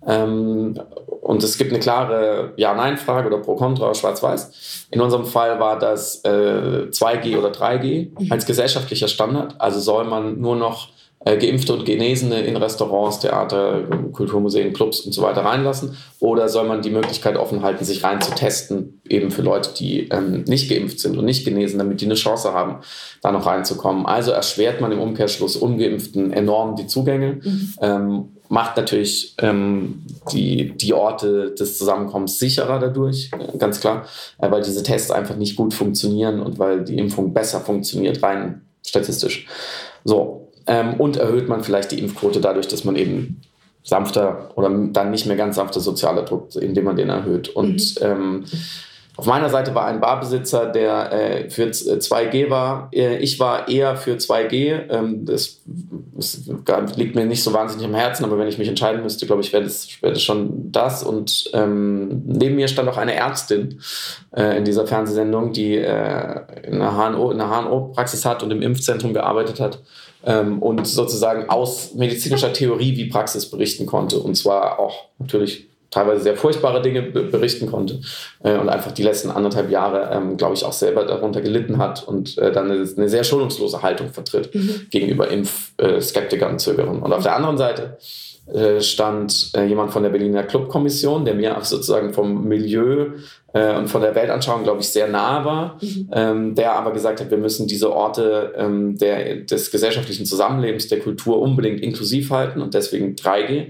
Ähm, 0.07 0.79
und 1.21 1.43
es 1.43 1.57
gibt 1.57 1.71
eine 1.71 1.79
klare 1.79 2.53
Ja-Nein-Frage 2.55 3.27
oder 3.27 3.39
Pro-Kontra, 3.39 3.93
Schwarz-Weiß. 3.93 4.87
In 4.91 5.01
unserem 5.01 5.25
Fall 5.25 5.59
war 5.59 5.77
das 5.77 6.23
äh, 6.23 6.87
2G 6.89 7.37
oder 7.37 7.49
3G 7.49 8.09
mhm. 8.19 8.31
als 8.31 8.45
gesellschaftlicher 8.45 9.07
Standard. 9.07 9.55
Also 9.59 9.79
soll 9.79 10.05
man 10.05 10.39
nur 10.39 10.55
noch 10.55 10.89
äh, 11.25 11.37
Geimpfte 11.37 11.73
und 11.73 11.85
Genesene 11.85 12.41
in 12.41 12.55
Restaurants, 12.55 13.19
Theater, 13.19 13.83
Kulturmuseen, 14.13 14.73
Clubs 14.73 15.01
und 15.01 15.11
so 15.11 15.21
weiter 15.23 15.41
reinlassen? 15.41 15.97
Oder 16.19 16.47
soll 16.47 16.67
man 16.67 16.81
die 16.81 16.91
Möglichkeit 16.91 17.35
offen 17.35 17.63
halten, 17.63 17.83
sich 17.83 18.03
rein 18.03 18.21
zu 18.21 18.31
testen, 18.33 19.01
eben 19.09 19.31
für 19.31 19.41
Leute, 19.41 19.71
die 19.77 20.07
ähm, 20.09 20.43
nicht 20.47 20.69
geimpft 20.69 20.99
sind 20.99 21.17
und 21.17 21.25
nicht 21.25 21.43
genesen, 21.43 21.79
damit 21.79 21.99
die 21.99 22.05
eine 22.05 22.15
Chance 22.15 22.53
haben, 22.53 22.77
da 23.21 23.31
noch 23.31 23.45
reinzukommen? 23.45 24.05
Also 24.05 24.31
erschwert 24.31 24.79
man 24.79 24.91
im 24.91 24.99
Umkehrschluss 24.99 25.57
Ungeimpften 25.57 26.31
enorm 26.31 26.75
die 26.75 26.87
Zugänge. 26.87 27.39
Mhm. 27.43 27.73
Ähm, 27.81 28.25
macht 28.47 28.77
natürlich 28.77 29.35
ähm, 29.39 30.03
die, 30.31 30.77
die 30.77 30.93
Orte 30.93 31.51
des 31.51 31.79
Zusammenkommens 31.79 32.37
sicherer 32.37 32.79
dadurch, 32.79 33.31
äh, 33.33 33.57
ganz 33.57 33.79
klar, 33.79 34.05
äh, 34.37 34.49
weil 34.51 34.61
diese 34.61 34.83
Tests 34.83 35.09
einfach 35.09 35.35
nicht 35.35 35.55
gut 35.55 35.73
funktionieren 35.73 36.39
und 36.39 36.59
weil 36.59 36.83
die 36.83 36.97
Impfung 36.97 37.33
besser 37.33 37.61
funktioniert, 37.61 38.21
rein 38.21 38.61
statistisch. 38.85 39.47
So, 40.03 40.44
ähm, 40.67 40.95
und 40.95 41.17
erhöht 41.17 41.47
man 41.47 41.63
vielleicht 41.63 41.91
die 41.91 41.99
Impfquote 41.99 42.41
dadurch, 42.41 42.67
dass 42.67 42.83
man 42.83 42.95
eben 42.95 43.41
sanfter 43.83 44.49
oder 44.55 44.69
dann 44.69 45.11
nicht 45.11 45.27
mehr 45.27 45.35
ganz 45.35 45.57
sanfter 45.57 45.79
sozialer 45.79 46.23
Druck, 46.23 46.55
indem 46.55 46.85
man 46.85 46.95
den 46.95 47.09
erhöht. 47.09 47.49
Und 47.49 48.01
mhm. 48.01 48.05
ähm, 48.05 48.45
auf 49.17 49.27
meiner 49.27 49.49
Seite 49.49 49.73
war 49.73 49.85
ein 49.85 50.01
Barbesitzer, 50.01 50.65
der 50.65 51.11
äh, 51.13 51.49
für 51.49 51.67
2G 51.67 52.49
war. 52.49 52.89
Äh, 52.91 53.17
ich 53.19 53.39
war 53.39 53.69
eher 53.69 53.95
für 53.95 54.15
2G. 54.15 54.89
Ähm, 54.89 55.25
das, 55.25 55.61
das, 56.15 56.97
liegt 56.97 57.15
mir 57.15 57.25
nicht 57.25 57.41
so 57.41 57.53
wahnsinnig 57.53 57.85
am 57.85 57.95
Herzen, 57.95 58.25
aber 58.25 58.37
wenn 58.37 58.47
ich 58.47 58.57
mich 58.57 58.67
entscheiden 58.67 59.03
müsste, 59.03 59.25
glaube 59.25 59.41
ich, 59.41 59.53
wäre 59.53 59.63
das, 59.63 59.87
wär 60.01 60.11
das 60.11 60.21
schon 60.21 60.71
das. 60.71 61.03
Und 61.03 61.49
ähm, 61.53 62.23
neben 62.25 62.55
mir 62.55 62.67
stand 62.67 62.89
auch 62.89 62.97
eine 62.97 63.15
Ärztin 63.15 63.79
äh, 64.35 64.57
in 64.57 64.65
dieser 64.65 64.85
Fernsehsendung, 64.85 65.53
die 65.53 65.77
äh, 65.77 66.41
in 66.63 66.81
einer 66.81 66.97
HNO-Praxis 66.97 68.25
hat 68.25 68.43
und 68.43 68.51
im 68.51 68.61
Impfzentrum 68.61 69.13
gearbeitet 69.13 69.61
hat 69.61 69.79
ähm, 70.25 70.61
und 70.61 70.85
sozusagen 70.87 71.49
aus 71.49 71.93
medizinischer 71.93 72.53
Theorie 72.53 72.97
wie 72.97 73.05
Praxis 73.05 73.49
berichten 73.49 73.85
konnte. 73.85 74.19
Und 74.19 74.35
zwar 74.35 74.79
auch 74.79 75.05
natürlich 75.19 75.67
teilweise 75.91 76.23
sehr 76.23 76.35
furchtbare 76.35 76.81
Dinge 76.81 77.03
berichten 77.03 77.71
konnte 77.71 78.01
äh, 78.43 78.57
und 78.57 78.67
einfach 78.67 78.91
die 78.91 79.03
letzten 79.03 79.31
anderthalb 79.31 79.71
Jahre, 79.71 80.09
ähm, 80.11 80.35
glaube 80.35 80.53
ich, 80.53 80.65
auch 80.65 80.73
selber 80.73 81.05
darunter 81.05 81.41
gelitten 81.41 81.77
hat 81.77 82.05
und 82.05 82.37
äh, 82.37 82.51
dann 82.51 82.69
eine, 82.69 82.85
eine, 82.97 83.09
sehr 83.09 83.23
schonungslose 83.23 83.81
Haltung 83.81 84.11
vertritt 84.11 84.53
mhm. 84.53 84.87
gegenüber 84.89 85.29
Impfskeptikern 85.29 86.53
und 86.53 86.59
Zögerern. 86.59 87.01
Und 87.01 87.13
auf 87.13 87.23
der 87.23 87.35
anderen 87.35 87.57
Seite 87.57 87.97
äh, 88.53 88.81
stand 88.81 89.51
äh, 89.55 89.65
jemand 89.65 89.91
von 89.91 90.03
der 90.03 90.09
Berliner 90.09 90.43
Clubkommission, 90.43 91.25
der 91.25 91.33
mir 91.33 91.57
sozusagen 91.61 92.13
vom 92.13 92.47
Milieu 92.47 93.13
äh, 93.55 93.73
und 93.77 93.87
von 93.87 94.01
der 94.01 94.13
Weltanschauung, 94.15 94.63
glaube 94.63 94.81
ich, 94.81 94.89
sehr 94.89 95.07
nah 95.07 95.45
war, 95.45 95.77
mhm. 95.81 96.09
ähm, 96.11 96.55
der 96.55 96.73
aber 96.73 96.91
gesagt 96.91 97.21
hat, 97.21 97.31
wir 97.31 97.37
müssen 97.37 97.67
diese 97.67 97.89
Orte 97.93 98.53
ähm, 98.57 98.97
der, 98.97 99.37
des 99.37 99.71
gesellschaftlichen 99.71 100.25
Zusammenlebens, 100.25 100.89
der 100.89 100.99
Kultur 100.99 101.41
unbedingt 101.41 101.79
inklusiv 101.79 102.31
halten 102.31 102.61
und 102.61 102.73
deswegen 102.73 103.15
3G. 103.15 103.67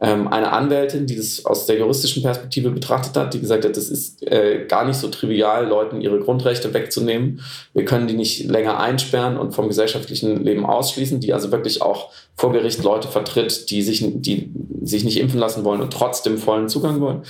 Ähm, 0.00 0.26
eine 0.26 0.50
Anwältin, 0.50 1.06
die 1.06 1.14
das 1.14 1.46
aus 1.46 1.66
der 1.66 1.78
juristischen 1.78 2.20
Perspektive 2.20 2.70
betrachtet 2.70 3.16
hat, 3.16 3.32
die 3.32 3.38
gesagt 3.38 3.64
hat, 3.64 3.76
das 3.76 3.88
ist 3.88 4.26
äh, 4.26 4.64
gar 4.66 4.84
nicht 4.84 4.96
so 4.96 5.06
trivial, 5.06 5.68
Leuten 5.68 6.00
ihre 6.00 6.18
Grundrechte 6.18 6.74
wegzunehmen. 6.74 7.40
Wir 7.74 7.84
können 7.84 8.08
die 8.08 8.14
nicht 8.14 8.44
länger 8.50 8.80
einsperren 8.80 9.36
und 9.36 9.52
vom 9.52 9.68
gesellschaftlichen 9.68 10.42
Leben 10.42 10.66
ausschließen, 10.66 11.20
die 11.20 11.32
also 11.32 11.52
wirklich 11.52 11.80
auch 11.80 12.10
vor 12.34 12.50
Gericht 12.52 12.82
Leute 12.82 13.06
vertritt, 13.06 13.70
die 13.70 13.82
sich, 13.82 14.02
die 14.04 14.50
sich 14.82 15.04
nicht 15.04 15.20
impfen 15.20 15.38
lassen 15.38 15.62
wollen 15.62 15.80
und 15.80 15.92
trotzdem 15.92 16.38
vollen 16.38 16.68
Zugang 16.68 17.00
wollen. 17.00 17.22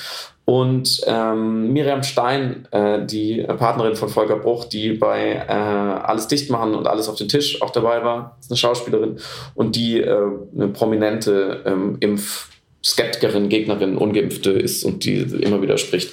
Und 0.49 1.03
ähm, 1.07 1.75
Miriam 1.75 2.03
Stein, 2.03 2.67
äh, 2.71 3.05
die 3.05 3.43
Partnerin 3.43 3.97
von 3.97 4.09
Volker 4.09 4.37
Bruch, 4.37 4.65
die 4.65 4.95
bei 4.95 5.45
äh, 5.47 5.53
Alles 5.53 6.27
dicht 6.27 6.49
machen 6.49 6.75
und 6.75 6.87
alles 6.87 7.11
auf 7.11 7.17
den 7.17 7.29
Tisch 7.29 7.61
auch 7.61 7.69
dabei 7.69 8.03
war, 8.03 8.39
ist 8.41 8.51
eine 8.51 8.57
Schauspielerin 8.57 9.19
und 9.55 9.77
die 9.77 10.01
äh, 10.01 10.17
eine 10.57 10.69
prominente 10.69 11.63
ähm, 11.67 11.99
Impf- 12.01 12.47
Skeptikerin, 12.83 13.51
Gegnerin, 13.51 13.99
Ungeimpfte 13.99 14.53
ist 14.53 14.85
und 14.85 15.05
die 15.05 15.19
immer 15.19 15.61
wieder 15.61 15.77
spricht. 15.77 16.13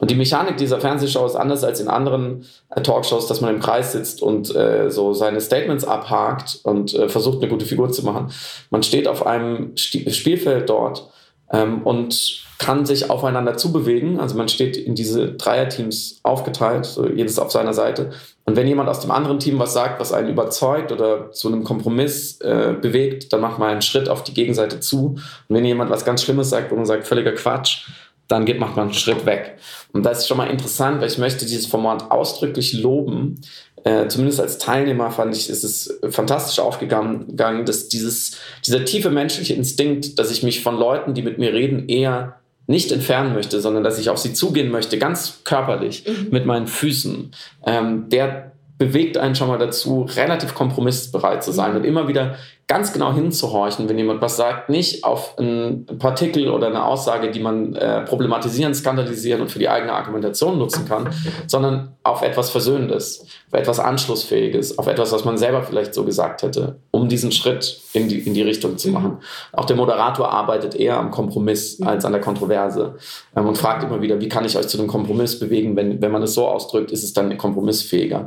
Und 0.00 0.10
die 0.10 0.16
Mechanik 0.16 0.56
dieser 0.56 0.80
Fernsehshow 0.80 1.24
ist 1.24 1.36
anders 1.36 1.62
als 1.62 1.78
in 1.78 1.86
anderen 1.86 2.44
äh, 2.70 2.82
Talkshows, 2.82 3.28
dass 3.28 3.40
man 3.40 3.54
im 3.54 3.60
Kreis 3.60 3.92
sitzt 3.92 4.20
und 4.20 4.52
äh, 4.56 4.90
so 4.90 5.12
seine 5.12 5.40
Statements 5.40 5.84
abhakt 5.84 6.58
und 6.64 6.92
äh, 6.92 7.08
versucht, 7.08 7.40
eine 7.40 7.48
gute 7.48 7.66
Figur 7.66 7.92
zu 7.92 8.04
machen. 8.04 8.32
Man 8.70 8.82
steht 8.82 9.06
auf 9.06 9.24
einem 9.24 9.76
St 9.76 10.12
Spielfeld 10.12 10.68
dort 10.68 11.08
ähm, 11.52 11.82
und 11.82 12.44
kann 12.58 12.86
sich 12.86 13.10
aufeinander 13.10 13.56
zubewegen. 13.56 14.18
Also 14.18 14.36
man 14.36 14.48
steht 14.48 14.76
in 14.76 14.94
diese 14.94 15.32
Dreierteams 15.32 16.20
aufgeteilt, 16.22 16.86
so 16.86 17.06
jedes 17.06 17.38
auf 17.38 17.52
seiner 17.52 17.74
Seite. 17.74 18.10
Und 18.44 18.56
wenn 18.56 18.66
jemand 18.66 18.88
aus 18.88 19.00
dem 19.00 19.10
anderen 19.10 19.38
Team 19.38 19.58
was 19.58 19.72
sagt, 19.72 20.00
was 20.00 20.12
einen 20.12 20.30
überzeugt 20.30 20.92
oder 20.92 21.32
zu 21.32 21.48
einem 21.48 21.64
Kompromiss 21.64 22.40
äh, 22.40 22.74
bewegt, 22.80 23.32
dann 23.32 23.40
macht 23.40 23.58
man 23.58 23.70
einen 23.70 23.82
Schritt 23.82 24.08
auf 24.08 24.24
die 24.24 24.34
Gegenseite 24.34 24.80
zu. 24.80 25.16
Und 25.48 25.56
wenn 25.56 25.64
jemand 25.64 25.90
was 25.90 26.04
ganz 26.04 26.22
Schlimmes 26.22 26.48
sagt, 26.48 26.70
wo 26.70 26.76
man 26.76 26.86
sagt, 26.86 27.06
völliger 27.06 27.32
Quatsch, 27.32 27.88
dann 28.28 28.44
geht, 28.44 28.58
macht 28.58 28.76
man 28.76 28.86
einen 28.86 28.94
Schritt 28.94 29.26
weg. 29.26 29.58
Und 29.92 30.04
das 30.04 30.20
ist 30.20 30.28
schon 30.28 30.36
mal 30.36 30.50
interessant, 30.50 31.00
weil 31.00 31.08
ich 31.08 31.18
möchte 31.18 31.44
dieses 31.44 31.66
Format 31.66 32.10
ausdrücklich 32.10 32.72
loben, 32.72 33.40
äh, 33.86 34.08
zumindest 34.08 34.40
als 34.40 34.58
Teilnehmer 34.58 35.12
fand 35.12 35.36
ich, 35.36 35.48
ist 35.48 35.62
es 35.62 36.00
fantastisch 36.10 36.58
aufgegangen, 36.58 37.36
dass 37.36 37.86
dieses, 37.86 38.36
dieser 38.66 38.84
tiefe 38.84 39.10
menschliche 39.10 39.54
Instinkt, 39.54 40.18
dass 40.18 40.32
ich 40.32 40.42
mich 40.42 40.64
von 40.64 40.76
Leuten, 40.76 41.14
die 41.14 41.22
mit 41.22 41.38
mir 41.38 41.52
reden, 41.52 41.88
eher 41.88 42.34
nicht 42.66 42.90
entfernen 42.90 43.32
möchte, 43.32 43.60
sondern 43.60 43.84
dass 43.84 44.00
ich 44.00 44.10
auf 44.10 44.18
sie 44.18 44.32
zugehen 44.32 44.72
möchte, 44.72 44.98
ganz 44.98 45.38
körperlich, 45.44 46.04
mhm. 46.04 46.30
mit 46.32 46.46
meinen 46.46 46.66
Füßen, 46.66 47.30
ähm, 47.64 48.08
der 48.08 48.50
bewegt 48.76 49.18
einen 49.18 49.36
schon 49.36 49.46
mal 49.46 49.58
dazu, 49.58 50.02
relativ 50.02 50.52
kompromissbereit 50.54 51.44
zu 51.44 51.52
sein 51.52 51.70
mhm. 51.70 51.76
und 51.76 51.84
immer 51.84 52.08
wieder 52.08 52.34
ganz 52.68 52.92
genau 52.92 53.12
hinzuhorchen, 53.12 53.88
wenn 53.88 53.96
jemand 53.96 54.20
was 54.20 54.36
sagt, 54.36 54.68
nicht 54.68 55.04
auf 55.04 55.38
ein 55.38 55.86
Partikel 56.00 56.50
oder 56.50 56.66
eine 56.66 56.84
Aussage, 56.84 57.30
die 57.30 57.38
man 57.38 57.76
äh, 57.76 58.02
problematisieren, 58.02 58.74
skandalisieren 58.74 59.40
und 59.40 59.52
für 59.52 59.60
die 59.60 59.68
eigene 59.68 59.92
Argumentation 59.92 60.58
nutzen 60.58 60.84
kann, 60.88 61.10
sondern 61.46 61.94
auf 62.02 62.22
etwas 62.22 62.50
Versöhnendes, 62.50 63.24
auf 63.52 63.60
etwas 63.60 63.78
Anschlussfähiges, 63.78 64.78
auf 64.78 64.88
etwas, 64.88 65.12
was 65.12 65.24
man 65.24 65.38
selber 65.38 65.62
vielleicht 65.62 65.94
so 65.94 66.04
gesagt 66.04 66.42
hätte, 66.42 66.80
um 66.90 67.08
diesen 67.08 67.30
Schritt 67.30 67.80
in 67.92 68.08
die, 68.08 68.18
in 68.18 68.34
die 68.34 68.42
Richtung 68.42 68.76
zu 68.78 68.88
machen. 68.88 69.18
Auch 69.52 69.66
der 69.66 69.76
Moderator 69.76 70.28
arbeitet 70.28 70.74
eher 70.74 70.98
am 70.98 71.12
Kompromiss 71.12 71.78
mhm. 71.78 71.86
als 71.86 72.04
an 72.04 72.12
der 72.12 72.20
Kontroverse 72.20 72.96
ähm, 73.36 73.46
und 73.46 73.56
fragt 73.56 73.84
immer 73.84 74.02
wieder, 74.02 74.20
wie 74.20 74.28
kann 74.28 74.44
ich 74.44 74.56
euch 74.56 74.66
zu 74.66 74.78
einem 74.78 74.88
Kompromiss 74.88 75.38
bewegen? 75.38 75.76
Wenn, 75.76 76.02
wenn 76.02 76.10
man 76.10 76.22
es 76.22 76.34
so 76.34 76.48
ausdrückt, 76.48 76.90
ist 76.90 77.04
es 77.04 77.12
dann 77.12 77.38
kompromissfähiger. 77.38 78.26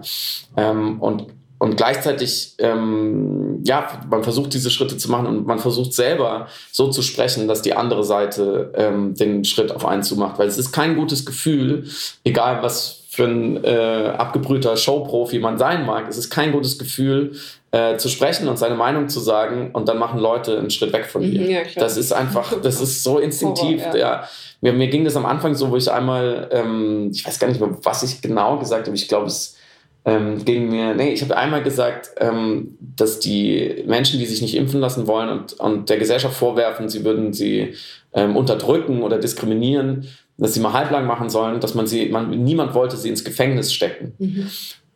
Ähm, 0.56 1.02
und 1.02 1.28
und 1.60 1.76
gleichzeitig, 1.76 2.56
ähm, 2.58 3.62
ja, 3.66 4.02
man 4.10 4.24
versucht 4.24 4.54
diese 4.54 4.72
Schritte 4.72 4.96
zu 4.96 5.12
machen 5.12 5.28
und 5.28 5.46
man 5.46 5.60
versucht 5.60 5.94
selber 5.94 6.48
so 6.72 6.90
zu 6.90 7.02
sprechen, 7.02 7.50
dass 7.50 7.62
die 7.62 7.74
andere 7.74 8.06
Seite 8.06 8.72
ähm, 8.76 9.14
den 9.14 9.44
Schritt 9.44 9.74
auf 9.74 9.86
einen 9.86 10.02
zumacht. 10.02 10.40
Weil 10.40 10.48
es 10.48 10.58
ist 10.58 10.72
kein 10.72 10.96
gutes 10.96 11.26
Gefühl, 11.26 11.84
egal 12.24 12.64
was 12.64 13.04
für 13.10 13.26
ein 13.26 13.62
äh, 13.66 14.14
abgebrühter 14.18 14.78
Showprofi 14.78 15.40
man 15.40 15.58
sein 15.58 15.86
mag, 15.86 16.08
es 16.08 16.18
ist 16.18 16.30
kein 16.30 16.54
gutes 16.54 16.80
Gefühl, 16.80 17.34
äh, 17.72 17.98
zu 17.98 18.08
sprechen 18.08 18.48
und 18.48 18.58
seine 18.58 18.76
Meinung 18.76 19.10
zu 19.10 19.20
sagen 19.20 19.72
und 19.74 19.90
dann 19.90 19.98
machen 19.98 20.20
Leute 20.20 20.58
einen 20.58 20.70
Schritt 20.70 20.94
weg 20.94 21.08
von 21.08 21.22
dir. 21.22 21.42
Mhm, 21.42 21.50
ja, 21.50 21.60
das 21.76 21.98
ist 21.98 22.14
einfach, 22.14 22.54
das 22.64 22.80
ist 22.80 23.04
so 23.04 23.20
instinktiv. 23.20 23.82
Horror, 23.82 23.98
ja. 23.98 24.16
Der, 24.16 24.30
mir, 24.62 24.74
mir, 24.74 24.88
ging 24.88 25.04
das 25.04 25.18
am 25.18 25.26
Anfang 25.26 25.56
so, 25.56 25.70
wo 25.70 25.76
ich 25.76 25.92
einmal, 25.92 26.50
ähm, 26.54 27.10
ich 27.14 27.28
weiß 27.28 27.38
gar 27.38 27.48
nicht 27.48 27.60
mehr, 27.60 27.78
was 27.84 28.04
ich 28.04 28.22
genau 28.22 28.58
gesagt 28.58 28.88
habe, 28.88 28.96
ich 28.96 29.10
glaube, 29.10 29.28
es 29.28 29.59
ähm, 30.06 30.44
ging 30.46 30.70
mir, 30.70 30.96
nee, 30.96 31.14
ich 31.14 31.22
habe 31.22 31.36
einmal 31.36 31.62
gesagt, 31.62 32.12
ähm, 32.18 32.78
dass 32.80 33.20
die 33.20 33.84
Menschen, 33.86 34.20
die 34.20 34.26
sich 34.26 34.42
nicht 34.42 34.56
impfen 34.56 34.80
lassen 34.80 35.08
wollen 35.08 35.30
und, 35.30 35.54
und 35.54 35.90
der 35.90 35.98
Gesellschaft 35.98 36.36
vorwerfen, 36.36 36.90
sie 36.90 37.04
würden 37.04 37.34
sie 37.34 37.74
ähm, 38.14 38.36
unterdrücken 38.36 39.02
oder 39.04 39.18
diskriminieren, 39.20 40.08
dass 40.38 40.54
sie 40.54 40.62
mal 40.62 40.74
halblang 40.74 41.06
machen 41.06 41.30
sollen, 41.30 41.60
dass 41.60 41.76
man 41.76 41.86
sie, 41.86 42.10
man, 42.10 42.30
niemand 42.30 42.74
wollte 42.74 42.96
sie 42.96 43.10
ins 43.10 43.26
Gefängnis 43.26 43.74
stecken, 43.74 44.14
mhm. 44.18 44.48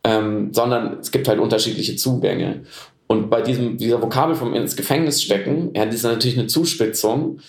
ähm, 0.04 0.48
sondern 0.52 0.98
es 1.00 1.10
gibt 1.12 1.28
halt 1.28 1.38
unterschiedliche 1.38 1.96
Zugänge. 1.96 2.62
Und 3.06 3.28
bei 3.28 3.42
diesem, 3.42 3.76
dieser 3.76 4.00
Vokabel 4.00 4.34
vom 4.34 4.54
ins 4.54 4.76
Gefängnis 4.76 5.22
stecken, 5.22 5.70
ja, 5.74 5.84
das 5.84 5.96
ist 5.96 6.04
natürlich 6.04 6.38
eine 6.38 6.46
Zuspitzung, 6.46 7.40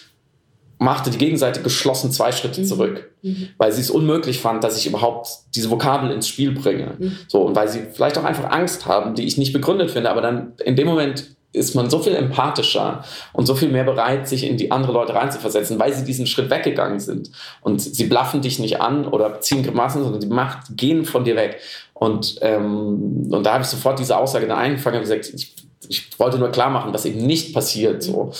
machte 0.77 1.09
die 1.09 1.17
Gegenseite 1.17 1.61
geschlossen 1.61 2.11
zwei 2.11 2.31
Schritte 2.31 2.61
mhm. 2.61 2.65
zurück, 2.65 3.09
mhm. 3.21 3.49
weil 3.57 3.71
sie 3.71 3.81
es 3.81 3.89
unmöglich 3.89 4.39
fand, 4.39 4.63
dass 4.63 4.77
ich 4.77 4.88
überhaupt 4.88 5.29
diese 5.55 5.69
Vokabel 5.69 6.11
ins 6.11 6.27
Spiel 6.27 6.51
bringe. 6.51 6.95
Mhm. 6.97 7.17
So, 7.27 7.41
und 7.41 7.55
weil 7.55 7.67
sie 7.67 7.83
vielleicht 7.93 8.17
auch 8.17 8.23
einfach 8.23 8.51
Angst 8.51 8.85
haben, 8.85 9.15
die 9.15 9.25
ich 9.25 9.38
nicht 9.38 9.53
begründet 9.53 9.91
finde, 9.91 10.09
aber 10.09 10.21
dann 10.21 10.53
in 10.63 10.75
dem 10.75 10.88
Moment 10.88 11.35
ist 11.55 11.73
man 11.73 11.89
so 11.89 11.99
viel 11.99 12.13
empathischer 12.13 13.03
und 13.33 13.45
so 13.45 13.55
viel 13.55 13.69
mehr 13.69 13.85
bereit, 13.85 14.27
sich 14.27 14.43
in 14.43 14.57
die 14.57 14.71
andere 14.71 14.91
Leute 14.91 15.15
reinzuversetzen, 15.15 15.79
weil 15.79 15.93
sie 15.93 16.03
diesen 16.03 16.27
Schritt 16.27 16.49
weggegangen 16.49 16.99
sind. 16.99 17.31
Und 17.61 17.81
sie 17.81 18.05
blaffen 18.05 18.41
dich 18.41 18.59
nicht 18.59 18.81
an 18.81 19.07
oder 19.07 19.39
ziehen 19.39 19.63
Grimassen, 19.63 20.03
sondern 20.03 20.21
sie 20.21 20.27
macht, 20.27 20.75
gehen 20.75 21.05
von 21.05 21.23
dir 21.23 21.35
weg. 21.35 21.59
Und, 21.93 22.38
ähm, 22.41 23.29
und 23.31 23.43
da 23.45 23.53
habe 23.53 23.63
ich 23.63 23.69
sofort 23.69 23.99
diese 23.99 24.17
Aussage 24.17 24.47
da 24.47 24.57
eingefangen 24.57 24.97
und 24.97 25.03
gesagt, 25.03 25.31
ich, 25.33 25.55
ich 25.88 26.19
wollte 26.19 26.38
nur 26.38 26.49
klar 26.49 26.69
machen, 26.69 26.93
was 26.93 27.05
eben 27.05 27.25
nicht 27.25 27.53
passiert. 27.53 28.03
So. 28.03 28.31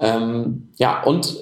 Ähm, 0.00 0.68
ja, 0.76 1.02
und 1.04 1.32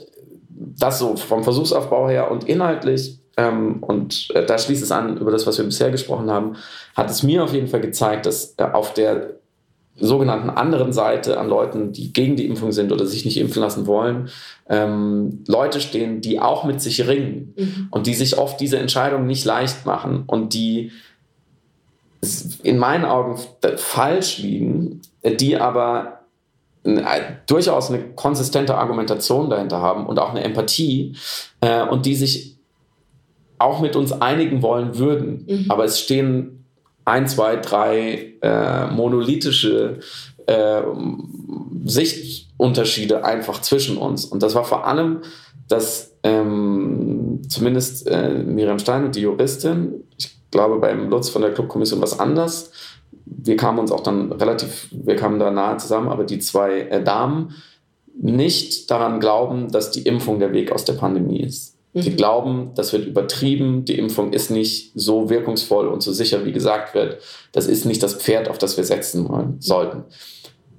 das 0.78 0.98
so 0.98 1.16
vom 1.16 1.44
Versuchsaufbau 1.44 2.08
her 2.08 2.30
und 2.30 2.44
inhaltlich, 2.44 3.18
ähm, 3.36 3.82
und 3.82 4.28
äh, 4.34 4.44
da 4.44 4.58
schließt 4.58 4.82
es 4.82 4.92
an 4.92 5.16
über 5.16 5.30
das, 5.30 5.46
was 5.46 5.58
wir 5.58 5.64
bisher 5.64 5.90
gesprochen 5.90 6.30
haben, 6.30 6.56
hat 6.94 7.10
es 7.10 7.22
mir 7.22 7.42
auf 7.42 7.52
jeden 7.52 7.68
Fall 7.68 7.80
gezeigt, 7.80 8.26
dass 8.26 8.54
äh, 8.58 8.64
auf 8.64 8.92
der 8.92 9.36
sogenannten 9.96 10.50
anderen 10.50 10.92
Seite 10.92 11.38
an 11.38 11.48
Leuten, 11.48 11.92
die 11.92 12.12
gegen 12.12 12.36
die 12.36 12.46
Impfung 12.46 12.72
sind 12.72 12.92
oder 12.92 13.06
sich 13.06 13.24
nicht 13.24 13.38
impfen 13.38 13.62
lassen 13.62 13.86
wollen, 13.86 14.30
ähm, 14.68 15.44
Leute 15.46 15.80
stehen, 15.80 16.20
die 16.20 16.40
auch 16.40 16.64
mit 16.64 16.80
sich 16.80 17.06
ringen 17.06 17.54
mhm. 17.56 17.88
und 17.90 18.06
die 18.06 18.14
sich 18.14 18.38
oft 18.38 18.58
diese 18.60 18.78
Entscheidung 18.78 19.26
nicht 19.26 19.44
leicht 19.44 19.84
machen 19.84 20.24
und 20.26 20.54
die 20.54 20.92
in 22.62 22.78
meinen 22.78 23.04
Augen 23.04 23.38
falsch 23.76 24.38
liegen, 24.38 25.02
die 25.24 25.56
aber 25.56 26.21
durchaus 27.46 27.90
eine 27.90 28.02
konsistente 28.14 28.76
Argumentation 28.76 29.48
dahinter 29.48 29.80
haben 29.80 30.06
und 30.06 30.18
auch 30.18 30.30
eine 30.30 30.42
Empathie 30.42 31.16
äh, 31.60 31.82
und 31.82 32.06
die 32.06 32.16
sich 32.16 32.58
auch 33.58 33.80
mit 33.80 33.94
uns 33.94 34.12
einigen 34.12 34.62
wollen 34.62 34.98
würden. 34.98 35.46
Mhm. 35.48 35.66
Aber 35.68 35.84
es 35.84 36.00
stehen 36.00 36.64
ein, 37.04 37.28
zwei, 37.28 37.56
drei 37.56 38.34
äh, 38.42 38.86
monolithische 38.88 40.00
äh, 40.46 40.82
Sichtunterschiede 41.84 43.24
einfach 43.24 43.60
zwischen 43.60 43.96
uns. 43.96 44.24
Und 44.24 44.42
das 44.42 44.54
war 44.54 44.64
vor 44.64 44.86
allem, 44.86 45.22
dass 45.68 46.16
ähm, 46.22 47.42
zumindest 47.48 48.06
äh, 48.08 48.30
Miriam 48.30 48.78
Stein 48.78 49.04
und 49.04 49.16
die 49.16 49.20
Juristin, 49.20 50.04
ich 50.16 50.36
glaube 50.50 50.78
beim 50.78 51.08
Lutz 51.08 51.28
von 51.28 51.42
der 51.42 51.52
Clubkommission 51.52 52.00
was 52.00 52.18
anders, 52.18 52.72
wir 53.24 53.56
kamen 53.56 53.78
uns 53.78 53.92
auch 53.92 54.00
dann 54.00 54.32
relativ, 54.32 54.88
wir 54.92 55.16
kamen 55.16 55.38
da 55.38 55.50
nahe 55.50 55.76
zusammen, 55.76 56.08
aber 56.08 56.24
die 56.24 56.38
zwei 56.38 56.80
äh, 56.80 57.02
Damen 57.02 57.54
nicht 58.20 58.90
daran 58.90 59.20
glauben, 59.20 59.70
dass 59.70 59.90
die 59.90 60.02
Impfung 60.02 60.38
der 60.38 60.52
Weg 60.52 60.72
aus 60.72 60.84
der 60.84 60.94
Pandemie 60.94 61.40
ist. 61.40 61.76
Mhm. 61.92 62.00
Die 62.02 62.16
glauben, 62.16 62.70
das 62.74 62.92
wird 62.92 63.06
übertrieben, 63.06 63.84
die 63.84 63.98
Impfung 63.98 64.32
ist 64.32 64.50
nicht 64.50 64.92
so 64.94 65.30
wirkungsvoll 65.30 65.88
und 65.88 66.02
so 66.02 66.12
sicher, 66.12 66.44
wie 66.44 66.52
gesagt 66.52 66.94
wird. 66.94 67.18
Das 67.52 67.66
ist 67.66 67.84
nicht 67.84 68.02
das 68.02 68.14
Pferd, 68.14 68.48
auf 68.48 68.58
das 68.58 68.76
wir 68.76 68.84
setzen 68.84 69.28
wollen, 69.28 69.56
sollten. 69.60 70.04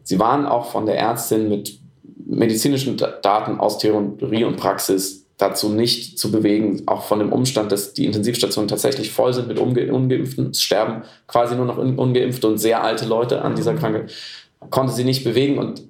Sie 0.04 0.20
waren 0.20 0.46
auch 0.46 0.72
von 0.72 0.86
der 0.86 0.98
Ärztin 0.98 1.50
mit 1.50 1.80
medizinischen 2.26 2.98
Daten 2.98 3.60
aus 3.60 3.78
Theorie 3.78 4.44
und 4.44 4.58
Praxis 4.58 5.23
dazu 5.44 5.68
nicht 5.68 6.18
zu 6.18 6.32
bewegen, 6.32 6.84
auch 6.86 7.04
von 7.04 7.20
dem 7.20 7.34
Umstand, 7.34 7.72
dass 7.74 7.94
die 7.94 8.06
Intensivstationen 8.06 8.70
tatsächlich 8.70 9.12
voll 9.12 9.34
sind 9.34 9.50
mit 9.50 9.60
Unge 9.60 9.92
Ungeimpften. 9.92 10.52
Es 10.52 10.62
sterben 10.62 11.04
quasi 11.28 11.56
nur 11.56 11.66
noch 11.66 11.78
Ungeimpfte 11.78 12.48
und 12.48 12.60
sehr 12.60 12.82
alte 12.82 13.06
Leute 13.06 13.42
an 13.42 13.54
dieser 13.54 13.74
Krankheit. 13.74 14.14
Konnte 14.70 14.94
sie 14.94 15.04
nicht 15.04 15.26
bewegen 15.26 15.58
und 15.58 15.84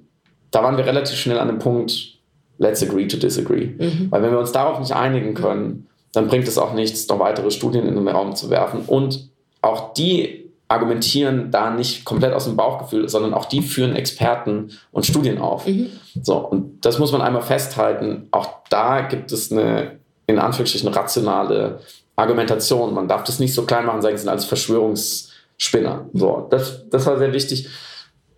da 0.50 0.64
waren 0.64 0.76
wir 0.76 0.84
relativ 0.84 1.16
schnell 1.16 1.38
an 1.38 1.46
dem 1.46 1.60
Punkt, 1.60 2.18
let's 2.58 2.82
agree 2.82 3.06
to 3.06 3.16
disagree. 3.16 3.66
Mhm. 3.78 4.08
Weil 4.10 4.22
wenn 4.22 4.32
wir 4.32 4.40
uns 4.40 4.50
darauf 4.50 4.80
nicht 4.80 4.92
einigen 4.92 5.34
können, 5.34 5.86
dann 6.10 6.26
bringt 6.26 6.48
es 6.48 6.58
auch 6.58 6.74
nichts, 6.74 7.06
noch 7.06 7.20
weitere 7.20 7.52
Studien 7.52 7.86
in 7.86 7.94
den 7.94 8.08
Raum 8.08 8.34
zu 8.34 8.50
werfen. 8.50 8.80
Und 8.86 9.28
auch 9.62 9.94
die 9.94 10.50
argumentieren 10.66 11.52
da 11.52 11.70
nicht 11.70 12.04
komplett 12.04 12.32
aus 12.32 12.46
dem 12.46 12.56
Bauchgefühl, 12.56 13.08
sondern 13.08 13.34
auch 13.34 13.44
die 13.44 13.62
führen 13.62 13.94
Experten 13.94 14.70
und 14.90 15.06
Studien 15.06 15.38
auf. 15.38 15.66
Mhm. 15.68 15.90
So, 16.22 16.36
und 16.36 16.84
das 16.84 16.98
muss 16.98 17.12
man 17.12 17.22
einmal 17.22 17.42
festhalten. 17.42 18.28
Auch 18.30 18.62
da 18.70 19.02
gibt 19.02 19.32
es 19.32 19.50
eine, 19.50 19.98
in 20.26 20.38
Anführungsstrichen, 20.38 20.88
rationale 20.88 21.80
Argumentation. 22.16 22.94
Man 22.94 23.08
darf 23.08 23.24
das 23.24 23.38
nicht 23.38 23.54
so 23.54 23.64
klein 23.64 23.86
machen, 23.86 24.02
sagen, 24.02 24.16
sie 24.16 24.22
sind 24.22 24.30
als 24.30 24.44
Verschwörungsspinner. 24.44 26.06
So, 26.12 26.46
das, 26.50 26.88
das 26.88 27.06
war 27.06 27.18
sehr 27.18 27.32
wichtig. 27.32 27.68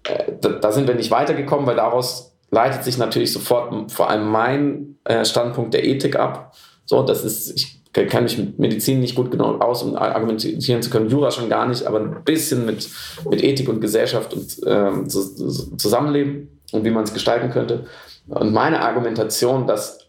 Äh, 0.05 0.33
da, 0.41 0.51
da, 0.51 0.73
sind 0.73 0.89
wir 0.89 0.95
nicht 0.95 1.11
weitergekommen, 1.11 1.67
weil 1.67 1.77
daraus 1.77 2.33
leitet 2.51 2.85
sich 2.85 2.97
natürlich 2.97 3.33
sofort 3.33 3.91
vor 3.91 4.09
allem 4.09 4.31
mein 4.31 4.99
äh, 5.05 5.25
Standpunkt 5.25 5.75
der 5.75 5.85
Ethik 5.85 6.17
ab. 6.17 6.55
So, 6.87 7.03
das 7.03 7.25
ist, 7.25 7.51
ich 7.57 7.83
kann 7.93 8.25
mich 8.25 8.39
mit 8.39 8.59
Medizin 8.59 9.01
nicht 9.01 9.15
gut 9.15 9.31
genug 9.31 9.61
aus, 9.63 9.83
um 9.83 9.97
argumentieren 9.97 10.83
zu 10.83 10.91
können, 10.91 11.09
Jura 11.09 11.31
schon 11.31 11.49
gar 11.49 11.67
nicht, 11.67 11.87
aber 11.87 11.99
ein 11.99 12.25
bisschen 12.25 12.67
mit, 12.67 12.89
mit 13.29 13.43
Ethik 13.43 13.69
und 13.69 13.81
Gesellschaft 13.81 14.35
und 14.35 14.61
ähm, 14.67 15.09
Zusammenleben 15.09 16.56
und 16.73 16.85
wie 16.85 16.91
man 16.91 17.05
es 17.05 17.15
gestalten 17.15 17.51
könnte. 17.51 17.87
Und 18.29 18.53
meine 18.53 18.81
Argumentation, 18.81 19.67
dass 19.67 20.01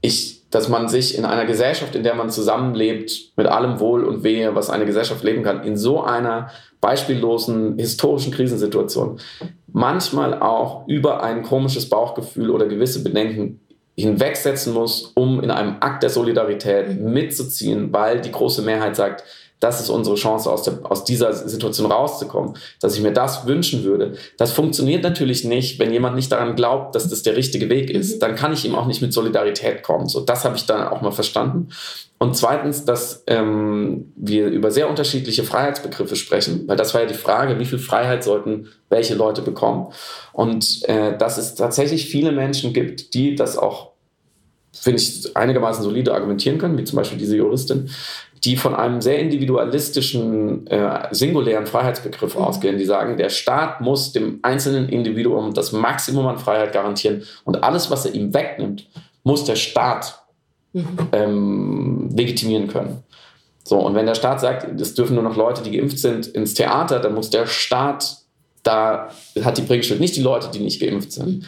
ich, 0.00 0.48
dass 0.50 0.68
man 0.68 0.88
sich 0.88 1.16
in 1.16 1.24
einer 1.24 1.46
Gesellschaft, 1.46 1.94
in 1.94 2.02
der 2.02 2.14
man 2.14 2.30
zusammenlebt, 2.30 3.32
mit 3.36 3.46
allem 3.46 3.80
Wohl 3.80 4.04
und 4.04 4.24
Wehe, 4.24 4.54
was 4.54 4.68
eine 4.68 4.84
Gesellschaft 4.84 5.22
leben 5.24 5.42
kann, 5.42 5.64
in 5.64 5.76
so 5.76 6.02
einer 6.02 6.50
beispiellosen 6.80 7.78
historischen 7.78 8.32
Krisensituation 8.32 9.18
manchmal 9.72 10.40
auch 10.40 10.86
über 10.86 11.22
ein 11.22 11.42
komisches 11.42 11.88
Bauchgefühl 11.88 12.50
oder 12.50 12.66
gewisse 12.66 13.02
Bedenken 13.02 13.60
hinwegsetzen 13.96 14.72
muss, 14.72 15.12
um 15.14 15.42
in 15.42 15.50
einem 15.50 15.76
Akt 15.80 16.02
der 16.02 16.10
Solidarität 16.10 16.98
mitzuziehen, 16.98 17.92
weil 17.92 18.20
die 18.20 18.32
große 18.32 18.62
Mehrheit 18.62 18.96
sagt, 18.96 19.24
das 19.62 19.80
ist 19.80 19.90
unsere 19.90 20.16
Chance, 20.16 20.50
aus, 20.50 20.64
der, 20.64 20.80
aus 20.82 21.04
dieser 21.04 21.32
Situation 21.32 21.90
rauszukommen, 21.90 22.54
dass 22.80 22.96
ich 22.96 23.00
mir 23.00 23.12
das 23.12 23.46
wünschen 23.46 23.84
würde. 23.84 24.16
Das 24.36 24.50
funktioniert 24.50 25.04
natürlich 25.04 25.44
nicht, 25.44 25.78
wenn 25.78 25.92
jemand 25.92 26.16
nicht 26.16 26.32
daran 26.32 26.56
glaubt, 26.56 26.96
dass 26.96 27.08
das 27.08 27.22
der 27.22 27.36
richtige 27.36 27.70
Weg 27.70 27.88
ist. 27.88 28.16
Mhm. 28.16 28.20
Dann 28.20 28.34
kann 28.34 28.52
ich 28.52 28.64
ihm 28.64 28.74
auch 28.74 28.86
nicht 28.86 29.02
mit 29.02 29.12
Solidarität 29.12 29.84
kommen. 29.84 30.08
So, 30.08 30.20
das 30.20 30.44
habe 30.44 30.56
ich 30.56 30.66
dann 30.66 30.88
auch 30.88 31.00
mal 31.00 31.12
verstanden. 31.12 31.68
Und 32.18 32.36
zweitens, 32.36 32.84
dass 32.84 33.22
ähm, 33.28 34.12
wir 34.16 34.48
über 34.48 34.72
sehr 34.72 34.90
unterschiedliche 34.90 35.44
Freiheitsbegriffe 35.44 36.16
sprechen, 36.16 36.66
weil 36.66 36.76
das 36.76 36.92
war 36.92 37.02
ja 37.02 37.06
die 37.06 37.14
Frage, 37.14 37.60
wie 37.60 37.64
viel 37.64 37.78
Freiheit 37.78 38.24
sollten 38.24 38.68
welche 38.88 39.14
Leute 39.14 39.42
bekommen. 39.42 39.92
Und 40.32 40.88
äh, 40.88 41.16
dass 41.16 41.38
es 41.38 41.54
tatsächlich 41.54 42.06
viele 42.06 42.32
Menschen 42.32 42.72
gibt, 42.72 43.14
die 43.14 43.36
das 43.36 43.56
auch 43.56 43.92
finde 44.72 45.00
ich, 45.00 45.36
einigermaßen 45.36 45.84
solide 45.84 46.14
argumentieren 46.14 46.58
können, 46.58 46.78
wie 46.78 46.84
zum 46.84 46.96
Beispiel 46.96 47.18
diese 47.18 47.36
Juristin, 47.36 47.90
die 48.44 48.56
von 48.56 48.74
einem 48.74 49.00
sehr 49.00 49.20
individualistischen, 49.20 50.66
äh, 50.66 51.08
singulären 51.12 51.66
Freiheitsbegriff 51.66 52.34
mhm. 52.34 52.42
ausgehen, 52.42 52.78
die 52.78 52.84
sagen, 52.84 53.16
der 53.16 53.28
Staat 53.28 53.80
muss 53.80 54.12
dem 54.12 54.40
einzelnen 54.42 54.88
Individuum 54.88 55.54
das 55.54 55.72
Maximum 55.72 56.26
an 56.26 56.38
Freiheit 56.38 56.72
garantieren 56.72 57.22
und 57.44 57.62
alles, 57.62 57.90
was 57.90 58.04
er 58.04 58.14
ihm 58.14 58.34
wegnimmt, 58.34 58.88
muss 59.22 59.44
der 59.44 59.56
Staat 59.56 60.24
mhm. 60.72 60.98
ähm, 61.12 62.10
legitimieren 62.16 62.66
können. 62.66 63.04
So, 63.64 63.78
und 63.78 63.94
wenn 63.94 64.06
der 64.06 64.16
Staat 64.16 64.40
sagt, 64.40 64.80
es 64.80 64.94
dürfen 64.94 65.14
nur 65.14 65.22
noch 65.22 65.36
Leute, 65.36 65.62
die 65.62 65.70
geimpft 65.70 66.00
sind, 66.00 66.26
ins 66.26 66.54
Theater, 66.54 66.98
dann 66.98 67.14
muss 67.14 67.30
der 67.30 67.46
Staat, 67.46 68.16
da 68.64 69.10
hat 69.40 69.56
die 69.56 69.62
Bringschuld 69.62 70.00
nicht 70.00 70.16
die 70.16 70.22
Leute, 70.22 70.48
die 70.52 70.58
nicht 70.58 70.80
geimpft 70.80 71.12
sind. 71.12 71.42
Mhm. 71.42 71.44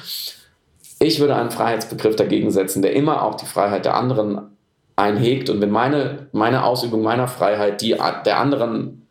Ich 1.01 1.19
würde 1.19 1.35
einen 1.35 1.51
Freiheitsbegriff 1.51 2.15
dagegen 2.15 2.53
setzen, 2.53 2.83
der 2.83 2.93
immer 2.93 3.25
auch 3.25 3.35
die 3.35 3.47
Freiheit 3.47 3.85
der 3.85 3.97
anderen 3.97 4.54
einhegt. 4.97 5.51
Und 5.51 5.61
wenn 5.61 5.71
meine, 5.71 6.29
meine 6.33 6.65
Ausübung 6.65 7.03
meiner 7.03 7.29
Freiheit 7.29 7.81
die 7.81 7.97
der 8.25 8.39
anderen 8.39 9.07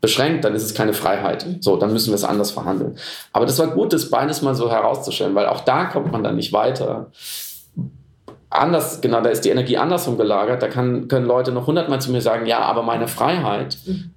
beschränkt, 0.00 0.44
dann 0.44 0.54
ist 0.54 0.64
es 0.64 0.74
keine 0.74 0.92
Freiheit. 0.92 1.46
So, 1.60 1.76
dann 1.76 1.92
müssen 1.92 2.10
wir 2.10 2.14
es 2.14 2.24
anders 2.24 2.50
verhandeln. 2.50 2.96
Aber 3.32 3.46
das 3.46 3.58
war 3.58 3.68
gut, 3.68 3.92
das 3.92 4.10
beides 4.10 4.42
mal 4.42 4.54
so 4.54 4.70
herauszustellen, 4.70 5.34
weil 5.34 5.46
auch 5.46 5.60
da 5.60 5.86
kommt 5.86 6.12
man 6.12 6.22
dann 6.22 6.36
nicht 6.36 6.52
weiter. 6.52 7.10
Anders, 8.50 9.00
genau, 9.00 9.20
da 9.20 9.30
ist 9.30 9.44
die 9.44 9.50
Energie 9.50 9.76
andersrum 9.76 10.16
gelagert. 10.16 10.62
Da 10.62 10.68
kann, 10.68 11.08
können 11.08 11.26
Leute 11.26 11.52
noch 11.52 11.66
hundertmal 11.66 12.00
zu 12.00 12.10
mir 12.10 12.20
sagen, 12.20 12.46
ja, 12.46 12.60
aber 12.60 12.82
meine 12.82 13.08
Freiheit, 13.08 13.78
mhm 13.84 14.14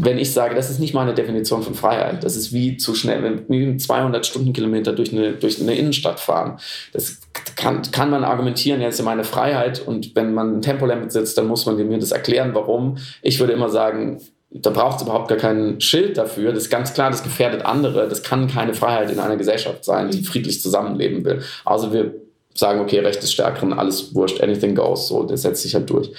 wenn 0.00 0.18
ich 0.18 0.32
sage, 0.32 0.54
das 0.54 0.70
ist 0.70 0.78
nicht 0.78 0.94
meine 0.94 1.14
Definition 1.14 1.62
von 1.62 1.74
Freiheit, 1.74 2.24
das 2.24 2.36
ist 2.36 2.52
wie 2.52 2.76
zu 2.76 2.94
schnell, 2.94 3.22
wenn 3.48 3.78
200 3.78 4.24
Stundenkilometer 4.24 4.92
durch 4.92 5.12
eine, 5.12 5.32
durch 5.32 5.60
eine 5.60 5.74
Innenstadt 5.74 6.20
fahren. 6.20 6.58
Das 6.92 7.18
kann, 7.56 7.82
kann 7.90 8.10
man 8.10 8.22
argumentieren, 8.22 8.80
jetzt 8.80 8.98
ist 8.98 9.04
meine 9.04 9.24
Freiheit 9.24 9.80
und 9.80 10.14
wenn 10.14 10.34
man 10.34 10.58
ein 10.58 10.62
Tempolimit 10.62 11.10
sitzt, 11.10 11.36
dann 11.38 11.46
muss 11.46 11.66
man 11.66 11.76
mir 11.76 11.98
das 11.98 12.12
erklären, 12.12 12.54
warum. 12.54 12.98
Ich 13.22 13.40
würde 13.40 13.54
immer 13.54 13.70
sagen, 13.70 14.20
da 14.50 14.70
braucht 14.70 14.96
es 14.96 15.02
überhaupt 15.02 15.28
gar 15.28 15.38
kein 15.38 15.80
Schild 15.80 16.18
dafür. 16.18 16.52
Das 16.52 16.64
ist 16.64 16.70
ganz 16.70 16.94
klar, 16.94 17.10
das 17.10 17.22
gefährdet 17.22 17.64
andere. 17.64 18.08
Das 18.08 18.22
kann 18.22 18.46
keine 18.46 18.74
Freiheit 18.74 19.10
in 19.10 19.18
einer 19.18 19.36
Gesellschaft 19.36 19.84
sein, 19.84 20.10
die 20.10 20.22
friedlich 20.22 20.62
zusammenleben 20.62 21.24
will. 21.24 21.42
Also 21.64 21.92
wir 21.92 22.14
sagen, 22.54 22.80
okay, 22.80 23.00
Recht 23.00 23.22
des 23.22 23.32
Stärkeren, 23.32 23.72
alles 23.72 24.14
wurscht, 24.14 24.40
anything 24.40 24.74
goes, 24.74 25.08
so, 25.08 25.24
das 25.24 25.42
setzt 25.42 25.62
sich 25.62 25.74
halt 25.74 25.90
durch. 25.90 26.10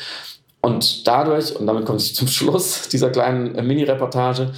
Und 0.62 1.08
dadurch, 1.08 1.56
und 1.56 1.68
damit 1.68 1.86
komme 1.86 2.00
ich 2.00 2.16
zum 2.16 2.28
Schluss 2.28 2.90
dieser 2.90 3.10
kleinen 3.10 3.54
Mini-Reportage, 3.66 4.52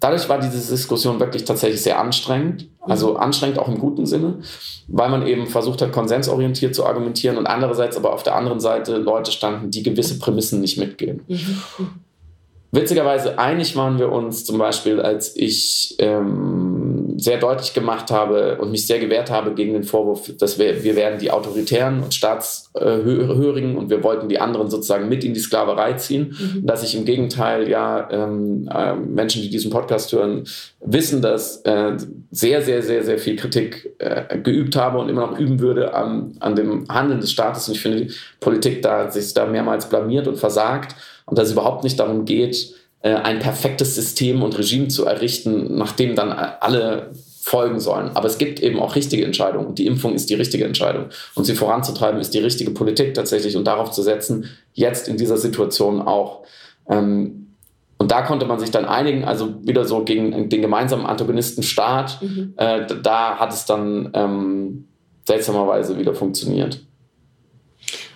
dadurch 0.00 0.28
war 0.28 0.38
diese 0.38 0.72
Diskussion 0.72 1.20
wirklich 1.20 1.44
tatsächlich 1.44 1.82
sehr 1.82 1.98
anstrengend. 1.98 2.68
Also 2.80 3.12
mhm. 3.12 3.16
anstrengend 3.18 3.58
auch 3.58 3.68
im 3.68 3.78
guten 3.78 4.04
Sinne, 4.06 4.40
weil 4.88 5.08
man 5.08 5.26
eben 5.26 5.46
versucht 5.46 5.80
hat, 5.80 5.92
konsensorientiert 5.92 6.74
zu 6.74 6.84
argumentieren 6.84 7.38
und 7.38 7.46
andererseits 7.46 7.96
aber 7.96 8.12
auf 8.12 8.22
der 8.22 8.36
anderen 8.36 8.60
Seite 8.60 8.98
Leute 8.98 9.32
standen, 9.32 9.70
die 9.70 9.82
gewisse 9.82 10.18
Prämissen 10.18 10.60
nicht 10.60 10.76
mitgehen. 10.76 11.22
Mhm. 11.26 11.60
Witzigerweise 12.72 13.38
einig 13.38 13.76
waren 13.76 14.00
wir 14.00 14.10
uns 14.10 14.44
zum 14.44 14.58
Beispiel, 14.58 15.00
als 15.00 15.36
ich 15.36 15.94
ähm, 16.00 16.73
sehr 17.24 17.38
deutlich 17.38 17.72
gemacht 17.72 18.10
habe 18.10 18.58
und 18.58 18.70
mich 18.70 18.86
sehr 18.86 18.98
gewehrt 18.98 19.30
habe 19.30 19.54
gegen 19.54 19.72
den 19.72 19.82
Vorwurf, 19.82 20.30
dass 20.38 20.58
wir, 20.58 20.84
wir 20.84 20.94
werden 20.94 21.18
die 21.18 21.30
Autoritären 21.30 22.02
und 22.02 22.12
Staatshörigen 22.12 23.78
und 23.78 23.88
wir 23.88 24.04
wollten 24.04 24.28
die 24.28 24.38
anderen 24.38 24.68
sozusagen 24.68 25.08
mit 25.08 25.24
in 25.24 25.32
die 25.32 25.40
Sklaverei 25.40 25.94
ziehen. 25.94 26.36
Mhm. 26.38 26.66
Dass 26.66 26.82
ich 26.82 26.94
im 26.94 27.06
Gegenteil 27.06 27.66
ja 27.68 28.08
ähm, 28.10 28.68
äh, 28.70 28.94
Menschen, 28.94 29.40
die 29.40 29.48
diesen 29.48 29.70
Podcast 29.70 30.12
hören, 30.12 30.44
wissen, 30.84 31.22
dass 31.22 31.62
äh, 31.62 31.96
sehr, 32.30 32.60
sehr, 32.60 32.82
sehr, 32.82 33.02
sehr 33.02 33.18
viel 33.18 33.36
Kritik 33.36 33.94
äh, 34.00 34.38
geübt 34.38 34.76
habe 34.76 34.98
und 34.98 35.08
immer 35.08 35.26
noch 35.26 35.38
üben 35.38 35.60
würde 35.60 35.94
an, 35.94 36.36
an 36.40 36.54
dem 36.54 36.86
Handeln 36.90 37.20
des 37.20 37.32
Staates. 37.32 37.68
Und 37.68 37.74
ich 37.74 37.80
finde, 37.80 38.02
die 38.02 38.14
Politik 38.40 38.82
da 38.82 39.10
sich 39.10 39.32
da 39.32 39.46
mehrmals 39.46 39.88
blamiert 39.88 40.28
und 40.28 40.36
versagt 40.36 40.94
und 41.24 41.38
dass 41.38 41.46
es 41.46 41.52
überhaupt 41.52 41.84
nicht 41.84 41.98
darum 41.98 42.26
geht, 42.26 42.74
ein 43.10 43.38
perfektes 43.38 43.94
System 43.94 44.42
und 44.42 44.56
Regime 44.58 44.88
zu 44.88 45.04
errichten, 45.04 45.76
nachdem 45.76 46.16
dann 46.16 46.32
alle 46.32 47.12
folgen 47.44 47.78
sollen. 47.78 48.10
Aber 48.14 48.26
es 48.26 48.38
gibt 48.38 48.60
eben 48.60 48.80
auch 48.80 48.94
richtige 48.96 49.26
Entscheidungen. 49.26 49.74
Die 49.74 49.86
Impfung 49.86 50.14
ist 50.14 50.30
die 50.30 50.34
richtige 50.34 50.64
Entscheidung. 50.64 51.10
Und 51.34 51.44
sie 51.44 51.54
voranzutreiben 51.54 52.18
ist 52.18 52.32
die 52.32 52.38
richtige 52.38 52.70
Politik 52.70 53.12
tatsächlich 53.12 53.54
und 53.54 53.66
darauf 53.66 53.90
zu 53.90 54.00
setzen, 54.00 54.48
jetzt 54.72 55.08
in 55.08 55.18
dieser 55.18 55.36
Situation 55.36 56.00
auch. 56.00 56.44
Ähm, 56.88 57.48
und 57.98 58.10
da 58.10 58.22
konnte 58.22 58.46
man 58.46 58.58
sich 58.58 58.70
dann 58.70 58.86
einigen, 58.86 59.24
also 59.24 59.54
wieder 59.62 59.84
so 59.84 60.04
gegen 60.04 60.48
den 60.48 60.62
gemeinsamen 60.62 61.04
Antagonisten 61.04 61.62
Staat. 61.62 62.22
Mhm. 62.22 62.54
Äh, 62.56 62.86
da 63.02 63.36
hat 63.36 63.52
es 63.52 63.66
dann 63.66 64.10
ähm, 64.14 64.88
seltsamerweise 65.26 65.98
wieder 65.98 66.14
funktioniert. 66.14 66.80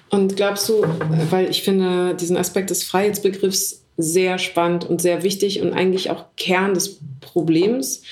Und 0.09 0.37
glaubst 0.37 0.67
du, 0.71 0.85
weil 1.31 1.51
ich 1.51 1.63
finde 1.63 2.15
diesen 2.15 2.39
Aspekt 2.39 2.71
des 2.71 2.83
Freiheitsbegriffs 2.85 3.85
sehr 4.01 4.39
spannend 4.39 4.89
und 4.89 5.03
sehr 5.03 5.25
wichtig 5.25 5.61
und 5.61 5.73
eigentlich 5.73 6.11
auch 6.11 6.27
Kern 6.37 6.73
des 6.73 7.01
Problems. 7.21 8.03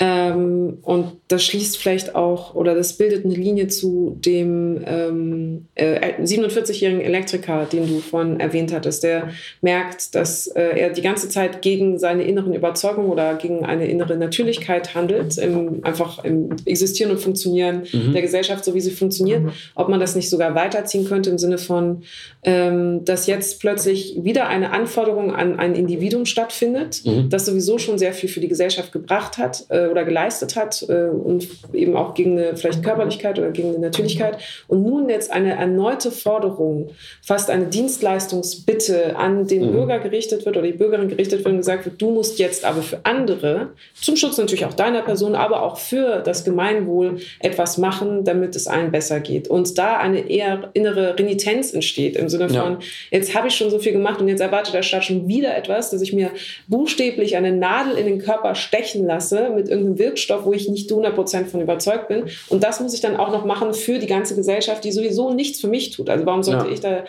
Ähm, 0.00 0.78
und 0.82 1.12
das 1.28 1.44
schließt 1.44 1.78
vielleicht 1.78 2.14
auch 2.14 2.54
oder 2.54 2.74
das 2.74 2.94
bildet 2.94 3.24
eine 3.24 3.34
Linie 3.34 3.68
zu 3.68 4.16
dem 4.20 4.82
ähm, 4.86 5.66
äh, 5.74 6.22
47-jährigen 6.22 7.00
Elektriker, 7.00 7.64
den 7.64 7.86
du 7.86 8.00
vorhin 8.00 8.38
erwähnt 8.38 8.72
hattest, 8.72 9.02
der 9.02 9.30
merkt, 9.62 10.14
dass 10.14 10.48
äh, 10.48 10.62
er 10.62 10.90
die 10.90 11.02
ganze 11.02 11.28
Zeit 11.28 11.62
gegen 11.62 11.98
seine 11.98 12.24
inneren 12.24 12.54
Überzeugungen 12.54 13.10
oder 13.10 13.34
gegen 13.36 13.64
eine 13.64 13.86
innere 13.86 14.16
Natürlichkeit 14.16 14.94
handelt, 14.94 15.38
im, 15.38 15.84
einfach 15.84 16.24
im 16.24 16.50
Existieren 16.64 17.10
und 17.10 17.18
Funktionieren 17.18 17.84
mhm. 17.90 18.12
der 18.12 18.22
Gesellschaft, 18.22 18.64
so 18.64 18.74
wie 18.74 18.80
sie 18.80 18.90
funktioniert. 18.90 19.44
Mhm. 19.44 19.52
Ob 19.74 19.88
man 19.88 20.00
das 20.00 20.14
nicht 20.14 20.28
sogar 20.28 20.54
weiterziehen 20.54 21.06
könnte 21.06 21.30
im 21.30 21.38
Sinne 21.38 21.58
von, 21.58 22.02
ähm, 22.42 23.04
dass 23.04 23.26
jetzt 23.26 23.60
plötzlich 23.60 24.18
wieder 24.22 24.48
eine 24.48 24.72
Anforderung 24.72 25.25
an 25.30 25.58
ein 25.58 25.74
Individuum 25.74 26.26
stattfindet, 26.26 27.02
mhm. 27.04 27.28
das 27.30 27.46
sowieso 27.46 27.78
schon 27.78 27.98
sehr 27.98 28.12
viel 28.12 28.28
für 28.28 28.40
die 28.40 28.48
Gesellschaft 28.48 28.92
gebracht 28.92 29.38
hat 29.38 29.66
äh, 29.68 29.86
oder 29.86 30.04
geleistet 30.04 30.56
hat 30.56 30.84
äh, 30.88 31.08
und 31.08 31.46
eben 31.72 31.96
auch 31.96 32.14
gegen 32.14 32.38
eine 32.38 32.56
vielleicht 32.56 32.82
Körperlichkeit 32.82 33.38
oder 33.38 33.50
gegen 33.50 33.70
eine 33.70 33.78
Natürlichkeit. 33.78 34.38
Und 34.68 34.82
nun 34.82 35.08
jetzt 35.08 35.32
eine 35.32 35.54
erneute 35.56 36.10
Forderung, 36.10 36.90
fast 37.22 37.50
eine 37.50 37.66
Dienstleistungsbitte 37.66 39.16
an 39.16 39.46
den 39.46 39.68
mhm. 39.68 39.72
Bürger 39.72 39.98
gerichtet 39.98 40.44
wird 40.44 40.56
oder 40.56 40.66
die 40.66 40.72
Bürgerin 40.72 41.08
gerichtet 41.08 41.44
wird 41.44 41.52
und 41.52 41.58
gesagt 41.58 41.84
wird, 41.84 42.00
du 42.00 42.10
musst 42.10 42.38
jetzt 42.38 42.64
aber 42.64 42.82
für 42.82 43.00
andere, 43.04 43.70
zum 43.94 44.16
Schutz 44.16 44.36
natürlich 44.38 44.64
auch 44.64 44.74
deiner 44.74 45.02
Person, 45.02 45.34
aber 45.34 45.62
auch 45.62 45.78
für 45.78 46.20
das 46.20 46.44
Gemeinwohl 46.44 47.18
etwas 47.40 47.78
machen, 47.78 48.24
damit 48.24 48.56
es 48.56 48.66
allen 48.66 48.90
besser 48.90 49.20
geht. 49.20 49.48
Und 49.48 49.78
da 49.78 49.98
eine 49.98 50.30
eher 50.30 50.70
innere 50.74 51.18
Renitenz 51.18 51.72
entsteht 51.72 52.16
im 52.16 52.28
Sinne 52.28 52.48
von, 52.48 52.56
ja. 52.56 52.78
jetzt 53.10 53.34
habe 53.34 53.48
ich 53.48 53.54
schon 53.54 53.70
so 53.70 53.78
viel 53.78 53.92
gemacht 53.92 54.20
und 54.20 54.28
jetzt 54.28 54.40
erwartet 54.40 54.74
der 54.74 54.82
Staat 54.82 55.04
schon 55.04 55.15
wieder 55.28 55.56
etwas, 55.56 55.90
dass 55.90 56.02
ich 56.02 56.12
mir 56.12 56.30
buchstäblich 56.68 57.36
eine 57.36 57.52
Nadel 57.52 57.96
in 57.96 58.06
den 58.06 58.18
Körper 58.18 58.54
stechen 58.54 59.06
lasse 59.06 59.50
mit 59.54 59.68
irgendeinem 59.68 59.98
Wirkstoff, 59.98 60.44
wo 60.44 60.52
ich 60.52 60.68
nicht 60.68 60.90
100% 60.90 61.46
von 61.46 61.60
überzeugt 61.60 62.08
bin. 62.08 62.24
Und 62.48 62.62
das 62.62 62.80
muss 62.80 62.94
ich 62.94 63.00
dann 63.00 63.16
auch 63.16 63.32
noch 63.32 63.44
machen 63.44 63.74
für 63.74 63.98
die 63.98 64.06
ganze 64.06 64.36
Gesellschaft, 64.36 64.84
die 64.84 64.92
sowieso 64.92 65.32
nichts 65.32 65.60
für 65.60 65.68
mich 65.68 65.90
tut. 65.90 66.10
Also 66.10 66.26
warum 66.26 66.42
sollte 66.42 66.66
ja. 66.66 66.72
ich 66.72 66.80
da... 66.80 67.04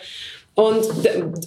Und 0.55 0.87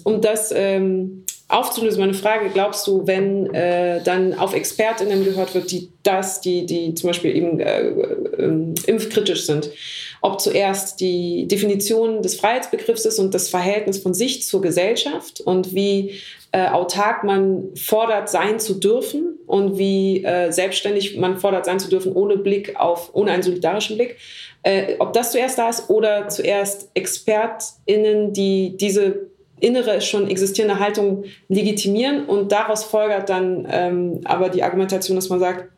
um 0.05 0.21
das 0.21 0.53
ähm, 0.55 1.25
aufzulösen, 1.51 1.99
meine 1.99 2.13
Frage, 2.13 2.49
glaubst 2.49 2.87
du, 2.87 3.05
wenn 3.05 3.53
äh, 3.53 4.01
dann 4.03 4.33
auf 4.33 4.55
ExpertInnen 4.55 5.25
gehört 5.25 5.53
wird, 5.53 5.71
die 5.71 5.89
das, 6.03 6.41
die, 6.41 6.65
die 6.65 6.95
zum 6.95 7.09
Beispiel 7.09 7.35
eben 7.35 7.59
äh, 7.59 7.89
äh, 7.89 8.73
impfkritisch 8.87 9.45
sind, 9.45 9.69
ob 10.21 10.39
zuerst 10.39 10.99
die 11.01 11.47
Definition 11.47 12.21
des 12.21 12.35
Freiheitsbegriffs 12.35 13.05
ist 13.05 13.19
und 13.19 13.33
das 13.33 13.49
Verhältnis 13.49 13.99
von 13.99 14.13
sich 14.13 14.43
zur 14.43 14.61
Gesellschaft 14.61 15.41
und 15.41 15.75
wie 15.75 16.21
äh, 16.51 16.67
autark 16.67 17.23
man 17.23 17.75
fordert 17.75 18.29
sein 18.29 18.59
zu 18.59 18.73
dürfen 18.79 19.39
und 19.47 19.77
wie 19.77 20.23
äh, 20.23 20.51
selbstständig 20.51 21.17
man 21.17 21.37
fordert 21.37 21.65
sein 21.65 21.79
zu 21.79 21.89
dürfen 21.89 22.13
ohne 22.13 22.37
Blick 22.37 22.75
auf, 22.75 23.11
ohne 23.13 23.31
einen 23.31 23.43
solidarischen 23.43 23.95
Blick. 23.95 24.17
Äh, 24.63 24.95
ob 24.99 25.13
das 25.13 25.31
zuerst 25.31 25.57
da 25.57 25.69
ist 25.69 25.89
oder 25.89 26.27
zuerst 26.27 26.91
ExpertInnen, 26.93 28.33
die 28.33 28.75
diese 28.77 29.31
innere 29.61 30.01
schon 30.01 30.27
existierende 30.27 30.79
Haltung 30.79 31.23
legitimieren 31.47 32.25
und 32.25 32.51
daraus 32.51 32.83
folgert 32.83 33.29
dann 33.29 33.67
ähm, 33.69 34.21
aber 34.25 34.49
die 34.49 34.63
Argumentation, 34.63 35.15
dass 35.15 35.29
man 35.29 35.39
sagt, 35.39 35.69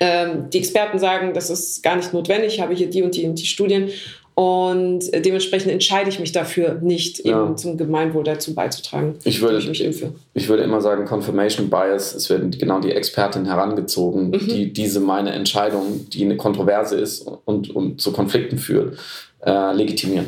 ähm, 0.00 0.48
die 0.50 0.58
Experten 0.58 0.98
sagen, 0.98 1.34
das 1.34 1.50
ist 1.50 1.82
gar 1.82 1.96
nicht 1.96 2.12
notwendig, 2.12 2.54
ich 2.54 2.60
habe 2.60 2.74
hier 2.74 2.88
die 2.88 3.02
und 3.02 3.16
die 3.16 3.26
und 3.26 3.38
die 3.38 3.46
Studien 3.46 3.90
und 4.34 5.00
dementsprechend 5.12 5.70
entscheide 5.70 6.08
ich 6.08 6.18
mich 6.18 6.32
dafür, 6.32 6.78
nicht 6.80 7.24
ja. 7.24 7.44
eben 7.44 7.56
zum 7.56 7.76
Gemeinwohl 7.76 8.24
dazu 8.24 8.54
beizutragen, 8.54 9.16
ich 9.24 9.40
würde, 9.40 9.58
ich 9.58 9.68
mich 9.68 9.84
impfe. 9.84 10.14
Ich 10.34 10.48
würde 10.48 10.62
immer 10.62 10.80
sagen, 10.80 11.04
Confirmation 11.04 11.68
Bias, 11.68 12.14
es 12.14 12.30
werden 12.30 12.50
genau 12.50 12.80
die 12.80 12.92
Expertin 12.92 13.44
herangezogen, 13.44 14.30
mhm. 14.30 14.48
die 14.48 14.72
diese 14.72 15.00
meine 15.00 15.32
Entscheidung, 15.32 16.08
die 16.10 16.24
eine 16.24 16.36
Kontroverse 16.36 16.96
ist 16.96 17.26
und, 17.44 17.74
und 17.74 18.00
zu 18.00 18.12
Konflikten 18.12 18.58
führt, 18.58 18.98
äh, 19.44 19.72
legitimieren. 19.74 20.26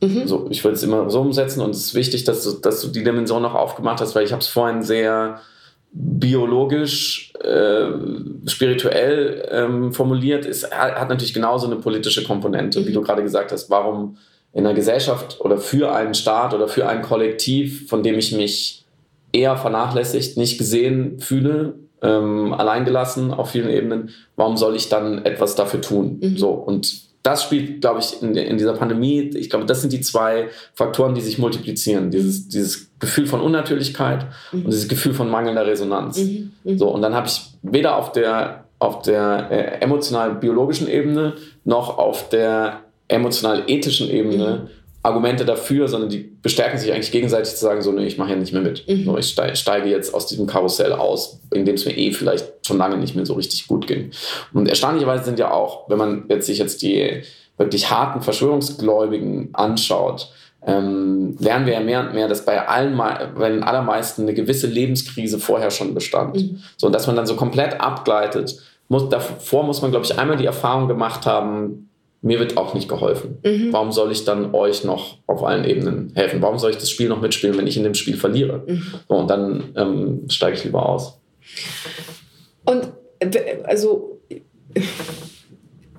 Mhm. 0.00 0.26
So, 0.26 0.46
ich 0.50 0.62
würde 0.62 0.76
es 0.76 0.82
immer 0.82 1.10
so 1.10 1.20
umsetzen 1.20 1.60
und 1.60 1.70
es 1.70 1.86
ist 1.86 1.94
wichtig, 1.94 2.24
dass 2.24 2.44
du, 2.44 2.52
dass 2.52 2.80
du 2.82 2.88
die 2.88 3.04
Dimension 3.04 3.42
noch 3.42 3.54
aufgemacht 3.54 4.00
hast, 4.00 4.14
weil 4.14 4.24
ich 4.24 4.32
habe 4.32 4.42
es 4.42 4.48
vorhin 4.48 4.82
sehr 4.82 5.40
biologisch, 5.94 7.32
äh, 7.40 7.86
spirituell 8.48 9.48
ähm, 9.50 9.92
formuliert, 9.92 10.44
ist, 10.44 10.70
hat 10.72 11.08
natürlich 11.08 11.32
genauso 11.32 11.66
eine 11.66 11.76
politische 11.76 12.24
Komponente, 12.24 12.80
mhm. 12.80 12.86
wie 12.86 12.92
du 12.92 13.00
gerade 13.00 13.22
gesagt 13.22 13.52
hast. 13.52 13.70
Warum 13.70 14.16
in 14.52 14.66
einer 14.66 14.74
Gesellschaft 14.74 15.40
oder 15.40 15.58
für 15.58 15.94
einen 15.94 16.14
Staat 16.14 16.52
oder 16.52 16.68
für 16.68 16.88
ein 16.88 17.02
Kollektiv, 17.02 17.88
von 17.88 18.02
dem 18.02 18.18
ich 18.18 18.32
mich 18.32 18.84
eher 19.32 19.56
vernachlässigt, 19.56 20.36
nicht 20.36 20.58
gesehen 20.58 21.20
fühle, 21.20 21.74
ähm, 22.02 22.52
alleingelassen 22.52 23.32
auf 23.32 23.50
vielen 23.50 23.70
Ebenen, 23.70 24.10
warum 24.36 24.56
soll 24.56 24.74
ich 24.74 24.88
dann 24.88 25.24
etwas 25.24 25.54
dafür 25.54 25.80
tun? 25.80 26.18
Mhm. 26.20 26.36
So 26.36 26.50
und 26.50 27.13
das 27.24 27.42
spielt, 27.42 27.80
glaube 27.80 28.00
ich, 28.00 28.22
in, 28.22 28.36
in, 28.36 28.58
dieser 28.58 28.74
Pandemie, 28.74 29.30
ich 29.34 29.48
glaube, 29.48 29.64
das 29.64 29.80
sind 29.80 29.94
die 29.94 30.02
zwei 30.02 30.50
Faktoren, 30.74 31.14
die 31.14 31.22
sich 31.22 31.38
multiplizieren. 31.38 32.10
Dieses, 32.10 32.48
dieses 32.48 32.90
Gefühl 33.00 33.26
von 33.26 33.40
Unnatürlichkeit 33.40 34.26
mhm. 34.52 34.66
und 34.66 34.70
dieses 34.70 34.88
Gefühl 34.88 35.14
von 35.14 35.30
mangelnder 35.30 35.66
Resonanz. 35.66 36.18
Mhm. 36.18 36.52
Mhm. 36.64 36.78
So, 36.78 36.88
und 36.90 37.00
dann 37.00 37.14
habe 37.14 37.26
ich 37.26 37.40
weder 37.62 37.96
auf 37.96 38.12
der, 38.12 38.66
auf 38.78 39.00
der 39.00 39.48
äh, 39.50 39.80
emotional-biologischen 39.80 40.86
Ebene 40.86 41.32
noch 41.64 41.96
auf 41.96 42.28
der 42.28 42.80
emotional-ethischen 43.08 44.10
Ebene 44.10 44.68
mhm. 44.68 44.83
Argumente 45.04 45.44
dafür, 45.44 45.86
sondern 45.86 46.08
die 46.08 46.18
bestärken 46.18 46.78
sich 46.78 46.90
eigentlich 46.90 47.12
gegenseitig 47.12 47.52
zu 47.54 47.60
sagen, 47.60 47.82
so, 47.82 47.92
nee, 47.92 48.06
ich 48.06 48.16
mache 48.16 48.28
hier 48.28 48.38
nicht 48.38 48.54
mehr 48.54 48.62
mit. 48.62 48.88
Mhm. 48.88 49.04
So, 49.04 49.18
ich 49.18 49.36
steige 49.52 49.88
jetzt 49.90 50.14
aus 50.14 50.26
diesem 50.26 50.46
Karussell 50.46 50.94
aus, 50.94 51.40
in 51.52 51.66
dem 51.66 51.74
es 51.74 51.84
mir 51.84 51.94
eh 51.96 52.10
vielleicht 52.12 52.66
schon 52.66 52.78
lange 52.78 52.96
nicht 52.96 53.14
mehr 53.14 53.26
so 53.26 53.34
richtig 53.34 53.68
gut 53.68 53.86
ging. 53.86 54.12
Und 54.54 54.66
erstaunlicherweise 54.66 55.24
sind 55.24 55.38
ja 55.38 55.50
auch, 55.50 55.90
wenn 55.90 55.98
man 55.98 56.24
jetzt 56.30 56.46
sich 56.46 56.56
jetzt 56.56 56.80
die 56.80 57.22
wirklich 57.58 57.90
harten 57.90 58.22
Verschwörungsgläubigen 58.22 59.50
anschaut, 59.52 60.32
ähm, 60.66 61.36
lernen 61.38 61.66
wir 61.66 61.74
ja 61.74 61.80
mehr 61.80 62.00
und 62.00 62.14
mehr, 62.14 62.26
dass 62.26 62.46
bei 62.46 62.66
allen, 62.66 62.96
bei 62.96 63.50
den 63.50 63.62
allermeisten 63.62 64.22
eine 64.22 64.32
gewisse 64.32 64.68
Lebenskrise 64.68 65.38
vorher 65.38 65.70
schon 65.70 65.92
bestand. 65.92 66.36
Mhm. 66.36 66.62
So, 66.78 66.88
dass 66.88 67.06
man 67.06 67.14
dann 67.14 67.26
so 67.26 67.36
komplett 67.36 67.78
abgleitet. 67.78 68.58
Muss, 68.88 69.10
davor 69.10 69.64
muss 69.64 69.82
man, 69.82 69.90
glaube 69.90 70.06
ich, 70.06 70.18
einmal 70.18 70.38
die 70.38 70.46
Erfahrung 70.46 70.88
gemacht 70.88 71.26
haben, 71.26 71.90
mir 72.24 72.38
wird 72.38 72.56
auch 72.56 72.74
nicht 72.74 72.88
geholfen. 72.88 73.38
Mhm. 73.44 73.72
Warum 73.72 73.92
soll 73.92 74.10
ich 74.10 74.24
dann 74.24 74.54
euch 74.54 74.82
noch 74.82 75.18
auf 75.26 75.44
allen 75.44 75.64
Ebenen 75.64 76.12
helfen? 76.14 76.40
Warum 76.40 76.58
soll 76.58 76.70
ich 76.70 76.78
das 76.78 76.90
Spiel 76.90 77.08
noch 77.08 77.20
mitspielen, 77.20 77.56
wenn 77.58 77.66
ich 77.66 77.76
in 77.76 77.84
dem 77.84 77.94
Spiel 77.94 78.16
verliere? 78.16 78.62
Mhm. 78.66 78.82
So, 79.08 79.14
und 79.14 79.28
dann 79.28 79.72
ähm, 79.76 80.22
steige 80.28 80.56
ich 80.56 80.64
lieber 80.64 80.88
aus. 80.88 81.20
Und 82.64 82.88
äh, 83.20 83.58
also 83.64 84.20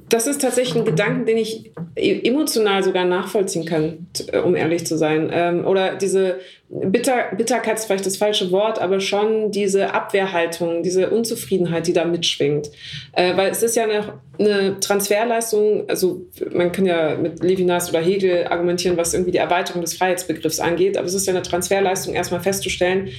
das 0.10 0.28
ist 0.28 0.42
tatsächlich 0.42 0.76
ein 0.76 0.86
Gedanken, 0.86 1.26
den 1.26 1.38
ich 1.38 1.72
e-, 1.96 2.22
emotional 2.28 2.84
sogar 2.84 3.06
nachvollziehen 3.06 3.66
kann, 3.66 4.08
um 4.44 4.56
ehrlich 4.56 4.86
zu 4.86 4.98
sein. 4.98 5.30
Ähm, 5.34 5.66
oder 5.66 5.96
diese 5.96 6.40
Bitter, 6.70 7.36
Bitterkeit 7.36 7.78
ist 7.78 7.86
vielleicht 7.86 8.06
das 8.06 8.18
falsche 8.18 8.52
Wort, 8.52 8.80
aber 8.80 9.00
schon 9.00 9.52
diese 9.52 9.94
Abwehrhaltung, 9.94 10.84
diese 10.84 11.10
Unzufriedenheit, 11.10 11.88
die 11.88 11.94
da 11.94 12.06
mitschwingt. 12.06 12.70
Äh, 13.14 13.36
weil 13.36 13.50
es 13.50 13.64
ist 13.64 13.76
ja 13.76 13.84
eine, 13.84 14.20
eine 14.38 14.80
Transferleistung, 14.80 15.90
also 15.90 16.22
man 16.52 16.72
kann 16.72 16.86
ja 16.86 17.16
mit 17.16 17.44
Levinas 17.44 17.90
oder 17.90 18.00
Hegel 18.00 18.46
argumentieren, 18.48 18.98
was 18.98 19.14
irgendwie 19.14 19.32
die 19.32 19.40
Erweiterung 19.40 19.82
des 19.82 19.96
Freiheitsbegriffs 19.96 20.60
angeht, 20.60 20.98
aber 20.98 21.08
es 21.08 21.16
ist 21.16 21.26
ja 21.26 21.34
eine 21.34 21.42
Transferleistung, 21.42 22.14
erstmal 22.14 22.42
festzustellen, 22.42 23.10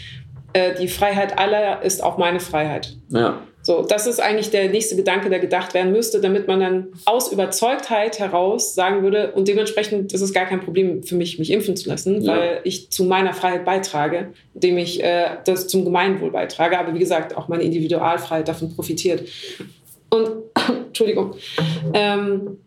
äh, 0.52 0.74
die 0.74 0.88
Freiheit 0.88 1.38
aller 1.38 1.82
ist 1.82 2.02
auch 2.02 2.16
meine 2.16 2.40
Freiheit. 2.40 2.96
Ja. 3.08 3.40
So, 3.66 3.82
das 3.82 4.06
ist 4.06 4.20
eigentlich 4.20 4.50
der 4.50 4.68
nächste 4.68 4.94
Gedanke, 4.94 5.28
der 5.28 5.40
gedacht 5.40 5.74
werden 5.74 5.90
müsste, 5.90 6.20
damit 6.20 6.46
man 6.46 6.60
dann 6.60 6.86
aus 7.04 7.32
Überzeugtheit 7.32 8.20
heraus 8.20 8.76
sagen 8.76 9.02
würde, 9.02 9.32
und 9.32 9.48
dementsprechend 9.48 10.12
ist 10.12 10.20
es 10.20 10.32
gar 10.32 10.44
kein 10.46 10.60
Problem 10.60 11.02
für 11.02 11.16
mich, 11.16 11.40
mich 11.40 11.50
impfen 11.50 11.74
zu 11.74 11.88
lassen, 11.88 12.22
ja. 12.22 12.36
weil 12.36 12.60
ich 12.62 12.90
zu 12.90 13.02
meiner 13.02 13.34
Freiheit 13.34 13.64
beitrage, 13.64 14.28
indem 14.54 14.78
ich 14.78 15.02
äh, 15.02 15.38
das 15.46 15.66
zum 15.66 15.84
Gemeinwohl 15.84 16.30
beitrage. 16.30 16.78
Aber 16.78 16.94
wie 16.94 17.00
gesagt, 17.00 17.36
auch 17.36 17.48
meine 17.48 17.64
Individualfreiheit 17.64 18.46
davon 18.46 18.72
profitiert. 18.72 19.28
Und, 20.10 20.28
Entschuldigung. 20.86 21.34
Ähm, 21.92 22.58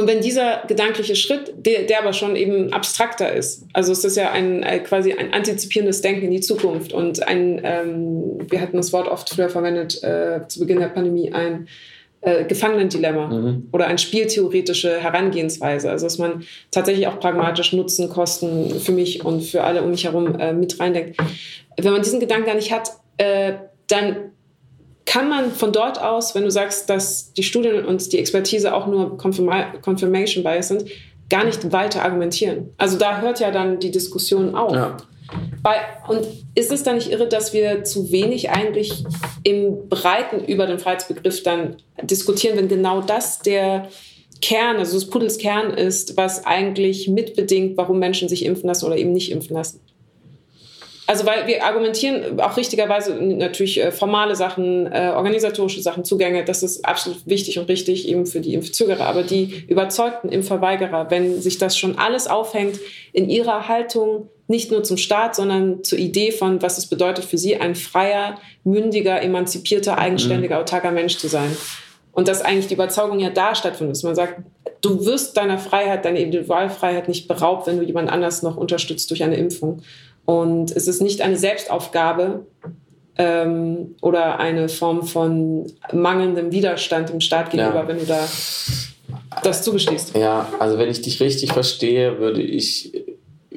Und 0.00 0.06
wenn 0.06 0.22
dieser 0.22 0.62
gedankliche 0.66 1.14
Schritt, 1.14 1.52
der, 1.58 1.82
der 1.82 2.00
aber 2.00 2.14
schon 2.14 2.34
eben 2.34 2.72
abstrakter 2.72 3.30
ist, 3.32 3.66
also 3.74 3.92
es 3.92 4.02
ist 4.02 4.16
ja 4.16 4.30
ein 4.32 4.62
äh, 4.62 4.78
quasi 4.78 5.12
ein 5.12 5.34
antizipierendes 5.34 6.00
Denken 6.00 6.24
in 6.24 6.30
die 6.30 6.40
Zukunft 6.40 6.94
und 6.94 7.26
ein, 7.28 7.60
ähm, 7.62 8.38
wir 8.48 8.62
hatten 8.62 8.78
das 8.78 8.94
Wort 8.94 9.08
oft 9.08 9.28
früher 9.28 9.50
verwendet, 9.50 10.02
äh, 10.02 10.40
zu 10.48 10.60
Beginn 10.60 10.80
der 10.80 10.88
Pandemie, 10.88 11.32
ein 11.32 11.68
äh, 12.22 12.44
Gefangenendilemma 12.44 13.26
mhm. 13.26 13.68
oder 13.72 13.88
eine 13.88 13.98
spieltheoretische 13.98 15.00
Herangehensweise. 15.00 15.90
Also 15.90 16.06
dass 16.06 16.16
man 16.16 16.44
tatsächlich 16.70 17.06
auch 17.06 17.20
pragmatisch 17.20 17.74
Nutzen, 17.74 18.08
Kosten 18.08 18.80
für 18.80 18.92
mich 18.92 19.22
und 19.22 19.42
für 19.42 19.64
alle 19.64 19.82
um 19.82 19.90
mich 19.90 20.04
herum 20.04 20.38
äh, 20.38 20.54
mit 20.54 20.80
reindenkt. 20.80 21.18
Wenn 21.76 21.92
man 21.92 22.02
diesen 22.02 22.20
Gedanken 22.20 22.46
gar 22.46 22.54
nicht 22.54 22.72
hat, 22.72 22.90
äh, 23.18 23.52
dann 23.88 24.32
kann 25.10 25.28
man 25.28 25.50
von 25.50 25.72
dort 25.72 26.00
aus, 26.00 26.36
wenn 26.36 26.44
du 26.44 26.52
sagst, 26.52 26.88
dass 26.88 27.32
die 27.32 27.42
Studien 27.42 27.84
und 27.84 28.12
die 28.12 28.18
Expertise 28.20 28.72
auch 28.72 28.86
nur 28.86 29.18
Confirma 29.18 29.72
Confirmation 29.82 30.44
Bias 30.44 30.68
sind, 30.68 30.84
gar 31.28 31.44
nicht 31.44 31.72
weiter 31.72 32.04
argumentieren. 32.04 32.72
Also 32.78 32.96
da 32.96 33.20
hört 33.20 33.40
ja 33.40 33.50
dann 33.50 33.80
die 33.80 33.90
Diskussion 33.90 34.54
auf. 34.54 34.72
Ja. 34.72 34.96
Bei, 35.64 35.78
und 36.06 36.24
ist 36.54 36.70
es 36.70 36.84
dann 36.84 36.94
nicht 36.94 37.10
irre, 37.10 37.26
dass 37.26 37.52
wir 37.52 37.82
zu 37.82 38.12
wenig 38.12 38.50
eigentlich 38.50 39.02
im 39.42 39.88
Breiten 39.88 40.44
über 40.44 40.68
den 40.68 40.78
Freiheitsbegriff 40.78 41.42
dann 41.42 41.78
diskutieren, 42.02 42.56
wenn 42.56 42.68
genau 42.68 43.00
das 43.00 43.40
der 43.40 43.88
Kern, 44.40 44.76
also 44.76 44.94
das 44.94 45.10
Pudels 45.10 45.38
Kern 45.38 45.74
ist, 45.74 46.16
was 46.16 46.46
eigentlich 46.46 47.08
mitbedingt, 47.08 47.76
warum 47.76 47.98
Menschen 47.98 48.28
sich 48.28 48.44
impfen 48.44 48.68
lassen 48.68 48.86
oder 48.86 48.96
eben 48.96 49.12
nicht 49.12 49.32
impfen 49.32 49.56
lassen? 49.56 49.80
Also 51.10 51.26
weil 51.26 51.48
wir 51.48 51.64
argumentieren 51.64 52.38
auch 52.38 52.56
richtigerweise 52.56 53.12
natürlich 53.16 53.82
äh, 53.82 53.90
formale 53.90 54.36
Sachen, 54.36 54.86
äh, 54.86 55.10
organisatorische 55.12 55.82
Sachen, 55.82 56.04
Zugänge, 56.04 56.44
das 56.44 56.62
ist 56.62 56.84
absolut 56.84 57.26
wichtig 57.26 57.58
und 57.58 57.68
richtig 57.68 58.06
eben 58.06 58.26
für 58.26 58.38
die 58.38 58.54
Impfzögerer. 58.54 59.06
Aber 59.06 59.24
die 59.24 59.64
überzeugten 59.66 60.28
Impfverweigerer, 60.28 61.10
wenn 61.10 61.42
sich 61.42 61.58
das 61.58 61.76
schon 61.76 61.98
alles 61.98 62.28
aufhängt 62.28 62.78
in 63.12 63.28
ihrer 63.28 63.66
Haltung, 63.66 64.28
nicht 64.46 64.70
nur 64.70 64.84
zum 64.84 64.98
Staat, 64.98 65.34
sondern 65.34 65.82
zur 65.82 65.98
Idee 65.98 66.30
von, 66.30 66.62
was 66.62 66.78
es 66.78 66.86
bedeutet 66.86 67.24
für 67.24 67.38
sie, 67.38 67.56
ein 67.56 67.74
freier, 67.74 68.38
mündiger, 68.62 69.20
emanzipierter, 69.20 69.98
eigenständiger, 69.98 70.54
mhm. 70.54 70.60
autarker 70.60 70.92
Mensch 70.92 71.16
zu 71.16 71.26
sein. 71.26 71.56
Und 72.12 72.28
dass 72.28 72.40
eigentlich 72.40 72.68
die 72.68 72.74
Überzeugung 72.74 73.18
ja 73.18 73.30
da 73.30 73.56
stattfindet, 73.56 73.96
dass 73.96 74.04
man 74.04 74.14
sagt, 74.14 74.42
du 74.80 75.04
wirst 75.04 75.36
deiner 75.36 75.58
Freiheit, 75.58 76.04
deiner 76.04 76.20
Individualfreiheit 76.20 77.08
nicht 77.08 77.28
beraubt, 77.28 77.66
wenn 77.66 77.78
du 77.78 77.84
jemand 77.84 78.10
anders 78.10 78.42
noch 78.42 78.56
unterstützt 78.56 79.10
durch 79.10 79.22
eine 79.22 79.36
Impfung. 79.36 79.82
Und 80.24 80.70
es 80.70 80.86
ist 80.86 81.02
nicht 81.02 81.22
eine 81.22 81.36
Selbstaufgabe 81.36 82.46
ähm, 83.16 83.96
oder 84.00 84.38
eine 84.38 84.68
Form 84.68 85.02
von 85.06 85.66
mangelndem 85.92 86.52
Widerstand 86.52 87.10
dem 87.10 87.20
Staat 87.20 87.50
gegenüber, 87.50 87.80
ja. 87.80 87.88
wenn 87.88 87.98
du 87.98 88.06
da 88.06 88.26
das 89.42 89.62
zugestehst. 89.62 90.16
Ja, 90.16 90.48
also 90.58 90.78
wenn 90.78 90.88
ich 90.88 91.02
dich 91.02 91.20
richtig 91.20 91.52
verstehe, 91.52 92.18
würde 92.18 92.42
ich, 92.42 92.92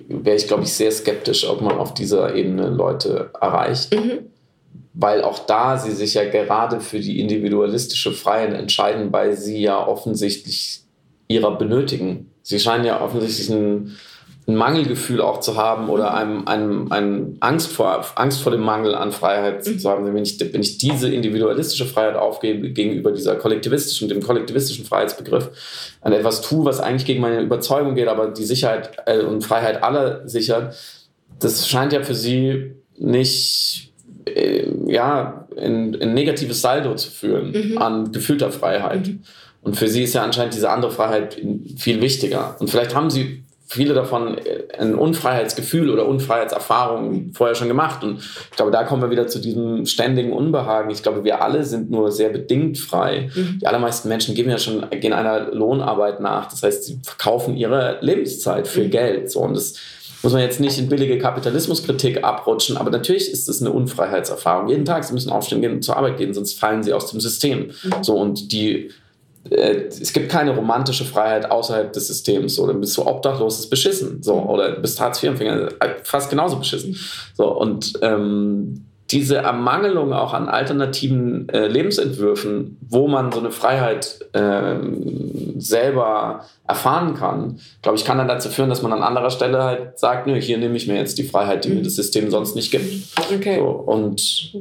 wäre 0.08 0.36
ich, 0.36 0.48
glaube 0.48 0.64
ich, 0.64 0.74
sehr 0.74 0.92
skeptisch, 0.92 1.48
ob 1.48 1.62
man 1.62 1.78
auf 1.78 1.94
dieser 1.94 2.36
Ebene 2.36 2.70
Leute 2.70 3.32
erreicht. 3.40 3.94
Mhm. 3.94 4.30
Weil 4.94 5.24
auch 5.24 5.40
da 5.40 5.78
sie 5.78 5.92
sich 5.92 6.14
ja 6.14 6.26
gerade 6.26 6.80
für 6.80 7.00
die 7.00 7.20
individualistische 7.20 8.12
Freiheit 8.12 8.54
entscheiden, 8.54 9.12
weil 9.12 9.36
sie 9.36 9.62
ja 9.62 9.88
offensichtlich 9.88 10.82
ihrer 11.28 11.58
benötigen. 11.58 12.30
Sie 12.44 12.60
scheinen 12.60 12.86
ja 12.86 13.02
offensichtlich 13.02 13.50
ein 13.50 13.96
ein 14.48 14.56
Mangelgefühl 14.56 15.22
auch 15.22 15.40
zu 15.40 15.56
haben 15.56 15.90
oder 15.90 16.14
einem, 16.14 16.48
einem, 16.48 16.92
einem 16.92 17.38
Angst, 17.40 17.72
vor, 17.72 18.06
Angst 18.16 18.42
vor 18.42 18.52
dem 18.52 18.62
Mangel 18.62 18.94
an 18.94 19.12
Freiheit 19.12 19.66
mhm. 19.66 19.80
zu 19.80 19.90
haben. 19.90 20.06
Wenn 20.06 20.24
ich, 20.24 20.38
wenn 20.40 20.62
ich 20.62 20.78
diese 20.78 21.10
individualistische 21.10 21.86
Freiheit 21.86 22.16
aufgebe 22.16 22.70
gegenüber 22.72 23.12
dieser 23.12 23.36
kollektivistischen, 23.36 24.10
dem 24.10 24.22
kollektivistischen 24.22 24.86
Freiheitsbegriff, 24.86 25.50
an 26.02 26.12
etwas 26.12 26.42
tue, 26.42 26.66
was 26.66 26.82
eigentlich 26.82 27.06
gegen 27.06 27.22
meine 27.22 27.42
Überzeugung 27.42 27.96
geht, 27.96 28.08
aber 28.08 28.28
die 28.28 28.44
Sicherheit 28.44 28.92
äh, 29.06 29.20
und 29.20 29.44
Freiheit 29.44 29.82
aller 29.82 30.28
sichert, 30.28 30.76
das 31.40 31.68
scheint 31.68 31.94
ja 31.94 32.04
für 32.04 32.16
sie 32.16 32.74
nicht 32.98 33.94
äh, 34.26 34.68
ja, 34.88 35.48
in, 35.56 35.94
in 35.94 36.14
negatives 36.14 36.62
Saldo 36.62 36.96
zu 36.96 37.10
führen 37.10 37.52
mhm. 37.52 37.78
an 37.78 38.12
gefühlter 38.12 38.52
Freiheit. 38.52 39.08
Mhm. 39.08 39.24
Und 39.62 39.78
für 39.78 39.88
sie 39.88 40.04
ist 40.04 40.14
ja 40.14 40.24
anscheinend 40.24 40.54
diese 40.54 40.70
andere 40.70 40.92
Freiheit 40.92 41.40
viel 41.78 42.02
wichtiger. 42.02 42.58
Und 42.60 42.70
vielleicht 42.70 42.94
haben 42.94 43.10
sie 43.10 43.43
viele 43.74 43.94
davon 43.94 44.38
äh, 44.38 44.64
ein 44.78 44.96
Unfreiheitsgefühl 44.96 45.90
oder 45.90 46.08
Unfreiheitserfahrungen 46.08 47.34
vorher 47.34 47.56
schon 47.56 47.68
gemacht. 47.68 48.04
Und 48.04 48.20
ich 48.20 48.56
glaube, 48.56 48.72
da 48.72 48.84
kommen 48.84 49.02
wir 49.02 49.10
wieder 49.10 49.28
zu 49.28 49.40
diesem 49.40 49.86
ständigen 49.86 50.34
Unbehagen. 50.34 50.90
Ich 50.90 51.04
glaube, 51.04 51.24
wir 51.24 51.42
alle 51.42 51.64
sind 51.64 51.90
nur 51.92 52.12
sehr 52.12 52.30
bedingt 52.30 52.78
frei. 52.78 53.30
Mhm. 53.34 53.60
Die 53.62 53.68
allermeisten 53.68 54.10
Menschen 54.10 54.36
gehen 54.36 54.50
ja 54.50 54.58
schon, 54.58 54.90
gehen 54.90 55.14
einer 55.14 55.52
Lohnarbeit 55.52 56.20
nach. 56.20 56.50
Das 56.50 56.64
heißt, 56.64 56.84
sie 56.86 57.00
verkaufen 57.04 57.56
ihre 57.56 57.98
Lebenszeit 58.02 58.68
für 58.68 58.84
mhm. 58.84 58.92
Geld. 58.92 59.32
So, 59.32 59.40
und 59.40 59.56
das 59.56 59.76
muss 60.22 60.34
man 60.34 60.42
jetzt 60.42 60.60
nicht 60.60 60.78
in 60.78 60.88
billige 60.88 61.18
Kapitalismuskritik 61.18 62.24
abrutschen, 62.24 62.78
aber 62.78 62.90
natürlich 62.90 63.30
ist 63.30 63.50
es 63.50 63.60
eine 63.60 63.72
Unfreiheitserfahrung. 63.72 64.70
Jeden 64.70 64.86
Tag, 64.86 65.04
sie 65.04 65.14
müssen 65.14 65.30
aufstehen 65.30 65.62
gehen 65.62 65.82
zur 65.82 65.98
Arbeit 65.98 66.18
gehen, 66.18 66.34
sonst 66.34 66.58
fallen 66.58 66.82
sie 66.82 66.94
aus 66.94 67.12
dem 67.12 67.20
System. 67.20 67.72
Mhm. 67.84 68.04
So, 68.04 68.16
und 68.16 68.54
die 68.54 68.90
es 69.50 70.14
gibt 70.14 70.30
keine 70.30 70.56
romantische 70.56 71.06
Freiheit 71.06 71.50
außerhalb 71.52 71.92
des 71.92 72.08
Systems. 72.08 72.56
So, 72.56 72.68
dann 72.68 72.80
bist 72.80 72.96
du 72.98 73.06
obdachlos, 73.06 73.60
ist 73.60 73.70
beschissen. 73.70 74.24
So, 74.24 74.36
oder 74.36 74.72
bist 74.80 75.00
Hartz-IV-Empfänger, 75.00 75.70
fast 76.04 76.30
genauso 76.30 76.58
beschissen. 76.58 76.98
So, 77.36 77.50
und 77.50 77.94
ähm, 78.02 78.86
diese 79.14 79.38
Ermangelung 79.38 80.12
auch 80.12 80.34
an 80.34 80.50
alternativen 80.50 81.48
äh, 81.50 81.68
Lebensentwürfen, 81.68 82.78
wo 82.82 83.08
man 83.08 83.32
so 83.32 83.40
eine 83.40 83.52
Freiheit 83.52 84.26
äh, 84.34 84.76
selber 85.58 86.46
erfahren 86.68 87.14
kann, 87.14 87.60
glaube 87.82 87.98
ich, 87.98 88.06
kann 88.06 88.18
dann 88.18 88.28
dazu 88.28 88.50
führen, 88.50 88.70
dass 88.70 88.82
man 88.82 88.92
an 88.92 89.04
anderer 89.04 89.30
Stelle 89.30 89.64
halt 89.64 90.00
sagt, 90.00 90.26
nö, 90.26 90.40
hier 90.42 90.58
nehme 90.58 90.76
ich 90.76 90.88
mir 90.88 90.96
jetzt 90.96 91.18
die 91.18 91.24
Freiheit, 91.24 91.64
die 91.64 91.70
mhm. 91.70 91.76
mir 91.76 91.84
das 91.84 91.96
System 91.96 92.32
sonst 92.32 92.56
nicht 92.56 92.72
gibt. 92.72 92.92
Okay. 93.34 93.60
So, 93.60 93.68
und 93.68 94.20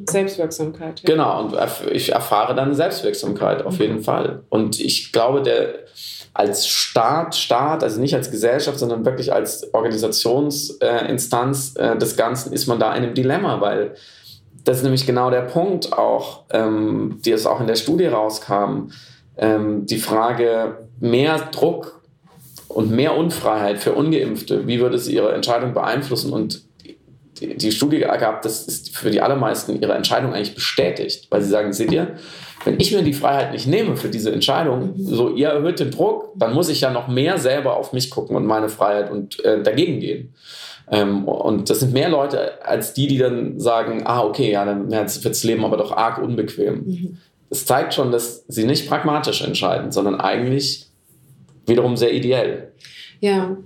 Selbstwirksamkeit. 0.09 1.01
Ja. 1.01 1.07
Genau, 1.07 1.43
und 1.43 1.57
ich 1.91 2.13
erfahre 2.13 2.55
dann 2.55 2.75
Selbstwirksamkeit 2.75 3.65
auf 3.65 3.79
mhm. 3.79 3.83
jeden 3.83 4.03
Fall. 4.03 4.43
Und 4.51 4.81
ich 4.81 5.13
glaube, 5.13 5.43
der 5.43 5.83
als 6.35 6.67
Staat, 6.67 7.35
Staat, 7.35 7.83
also 7.83 8.01
nicht 8.01 8.15
als 8.15 8.31
Gesellschaft, 8.31 8.79
sondern 8.79 9.05
wirklich 9.05 9.33
als 9.33 9.75
Organisationsinstanz 9.75 11.75
äh, 11.77 11.99
des 11.99 12.17
Ganzen 12.17 12.53
ist 12.53 12.67
man 12.67 12.81
da 12.81 12.95
in 12.95 13.03
einem 13.03 13.15
Dilemma, 13.15 13.61
weil 13.61 13.95
das 14.65 14.79
ist 14.79 14.83
nämlich 14.83 15.07
genau 15.07 15.31
der 15.31 15.43
Punkt 15.43 15.93
auch, 15.93 16.45
ähm, 16.51 17.19
die 17.25 17.33
es 17.33 17.47
auch 17.47 17.61
in 17.61 17.67
der 17.67 17.77
Studie 17.77 18.07
rauskam. 18.07 18.91
Ähm, 19.37 19.87
die 19.87 19.99
Frage, 19.99 20.89
mehr 21.01 21.39
Druck 21.51 22.03
und 22.69 22.91
mehr 22.91 23.17
Unfreiheit 23.17 23.79
für 23.79 23.93
Ungeimpfte, 23.93 24.67
wie 24.67 24.81
würde 24.81 24.97
es 24.97 25.09
ihre 25.09 25.33
Entscheidung 25.33 25.75
beeinflussen? 25.75 26.33
Und 26.33 26.63
die, 27.41 27.57
die 27.57 27.73
Studie 27.73 28.03
ergab, 28.03 28.43
das 28.43 28.67
ist 28.67 28.97
für 28.97 29.11
die 29.11 29.21
allermeisten 29.21 29.81
ihre 29.81 29.95
Entscheidung 29.95 30.33
eigentlich 30.33 30.55
bestätigt, 30.55 31.27
weil 31.31 31.43
sie 31.43 31.51
sagen, 31.51 31.73
seht 31.73 31.93
ihr, 31.93 32.17
wenn 32.65 32.79
ich 32.79 32.93
mir 32.93 33.03
die 33.03 33.13
Freiheit 33.13 33.53
nicht 33.53 33.67
nehme 33.67 33.97
für 33.97 34.09
diese 34.09 34.33
Entscheidung, 34.33 34.95
so 34.97 35.35
ihr 35.35 35.49
erhöht 35.49 35.81
den 35.81 35.91
Druck, 35.91 36.33
dann 36.37 36.55
muss 36.55 36.69
ich 36.69 36.81
ja 36.81 36.91
noch 36.91 37.09
mehr 37.09 37.39
selber 37.39 37.77
auf 37.77 37.93
mich 37.93 38.11
gucken 38.11 38.37
und 38.37 38.47
meine 38.47 38.69
Freiheit 38.69 39.11
und 39.11 39.45
äh, 39.45 39.63
dagegen 39.63 39.99
gehen. 39.99 40.35
Ähm, 40.91 41.27
und 41.27 41.71
das 41.71 41.81
sind 41.81 41.93
mehr 41.93 42.09
Leute 42.09 42.65
als 42.65 42.95
die, 42.95 43.07
die 43.07 43.19
dann 43.19 43.59
sagen, 43.61 44.03
ah, 44.05 44.23
okay, 44.23 44.51
ja, 44.51 44.65
dann 44.65 44.91
wird 44.91 45.25
das 45.25 45.45
Leben 45.45 45.65
aber 45.65 45.77
doch 45.77 45.93
arg 45.93 46.19
unbequem. 46.19 46.85
Mhm. 46.85 47.19
Das 47.49 47.67
zeigt 47.67 47.95
schon, 47.95 48.13
dass 48.13 48.45
sie 48.49 48.65
nicht 48.65 48.89
pragmatisch 48.89 49.43
entscheiden, 49.43 49.93
sondern 49.93 50.21
eigentlich 50.21 50.87
wiederum 51.67 51.97
sehr 51.97 52.13
ideell. 52.13 52.73
Ja, 53.21 53.57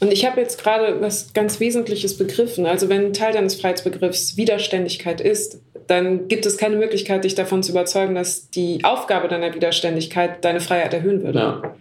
und 0.00 0.12
ich 0.12 0.24
habe 0.24 0.40
jetzt 0.40 0.62
gerade 0.62 1.00
was 1.00 1.32
ganz 1.32 1.58
Wesentliches 1.60 2.16
begriffen. 2.16 2.66
Also 2.66 2.88
wenn 2.88 3.12
Teil 3.12 3.32
deines 3.32 3.60
Freiheitsbegriffs 3.60 4.36
Widerständigkeit 4.36 5.20
ist, 5.20 5.60
dann 5.88 6.28
gibt 6.28 6.46
es 6.46 6.56
keine 6.56 6.76
Möglichkeit, 6.76 7.24
dich 7.24 7.34
davon 7.34 7.62
zu 7.62 7.72
überzeugen, 7.72 8.14
dass 8.14 8.50
die 8.50 8.84
Aufgabe 8.84 9.26
deiner 9.26 9.54
Widerständigkeit 9.54 10.44
deine 10.44 10.60
Freiheit 10.60 10.94
erhöhen 10.94 11.22
würde. 11.22 11.38
Ja. 11.38 11.74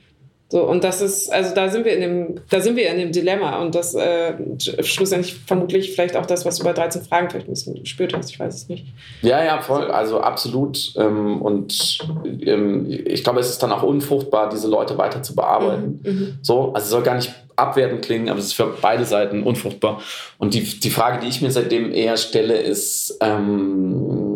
So, 0.49 0.63
und 0.63 0.83
das 0.85 1.01
ist, 1.01 1.31
also 1.31 1.53
da 1.53 1.67
sind 1.67 1.83
wir 1.83 1.93
in 1.93 2.01
dem, 2.01 2.35
da 2.49 2.61
sind 2.61 2.77
wir 2.77 2.89
in 2.89 2.97
dem 2.97 3.11
Dilemma 3.11 3.61
und 3.61 3.75
das 3.75 3.95
äh, 3.95 4.33
schlussendlich 4.81 5.35
vermutlich 5.35 5.91
vielleicht 5.91 6.15
auch 6.15 6.25
das, 6.25 6.45
was 6.45 6.57
du 6.57 6.63
bei 6.63 6.71
13 6.71 7.01
Fragen 7.01 7.29
vielleicht 7.29 7.47
ein 7.47 7.51
bisschen 7.51 7.75
gespürt 7.75 8.15
hast, 8.15 8.29
ich 8.29 8.39
weiß 8.39 8.55
es 8.55 8.69
nicht. 8.69 8.85
Ja, 9.21 9.43
ja, 9.43 9.59
voll, 9.59 9.91
also 9.91 10.21
absolut. 10.21 10.93
Ähm, 10.95 11.41
und 11.41 11.99
ähm, 12.45 12.85
ich 12.89 13.25
glaube, 13.25 13.41
es 13.41 13.49
ist 13.49 13.61
dann 13.61 13.73
auch 13.73 13.83
unfruchtbar, 13.83 14.47
diese 14.47 14.69
Leute 14.69 14.97
weiter 14.97 15.21
zu 15.21 15.35
bearbeiten. 15.35 15.99
Mhm, 16.03 16.11
mhm. 16.11 16.39
so, 16.41 16.71
also 16.73 16.85
es 16.85 16.89
soll 16.91 17.03
gar 17.03 17.15
nicht 17.15 17.33
abwertend 17.57 18.05
klingen, 18.05 18.29
aber 18.29 18.39
es 18.39 18.45
ist 18.45 18.53
für 18.53 18.73
beide 18.81 19.03
Seiten 19.03 19.43
unfruchtbar. 19.43 20.01
Und 20.37 20.53
die, 20.53 20.61
die 20.61 20.89
Frage, 20.89 21.19
die 21.19 21.27
ich 21.27 21.41
mir 21.41 21.51
seitdem 21.51 21.91
eher 21.91 22.15
stelle, 22.15 22.55
ist, 22.57 23.17
ähm, 23.19 24.26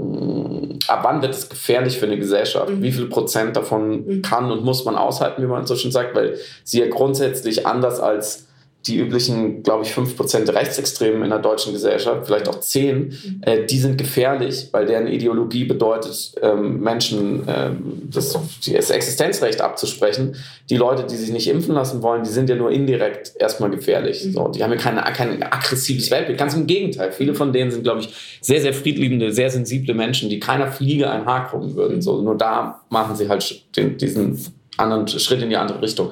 ab 0.89 1.01
wann 1.03 1.21
wird 1.21 1.33
es 1.33 1.49
gefährlich 1.49 1.97
für 1.97 2.05
eine 2.05 2.17
Gesellschaft? 2.17 2.69
Mhm. 2.69 2.83
Wie 2.83 2.91
viel 2.91 3.07
Prozent 3.07 3.55
davon 3.55 4.05
mhm. 4.05 4.21
kann 4.21 4.51
und 4.51 4.63
muss 4.63 4.85
man 4.85 4.95
aushalten, 4.95 5.41
wie 5.41 5.47
man 5.47 5.65
so 5.65 5.75
schön 5.75 5.91
sagt, 5.91 6.15
weil 6.15 6.37
sie 6.63 6.79
ja 6.79 6.87
grundsätzlich 6.87 7.67
anders 7.67 7.99
als 7.99 8.47
die 8.87 8.97
üblichen, 8.97 9.61
glaube 9.61 9.83
ich, 9.83 9.91
5% 9.91 10.53
Rechtsextremen 10.53 11.23
in 11.23 11.29
der 11.29 11.39
deutschen 11.39 11.71
Gesellschaft, 11.71 12.25
vielleicht 12.25 12.47
auch 12.47 12.59
10, 12.59 12.97
mhm. 12.97 13.41
äh, 13.41 13.65
die 13.65 13.77
sind 13.77 13.97
gefährlich, 13.97 14.69
weil 14.71 14.87
deren 14.87 15.07
Ideologie 15.07 15.65
bedeutet, 15.65 16.33
ähm, 16.41 16.79
Menschen 16.79 17.43
ähm, 17.47 18.01
das, 18.09 18.37
das, 18.65 18.89
Existenzrecht 18.89 19.61
abzusprechen. 19.61 20.35
Die 20.69 20.77
Leute, 20.77 21.05
die 21.05 21.15
sich 21.15 21.31
nicht 21.31 21.47
impfen 21.47 21.75
lassen 21.75 22.01
wollen, 22.01 22.23
die 22.23 22.31
sind 22.31 22.49
ja 22.49 22.55
nur 22.55 22.71
indirekt 22.71 23.33
erstmal 23.37 23.69
gefährlich. 23.69 24.25
Mhm. 24.25 24.33
So, 24.33 24.47
die 24.47 24.63
haben 24.63 24.71
ja 24.71 24.77
keine, 24.77 25.01
kein 25.13 25.43
aggressives 25.43 26.09
Weltbild. 26.09 26.39
Ganz 26.39 26.55
im 26.55 26.65
Gegenteil. 26.65 27.11
Viele 27.11 27.35
von 27.35 27.53
denen 27.53 27.69
sind, 27.69 27.83
glaube 27.83 28.01
ich, 28.01 28.39
sehr, 28.41 28.61
sehr 28.61 28.73
friedliebende, 28.73 29.31
sehr 29.31 29.51
sensible 29.51 29.93
Menschen, 29.93 30.29
die 30.29 30.39
keiner 30.39 30.71
Fliege 30.71 31.11
ein 31.11 31.25
Haar 31.25 31.49
krummen 31.49 31.75
würden. 31.75 31.97
Mhm. 31.97 32.01
So, 32.01 32.21
nur 32.21 32.35
da 32.35 32.81
machen 32.89 33.15
sie 33.15 33.29
halt 33.29 33.63
den, 33.75 33.97
diesen 33.97 34.39
anderen 34.81 35.07
Schritt 35.07 35.41
in 35.41 35.49
die 35.49 35.57
andere 35.57 35.81
Richtung. 35.81 36.11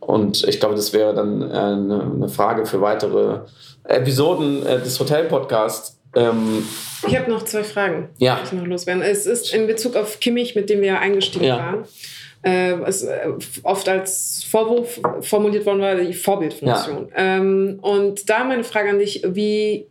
Und 0.00 0.46
ich 0.48 0.60
glaube, 0.60 0.74
das 0.74 0.92
wäre 0.92 1.14
dann 1.14 1.42
äh, 1.42 1.54
eine, 1.54 2.28
Frage 2.28 2.66
für 2.66 2.80
weitere 2.80 3.40
Episoden 3.84 4.64
äh, 4.66 4.80
des 4.80 4.98
Hotel-Podcasts. 4.98 5.98
Ähm, 6.14 6.66
ich 7.06 7.16
habe 7.16 7.30
noch 7.30 7.44
zwei 7.44 7.64
Fragen, 7.64 8.10
ja. 8.18 8.36
die 8.36 8.46
ich 8.46 8.52
noch 8.52 8.66
loswerden. 8.66 9.02
Es 9.02 9.26
ist 9.26 9.54
in 9.54 9.66
Bezug 9.66 9.96
auf 9.96 10.20
Kimmich, 10.20 10.54
mit 10.54 10.70
dem 10.70 10.80
wir 10.80 10.88
ja 10.88 10.98
eingestiegen 10.98 11.46
ja. 11.46 11.58
waren. 11.58 11.84
Äh, 12.42 12.74
es 12.86 13.04
äh, 13.04 13.28
oft 13.62 13.88
als 13.88 14.44
Vorwurf 14.44 15.00
formuliert 15.20 15.64
worden 15.64 15.80
war, 15.80 15.94
die 15.94 16.12
Vorbildfunktion. 16.12 17.08
Ja. 17.10 17.16
Ähm, 17.16 17.78
und 17.80 18.28
da 18.28 18.44
meine 18.44 18.64
Frage 18.64 18.90
an 18.90 18.98
dich, 18.98 19.22
wie 19.24 19.86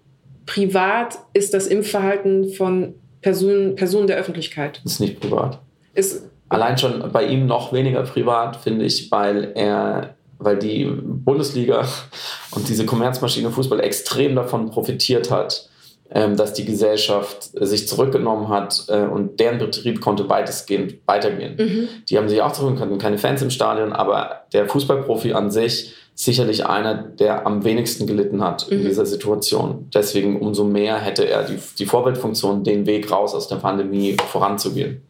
privat 0.45 1.17
ist 1.33 1.53
das 1.53 1.67
Impfverhalten 1.67 2.51
von 2.51 2.95
Personen, 3.21 3.75
Personen 3.75 4.07
der 4.07 4.17
Öffentlichkeit? 4.17 4.81
Ist 4.83 4.99
nicht 4.99 5.19
privat. 5.19 5.59
Ist 5.93 6.30
Allein 6.51 6.77
schon 6.77 7.11
bei 7.13 7.25
ihm 7.25 7.45
noch 7.45 7.71
weniger 7.71 8.03
privat, 8.03 8.57
finde 8.57 8.83
ich, 8.83 9.09
weil 9.09 9.53
er, 9.55 10.15
weil 10.37 10.57
die 10.57 10.83
Bundesliga 10.85 11.85
und 12.51 12.67
diese 12.67 12.85
Kommerzmaschine 12.85 13.51
Fußball 13.51 13.79
extrem 13.79 14.35
davon 14.35 14.69
profitiert 14.69 15.31
hat, 15.31 15.69
ähm, 16.13 16.35
dass 16.35 16.51
die 16.51 16.65
Gesellschaft 16.65 17.51
sich 17.53 17.87
zurückgenommen 17.87 18.49
hat 18.49 18.83
äh, 18.89 19.03
und 19.03 19.39
deren 19.39 19.59
Betrieb 19.59 20.01
konnte 20.01 20.27
weitestgehend 20.27 20.95
weitergehen. 21.05 21.55
Mhm. 21.57 21.87
Die 22.09 22.17
haben 22.17 22.27
sich 22.27 22.41
auch 22.41 22.51
zurückgenommen, 22.51 22.99
keine 22.99 23.17
Fans 23.17 23.41
im 23.41 23.49
Stadion, 23.49 23.93
aber 23.93 24.41
der 24.51 24.67
Fußballprofi 24.67 25.31
an 25.31 25.51
sich 25.51 25.93
sicherlich 26.13 26.65
einer, 26.65 26.95
der 26.95 27.47
am 27.47 27.63
wenigsten 27.63 28.07
gelitten 28.07 28.43
hat 28.43 28.67
in 28.67 28.79
mhm. 28.79 28.87
dieser 28.87 29.05
Situation. 29.05 29.87
Deswegen 29.93 30.41
umso 30.41 30.65
mehr 30.65 30.97
hätte 30.97 31.29
er 31.29 31.43
die, 31.43 31.57
die 31.79 31.85
Vorbildfunktion, 31.85 32.65
den 32.65 32.85
Weg 32.85 33.09
raus 33.09 33.33
aus 33.33 33.47
der 33.47 33.55
Pandemie 33.55 34.17
voranzugehen. 34.27 35.01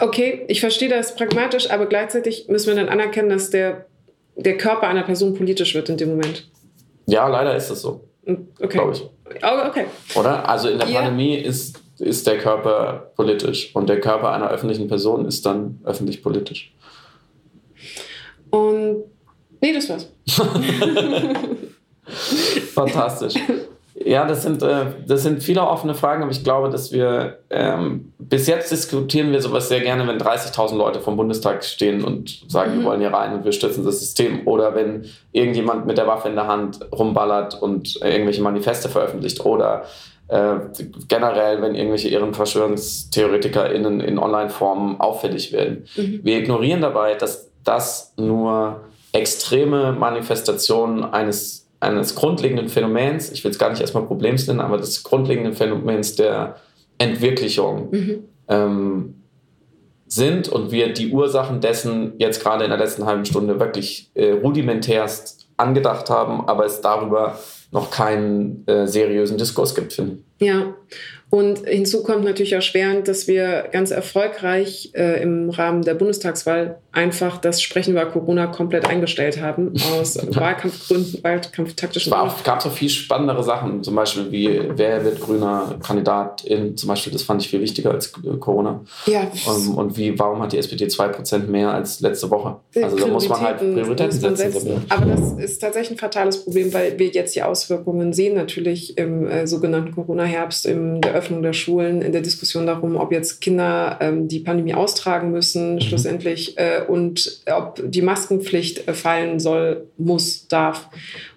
Okay, 0.00 0.44
ich 0.48 0.60
verstehe 0.60 0.88
das 0.88 1.14
pragmatisch, 1.14 1.70
aber 1.70 1.86
gleichzeitig 1.86 2.48
müssen 2.48 2.68
wir 2.68 2.74
dann 2.74 2.88
anerkennen, 2.88 3.28
dass 3.28 3.50
der, 3.50 3.86
der 4.36 4.56
Körper 4.56 4.88
einer 4.88 5.02
Person 5.02 5.34
politisch 5.34 5.74
wird 5.74 5.88
in 5.88 5.96
dem 5.96 6.10
Moment. 6.10 6.48
Ja, 7.06 7.26
leider 7.28 7.56
ist 7.56 7.70
es 7.70 7.82
so. 7.82 8.04
Hm, 8.24 8.48
okay. 8.60 8.78
Glaube 8.78 8.92
ich. 8.92 9.02
Oh, 9.42 9.68
okay. 9.68 9.86
Oder? 10.14 10.48
Also 10.48 10.68
in 10.68 10.78
der 10.78 10.88
yeah. 10.88 11.02
Pandemie 11.02 11.36
ist, 11.36 11.80
ist 11.98 12.26
der 12.26 12.38
Körper 12.38 13.12
politisch 13.16 13.74
und 13.74 13.88
der 13.88 14.00
Körper 14.00 14.32
einer 14.32 14.50
öffentlichen 14.50 14.88
Person 14.88 15.26
ist 15.26 15.44
dann 15.46 15.80
öffentlich 15.84 16.22
politisch. 16.22 16.74
Und. 18.50 19.04
Nee, 19.60 19.72
das 19.72 19.88
war's. 19.88 20.08
Fantastisch. 22.74 23.34
Ja, 24.08 24.24
das 24.24 24.42
sind, 24.42 24.62
äh, 24.62 24.86
das 25.06 25.22
sind 25.22 25.42
viele 25.42 25.60
offene 25.60 25.94
Fragen, 25.94 26.22
aber 26.22 26.32
ich 26.32 26.42
glaube, 26.42 26.70
dass 26.70 26.92
wir 26.92 27.40
ähm, 27.50 28.14
bis 28.18 28.46
jetzt 28.46 28.72
diskutieren 28.72 29.32
wir 29.32 29.42
sowas 29.42 29.68
sehr 29.68 29.80
gerne, 29.80 30.08
wenn 30.08 30.16
30.000 30.16 30.78
Leute 30.78 31.00
vom 31.00 31.18
Bundestag 31.18 31.62
stehen 31.62 32.02
und 32.02 32.42
sagen, 32.48 32.72
mhm. 32.72 32.78
wir 32.78 32.84
wollen 32.86 33.00
hier 33.00 33.12
rein 33.12 33.34
und 33.34 33.44
wir 33.44 33.52
stützen 33.52 33.84
das 33.84 34.00
System. 34.00 34.46
Oder 34.46 34.74
wenn 34.74 35.04
irgendjemand 35.32 35.84
mit 35.84 35.98
der 35.98 36.06
Waffe 36.06 36.30
in 36.30 36.36
der 36.36 36.46
Hand 36.46 36.80
rumballert 36.90 37.60
und 37.60 37.96
irgendwelche 38.02 38.40
Manifeste 38.40 38.88
veröffentlicht. 38.88 39.44
Oder 39.44 39.82
äh, 40.28 40.54
generell, 41.06 41.60
wenn 41.60 41.74
irgendwelche 41.74 42.08
IhrenverschwörungstheoretikerInnen 42.08 44.00
in 44.00 44.18
Online-Formen 44.18 45.00
auffällig 45.00 45.52
werden. 45.52 45.84
Mhm. 45.96 46.20
Wir 46.22 46.38
ignorieren 46.38 46.80
dabei, 46.80 47.14
dass 47.14 47.50
das 47.62 48.14
nur 48.16 48.80
extreme 49.12 49.92
Manifestationen 49.92 51.04
eines 51.04 51.67
eines 51.80 52.14
grundlegenden 52.14 52.68
Phänomens, 52.68 53.30
ich 53.30 53.44
will 53.44 53.50
es 53.50 53.58
gar 53.58 53.70
nicht 53.70 53.80
erstmal 53.80 54.04
Problems 54.04 54.46
nennen, 54.46 54.60
aber 54.60 54.78
des 54.78 55.02
grundlegenden 55.04 55.54
Phänomens 55.54 56.16
der 56.16 56.56
Entwirklichung 56.98 57.90
mhm. 57.90 58.24
ähm, 58.48 59.14
sind 60.06 60.48
und 60.48 60.72
wir 60.72 60.92
die 60.92 61.12
Ursachen 61.12 61.60
dessen 61.60 62.14
jetzt 62.18 62.42
gerade 62.42 62.64
in 62.64 62.70
der 62.70 62.78
letzten 62.78 63.04
halben 63.04 63.24
Stunde 63.24 63.60
wirklich 63.60 64.10
äh, 64.14 64.32
rudimentärst 64.32 65.48
angedacht 65.56 66.10
haben, 66.10 66.48
aber 66.48 66.64
es 66.64 66.80
darüber 66.80 67.38
noch 67.70 67.90
keinen 67.90 68.66
äh, 68.66 68.86
seriösen 68.86 69.38
Diskurs 69.38 69.74
gibt, 69.74 69.92
finde 69.92 70.18
ich. 70.38 70.46
Ja, 70.46 70.74
und 71.30 71.66
hinzu 71.66 72.02
kommt 72.02 72.24
natürlich 72.24 72.54
erschwerend, 72.54 73.06
dass 73.06 73.28
wir 73.28 73.68
ganz 73.70 73.90
erfolgreich 73.90 74.92
äh, 74.94 75.22
im 75.22 75.50
Rahmen 75.50 75.82
der 75.82 75.92
Bundestagswahl 75.92 76.78
einfach 76.90 77.36
das 77.36 77.60
Sprechen 77.60 77.90
über 77.90 78.06
Corona 78.06 78.46
komplett 78.46 78.88
eingestellt 78.88 79.38
haben, 79.38 79.74
aus 79.92 80.16
Wahlkampfgründen, 80.34 81.22
Wahlkampftaktischen 81.22 82.12
Gründen. 82.12 82.34
Es 82.34 82.44
gab 82.44 82.62
so 82.62 82.70
viel 82.70 82.88
spannendere 82.88 83.44
Sachen, 83.44 83.84
zum 83.84 83.94
Beispiel 83.94 84.32
wie, 84.32 84.60
wer 84.76 85.04
wird 85.04 85.20
grüner 85.20 85.78
Kandidat 85.84 86.44
in, 86.44 86.78
zum 86.78 86.88
Beispiel, 86.88 87.12
das 87.12 87.22
fand 87.22 87.42
ich 87.42 87.48
viel 87.50 87.60
wichtiger 87.60 87.90
als 87.90 88.10
äh, 88.24 88.36
Corona. 88.38 88.80
Ja. 89.04 89.30
Um, 89.46 89.76
und 89.76 89.98
wie, 89.98 90.18
warum 90.18 90.40
hat 90.40 90.52
die 90.52 90.58
SPD 90.58 90.86
2% 90.86 91.46
mehr 91.46 91.74
als 91.74 92.00
letzte 92.00 92.30
Woche? 92.30 92.56
Also 92.74 92.96
da 92.96 93.06
muss 93.06 93.28
man 93.28 93.40
halt 93.40 93.58
Prioritäten 93.58 94.12
setzen. 94.12 94.36
setzen. 94.36 94.84
Aber 94.88 95.04
das 95.04 95.32
ist 95.32 95.58
tatsächlich 95.58 95.98
ein 95.98 96.00
fatales 96.00 96.42
Problem, 96.42 96.72
weil 96.72 96.98
wir 96.98 97.08
jetzt 97.08 97.36
die 97.36 97.42
Auswirkungen 97.58 98.12
sehen, 98.12 98.34
natürlich 98.34 98.96
im 98.98 99.26
äh, 99.26 99.46
sogenannten 99.46 99.92
Corona-Herbst, 99.92 100.64
in 100.64 101.00
der 101.00 101.14
Öffnung 101.14 101.42
der 101.42 101.52
Schulen, 101.52 102.02
in 102.02 102.12
der 102.12 102.20
Diskussion 102.20 102.66
darum, 102.66 102.94
ob 102.96 103.10
jetzt 103.10 103.40
Kinder 103.40 103.98
ähm, 104.00 104.28
die 104.28 104.38
Pandemie 104.38 104.74
austragen 104.74 105.32
müssen, 105.32 105.74
mhm. 105.74 105.80
schlussendlich, 105.80 106.56
äh, 106.56 106.82
und 106.86 107.42
ob 107.50 107.82
die 107.84 108.02
Maskenpflicht 108.02 108.86
äh, 108.86 108.94
fallen 108.94 109.40
soll, 109.40 109.88
muss, 109.96 110.46
darf. 110.46 110.88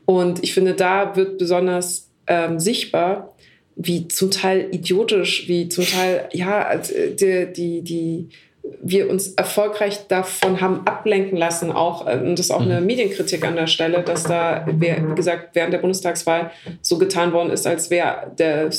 Und 0.05 0.43
ich 0.43 0.53
finde, 0.53 0.75
da 0.75 1.15
wird 1.15 1.39
besonders 1.39 2.07
ähm, 2.27 2.59
sichtbar, 2.59 3.33
wie 3.75 4.07
zum 4.07 4.29
Teil 4.29 4.67
idiotisch, 4.71 5.47
wie 5.47 5.69
zum 5.69 5.85
Teil, 5.85 6.29
ja, 6.33 6.71
äh, 6.71 7.15
die, 7.15 7.51
die, 7.51 7.81
die 7.81 8.29
wir 8.63 9.09
uns 9.09 9.33
erfolgreich 9.33 10.07
davon 10.07 10.61
haben 10.61 10.85
ablenken 10.85 11.37
lassen, 11.37 11.71
auch, 11.71 12.07
äh, 12.07 12.17
und 12.17 12.37
das 12.37 12.47
ist 12.47 12.51
auch 12.51 12.61
eine 12.61 12.79
mhm. 12.79 12.87
Medienkritik 12.87 13.45
an 13.45 13.55
der 13.55 13.67
Stelle, 13.67 14.01
dass 14.01 14.23
da, 14.23 14.65
wie 14.67 15.15
gesagt, 15.15 15.49
während 15.53 15.73
der 15.73 15.79
Bundestagswahl 15.79 16.51
so 16.81 16.97
getan 16.97 17.33
worden 17.33 17.51
ist, 17.51 17.65
als 17.65 17.89
wäre 17.89 18.31
der 18.37 18.69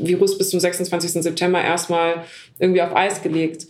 Virus 0.00 0.38
bis 0.38 0.50
zum 0.50 0.60
26. 0.60 1.22
September 1.22 1.62
erstmal 1.62 2.24
irgendwie 2.58 2.82
auf 2.82 2.94
Eis 2.94 3.22
gelegt. 3.22 3.66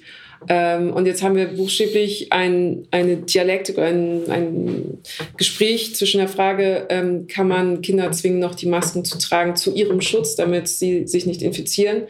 Ähm, 0.49 0.93
und 0.93 1.07
jetzt 1.07 1.23
haben 1.23 1.37
wir 1.37 1.49
buchstäblich 1.49 2.33
ein, 2.33 2.87
eine 2.91 3.19
Dialektik, 3.19 3.79
ein, 3.79 4.31
ein 4.31 4.99
Gespräch 5.37 5.95
zwischen 5.95 6.19
der 6.19 6.29
Frage, 6.29 6.87
ähm, 6.89 7.27
kann 7.27 7.47
man 7.47 7.83
Kinder 7.83 8.11
zwingen, 8.13 8.39
noch 8.39 8.55
die 8.55 8.67
Masken 8.67 9.05
zu 9.05 9.19
tragen 9.19 9.57
zu 9.57 9.75
ihrem 9.75 10.01
Schutz, 10.01 10.37
damit 10.37 10.69
sie 10.69 11.07
sich 11.07 11.27
nicht 11.27 11.43
infizieren, 11.43 12.05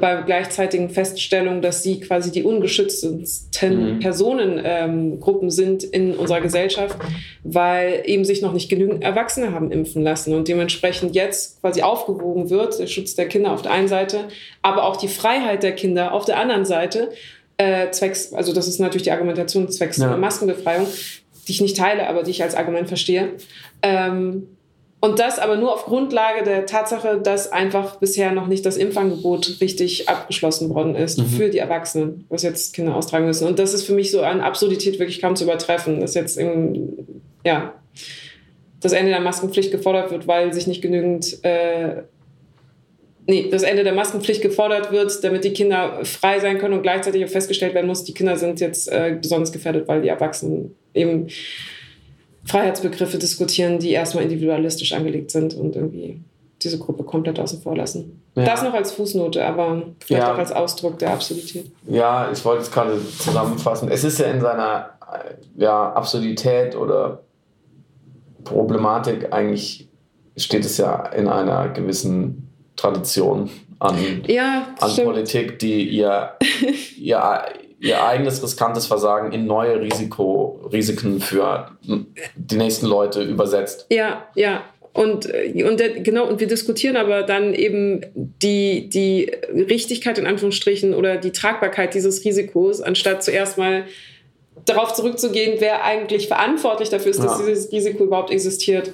bei 0.00 0.22
gleichzeitigen 0.22 0.88
Feststellung, 0.88 1.60
dass 1.60 1.82
sie 1.82 2.00
quasi 2.00 2.32
die 2.32 2.44
ungeschütztesten 2.44 3.96
mhm. 3.96 4.00
Personengruppen 4.00 5.48
ähm, 5.48 5.50
sind 5.50 5.84
in 5.84 6.14
unserer 6.14 6.40
Gesellschaft, 6.40 6.96
weil 7.44 8.02
eben 8.06 8.24
sich 8.24 8.40
noch 8.40 8.54
nicht 8.54 8.70
genügend 8.70 9.04
Erwachsene 9.04 9.52
haben 9.52 9.70
impfen 9.70 10.02
lassen 10.02 10.34
und 10.34 10.48
dementsprechend 10.48 11.14
jetzt 11.14 11.60
quasi 11.60 11.82
aufgewogen 11.82 12.48
wird, 12.48 12.78
der 12.78 12.86
Schutz 12.86 13.14
der 13.16 13.28
Kinder 13.28 13.52
auf 13.52 13.60
der 13.60 13.72
einen 13.72 13.88
Seite, 13.88 14.28
aber 14.62 14.84
auch 14.84 14.96
die 14.96 15.08
Freiheit 15.08 15.62
der 15.62 15.72
Kinder 15.72 16.14
auf 16.14 16.24
der 16.24 16.38
anderen 16.38 16.64
Seite 16.64 17.10
äh, 17.58 17.90
zwecks, 17.90 18.32
also 18.32 18.54
das 18.54 18.68
ist 18.68 18.78
natürlich 18.78 19.04
die 19.04 19.12
Argumentation 19.12 19.68
zwecks 19.68 19.98
ja. 19.98 20.16
Maskenbefreiung, 20.16 20.86
die 21.46 21.52
ich 21.52 21.60
nicht 21.60 21.76
teile, 21.76 22.08
aber 22.08 22.22
die 22.22 22.30
ich 22.30 22.42
als 22.42 22.54
Argument 22.54 22.88
verstehe. 22.88 23.32
Ähm, 23.82 24.48
und 25.02 25.18
das 25.18 25.40
aber 25.40 25.56
nur 25.56 25.74
auf 25.74 25.84
Grundlage 25.84 26.44
der 26.44 26.64
Tatsache, 26.64 27.20
dass 27.20 27.50
einfach 27.50 27.96
bisher 27.96 28.30
noch 28.30 28.46
nicht 28.46 28.64
das 28.64 28.76
Impfangebot 28.76 29.60
richtig 29.60 30.08
abgeschlossen 30.08 30.72
worden 30.72 30.94
ist 30.94 31.18
mhm. 31.18 31.26
für 31.26 31.48
die 31.48 31.58
Erwachsenen, 31.58 32.24
was 32.28 32.44
jetzt 32.44 32.72
Kinder 32.72 32.94
austragen 32.94 33.26
müssen. 33.26 33.48
Und 33.48 33.58
das 33.58 33.74
ist 33.74 33.82
für 33.82 33.94
mich 33.94 34.12
so 34.12 34.20
eine 34.20 34.44
Absurdität 34.44 35.00
wirklich 35.00 35.20
kaum 35.20 35.34
zu 35.34 35.42
übertreffen, 35.42 35.98
dass 35.98 36.14
jetzt 36.14 36.38
im, 36.38 36.98
ja, 37.44 37.74
das 38.78 38.92
Ende 38.92 39.10
der 39.10 39.20
Maskenpflicht 39.20 39.72
gefordert 39.72 40.12
wird, 40.12 40.28
weil 40.28 40.52
sich 40.52 40.68
nicht 40.68 40.82
genügend 40.82 41.42
äh, 41.42 42.02
nee, 43.26 43.48
das 43.50 43.64
Ende 43.64 43.82
der 43.82 43.94
Maskenpflicht 43.94 44.40
gefordert 44.40 44.92
wird, 44.92 45.24
damit 45.24 45.42
die 45.42 45.52
Kinder 45.52 46.04
frei 46.04 46.38
sein 46.38 46.58
können 46.58 46.74
und 46.74 46.82
gleichzeitig 46.82 47.24
auch 47.24 47.28
festgestellt 47.28 47.74
werden 47.74 47.88
muss, 47.88 48.04
die 48.04 48.14
Kinder 48.14 48.36
sind 48.36 48.60
jetzt 48.60 48.86
äh, 48.86 49.16
besonders 49.20 49.50
gefährdet, 49.50 49.88
weil 49.88 50.02
die 50.02 50.08
Erwachsenen 50.08 50.76
eben 50.94 51.26
Freiheitsbegriffe 52.44 53.18
diskutieren, 53.18 53.78
die 53.78 53.90
erstmal 53.90 54.24
individualistisch 54.24 54.92
angelegt 54.92 55.30
sind 55.30 55.54
und 55.54 55.76
irgendwie 55.76 56.20
diese 56.62 56.78
Gruppe 56.78 57.04
komplett 57.04 57.38
außen 57.40 57.60
vor 57.60 57.76
lassen. 57.76 58.22
Ja. 58.34 58.44
Das 58.44 58.62
noch 58.62 58.74
als 58.74 58.92
Fußnote, 58.92 59.44
aber 59.44 59.82
vielleicht 60.00 60.26
ja. 60.26 60.34
auch 60.34 60.38
als 60.38 60.52
Ausdruck 60.52 60.98
der 60.98 61.12
Absurdität. 61.12 61.70
Ja, 61.86 62.30
ich 62.32 62.44
wollte 62.44 62.62
es 62.62 62.70
gerade 62.70 62.98
zusammenfassen. 63.18 63.88
Es 63.90 64.04
ist 64.04 64.18
ja 64.18 64.26
in 64.26 64.40
seiner 64.40 64.90
ja, 65.56 65.92
Absurdität 65.92 66.76
oder 66.76 67.22
Problematik 68.44 69.32
eigentlich 69.32 69.88
steht 70.36 70.64
es 70.64 70.78
ja 70.78 71.06
in 71.08 71.28
einer 71.28 71.68
gewissen 71.68 72.48
Tradition 72.76 73.50
an, 73.78 74.22
Ja, 74.26 74.68
an. 74.80 75.04
Politik, 75.04 75.58
die 75.58 75.88
ihr, 75.88 76.32
ihr, 76.98 77.42
ihr 77.82 78.02
eigenes 78.04 78.42
riskantes 78.42 78.86
Versagen 78.86 79.32
in 79.32 79.46
neue 79.46 79.80
Risiko, 79.80 80.60
Risiken 80.72 81.20
für 81.20 81.72
die 82.36 82.56
nächsten 82.56 82.86
Leute 82.86 83.22
übersetzt. 83.22 83.86
Ja, 83.90 84.26
ja. 84.34 84.62
Und, 84.94 85.26
und 85.26 85.80
der, 85.80 86.00
genau, 86.00 86.26
und 86.28 86.38
wir 86.38 86.46
diskutieren 86.46 86.96
aber 86.96 87.22
dann 87.22 87.54
eben 87.54 88.02
die, 88.14 88.88
die 88.88 89.32
Richtigkeit 89.52 90.18
in 90.18 90.26
Anführungsstrichen 90.26 90.94
oder 90.94 91.16
die 91.16 91.32
Tragbarkeit 91.32 91.94
dieses 91.94 92.24
Risikos, 92.24 92.80
anstatt 92.82 93.24
zuerst 93.24 93.56
mal 93.58 93.84
darauf 94.66 94.92
zurückzugehen, 94.92 95.56
wer 95.60 95.82
eigentlich 95.82 96.28
verantwortlich 96.28 96.88
dafür 96.90 97.10
ist, 97.10 97.24
dass 97.24 97.40
Ja. 97.40 97.46
dieses 97.46 97.72
Risiko 97.72 98.04
überhaupt 98.04 98.30
existiert 98.30 98.92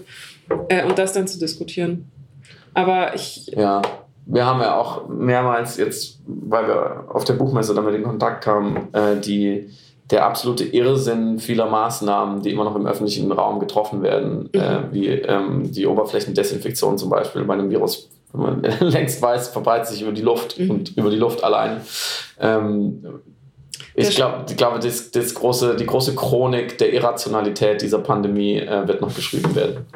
äh, 0.68 0.84
und 0.84 0.98
das 0.98 1.12
dann 1.12 1.26
zu 1.26 1.38
diskutieren. 1.38 2.10
Aber 2.74 3.14
ich, 3.14 3.48
Ja, 3.48 3.82
wir 4.30 4.44
haben 4.44 4.60
ja 4.60 4.76
auch 4.76 5.08
mehrmals 5.08 5.78
jetzt, 5.78 6.20
weil 6.26 6.68
wir 6.68 7.04
auf 7.08 7.24
der 7.24 7.32
Buchmesse 7.32 7.74
damit 7.74 7.94
in 7.94 8.02
Kontakt 8.02 8.44
kamen, 8.44 8.92
äh, 8.92 9.16
die, 9.16 9.70
der 10.10 10.26
absolute 10.26 10.64
Irrsinn 10.64 11.38
vieler 11.38 11.66
Maßnahmen, 11.66 12.42
die 12.42 12.50
immer 12.50 12.64
noch 12.64 12.76
im 12.76 12.86
öffentlichen 12.86 13.32
Raum 13.32 13.58
getroffen 13.58 14.02
werden, 14.02 14.52
äh, 14.52 14.80
wie 14.92 15.08
ähm, 15.08 15.72
die 15.72 15.86
Oberflächendesinfektion 15.86 16.98
zum 16.98 17.08
Beispiel 17.08 17.44
bei 17.44 17.54
einem 17.54 17.70
Virus, 17.70 18.10
wenn 18.34 18.40
man 18.42 18.62
längst 18.80 19.22
weiß, 19.22 19.48
verbreitet 19.48 19.88
sich 19.88 20.02
über 20.02 20.12
die 20.12 20.22
Luft 20.22 20.58
Mhm. 20.58 20.70
und 20.70 20.96
über 20.96 21.08
die 21.08 21.16
Luft 21.16 21.42
allein. 21.42 21.80
Ähm, 22.38 23.02
ich 23.94 24.14
glaube, 24.14 24.44
ich 24.48 24.56
glaube 24.56 24.78
das, 24.78 25.10
das 25.10 25.34
große, 25.34 25.74
die 25.74 25.86
große 25.86 26.14
Chronik 26.14 26.76
der 26.78 26.92
Irrationalität 26.92 27.80
dieser 27.82 27.98
Pandemie 27.98 28.58
äh, 28.58 28.86
wird 28.86 29.00
noch 29.00 29.14
geschrieben 29.14 29.54
werden. 29.56 29.86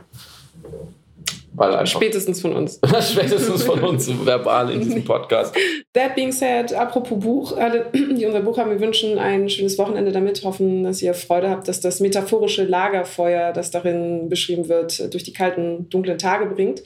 Weil 1.55 1.75
einfach 1.75 1.87
spätestens 1.87 2.41
von 2.41 2.55
uns. 2.55 2.81
Spätestens 3.01 3.63
von 3.63 3.81
uns 3.81 4.09
verbal 4.25 4.71
in 4.71 4.81
diesem 4.81 5.05
Podcast. 5.05 5.55
That 5.93 6.15
being 6.15 6.33
said, 6.33 6.73
apropos 6.73 7.19
Buch, 7.19 7.57
alle, 7.57 7.87
die 7.95 8.25
unser 8.25 8.41
Buch 8.41 8.57
haben, 8.57 8.71
wir 8.71 8.81
wünschen 8.81 9.19
ein 9.19 9.51
schönes 9.51 9.77
Wochenende 9.77 10.13
damit, 10.13 10.45
hoffen, 10.45 10.83
dass 10.83 11.03
ihr 11.03 11.13
Freude 11.13 11.51
habt, 11.51 11.69
dass 11.69 11.81
das 11.81 12.01
metaphorische 12.01 12.65
Lagerfeuer, 12.65 13.53
das 13.53 13.71
darin 13.71 14.29
beschrieben 14.29 14.69
wird, 14.69 15.13
durch 15.13 15.25
die 15.25 15.33
kalten, 15.33 15.89
dunklen 15.91 16.19
Tage 16.19 16.47
bringt. 16.47 16.83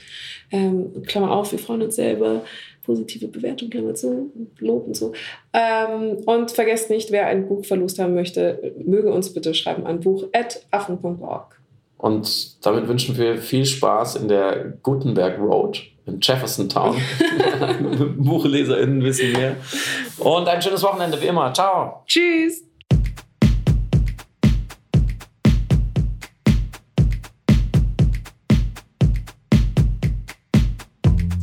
Ähm, 0.50 1.02
Klammer 1.06 1.30
auf, 1.30 1.52
wir 1.52 1.58
freuen 1.58 1.82
uns 1.82 1.96
selber. 1.96 2.42
Positive 2.82 3.26
Bewertung, 3.26 3.68
Klammer 3.68 3.94
zu, 3.94 4.32
Lob 4.60 4.86
und 4.86 4.96
so. 4.96 5.12
Ähm, 5.52 6.18
und 6.24 6.52
vergesst 6.52 6.88
nicht, 6.88 7.10
wer 7.10 7.26
ein 7.26 7.48
Buch 7.48 7.64
verlost 7.64 7.98
haben 7.98 8.14
möchte, 8.14 8.74
möge 8.84 9.12
uns 9.12 9.32
bitte 9.32 9.54
schreiben 9.54 9.86
an 9.86 10.00
buch.affen.org. 10.00 11.55
Und 11.98 12.64
damit 12.64 12.88
wünschen 12.88 13.16
wir 13.16 13.38
viel 13.38 13.64
Spaß 13.64 14.16
in 14.16 14.28
der 14.28 14.74
Gutenberg 14.82 15.38
Road 15.38 15.82
in 16.06 16.20
Jefferson 16.20 16.68
Town. 16.68 16.96
BuchleserInnen 18.18 19.02
wissen 19.02 19.32
mehr. 19.32 19.56
Und 20.18 20.48
ein 20.48 20.62
schönes 20.62 20.82
Wochenende 20.82 21.20
wie 21.20 21.26
immer. 21.26 21.52
Ciao. 21.52 22.04
Tschüss! 22.06 22.62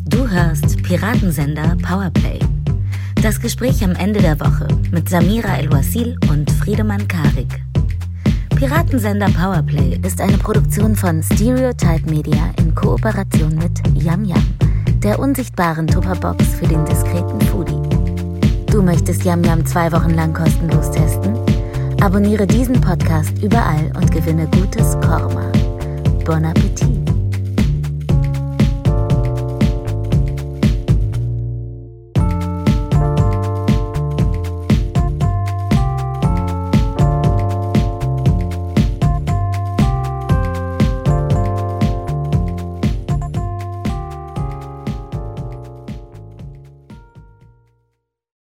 Du 0.05 0.29
hörst 0.29 0.81
Piratensender 0.83 1.75
Powerplay. 1.85 2.39
Das 3.21 3.39
Gespräch 3.39 3.83
am 3.83 3.95
Ende 3.95 4.21
der 4.21 4.39
Woche 4.39 4.67
mit 4.91 5.09
Samira 5.09 5.57
El-Wasil 5.57 6.17
und 6.29 6.51
Friedemann 6.51 7.07
Karik. 7.07 7.63
Piratensender 8.63 9.27
Powerplay 9.27 9.99
ist 10.05 10.21
eine 10.21 10.37
Produktion 10.37 10.95
von 10.95 11.21
Stereotype 11.21 12.09
Media 12.09 12.49
in 12.59 12.73
Kooperation 12.73 13.53
mit 13.55 14.01
Yam 14.01 14.23
Yam, 14.23 14.41
der 15.03 15.19
unsichtbaren 15.19 15.85
Tupperbox 15.85 16.45
für 16.45 16.67
den 16.67 16.85
diskreten 16.85 17.41
Foodie. 17.41 17.81
Du 18.67 18.81
möchtest 18.81 19.25
Yam 19.25 19.43
Yam 19.43 19.65
zwei 19.65 19.91
Wochen 19.91 20.11
lang 20.11 20.31
kostenlos 20.31 20.91
testen? 20.91 21.37
Abonniere 21.99 22.47
diesen 22.47 22.79
Podcast 22.79 23.37
überall 23.43 23.91
und 23.97 24.09
gewinne 24.09 24.47
gutes 24.47 24.93
Korma. 25.01 25.51
Bon 26.23 26.45
Appetit! 26.45 27.02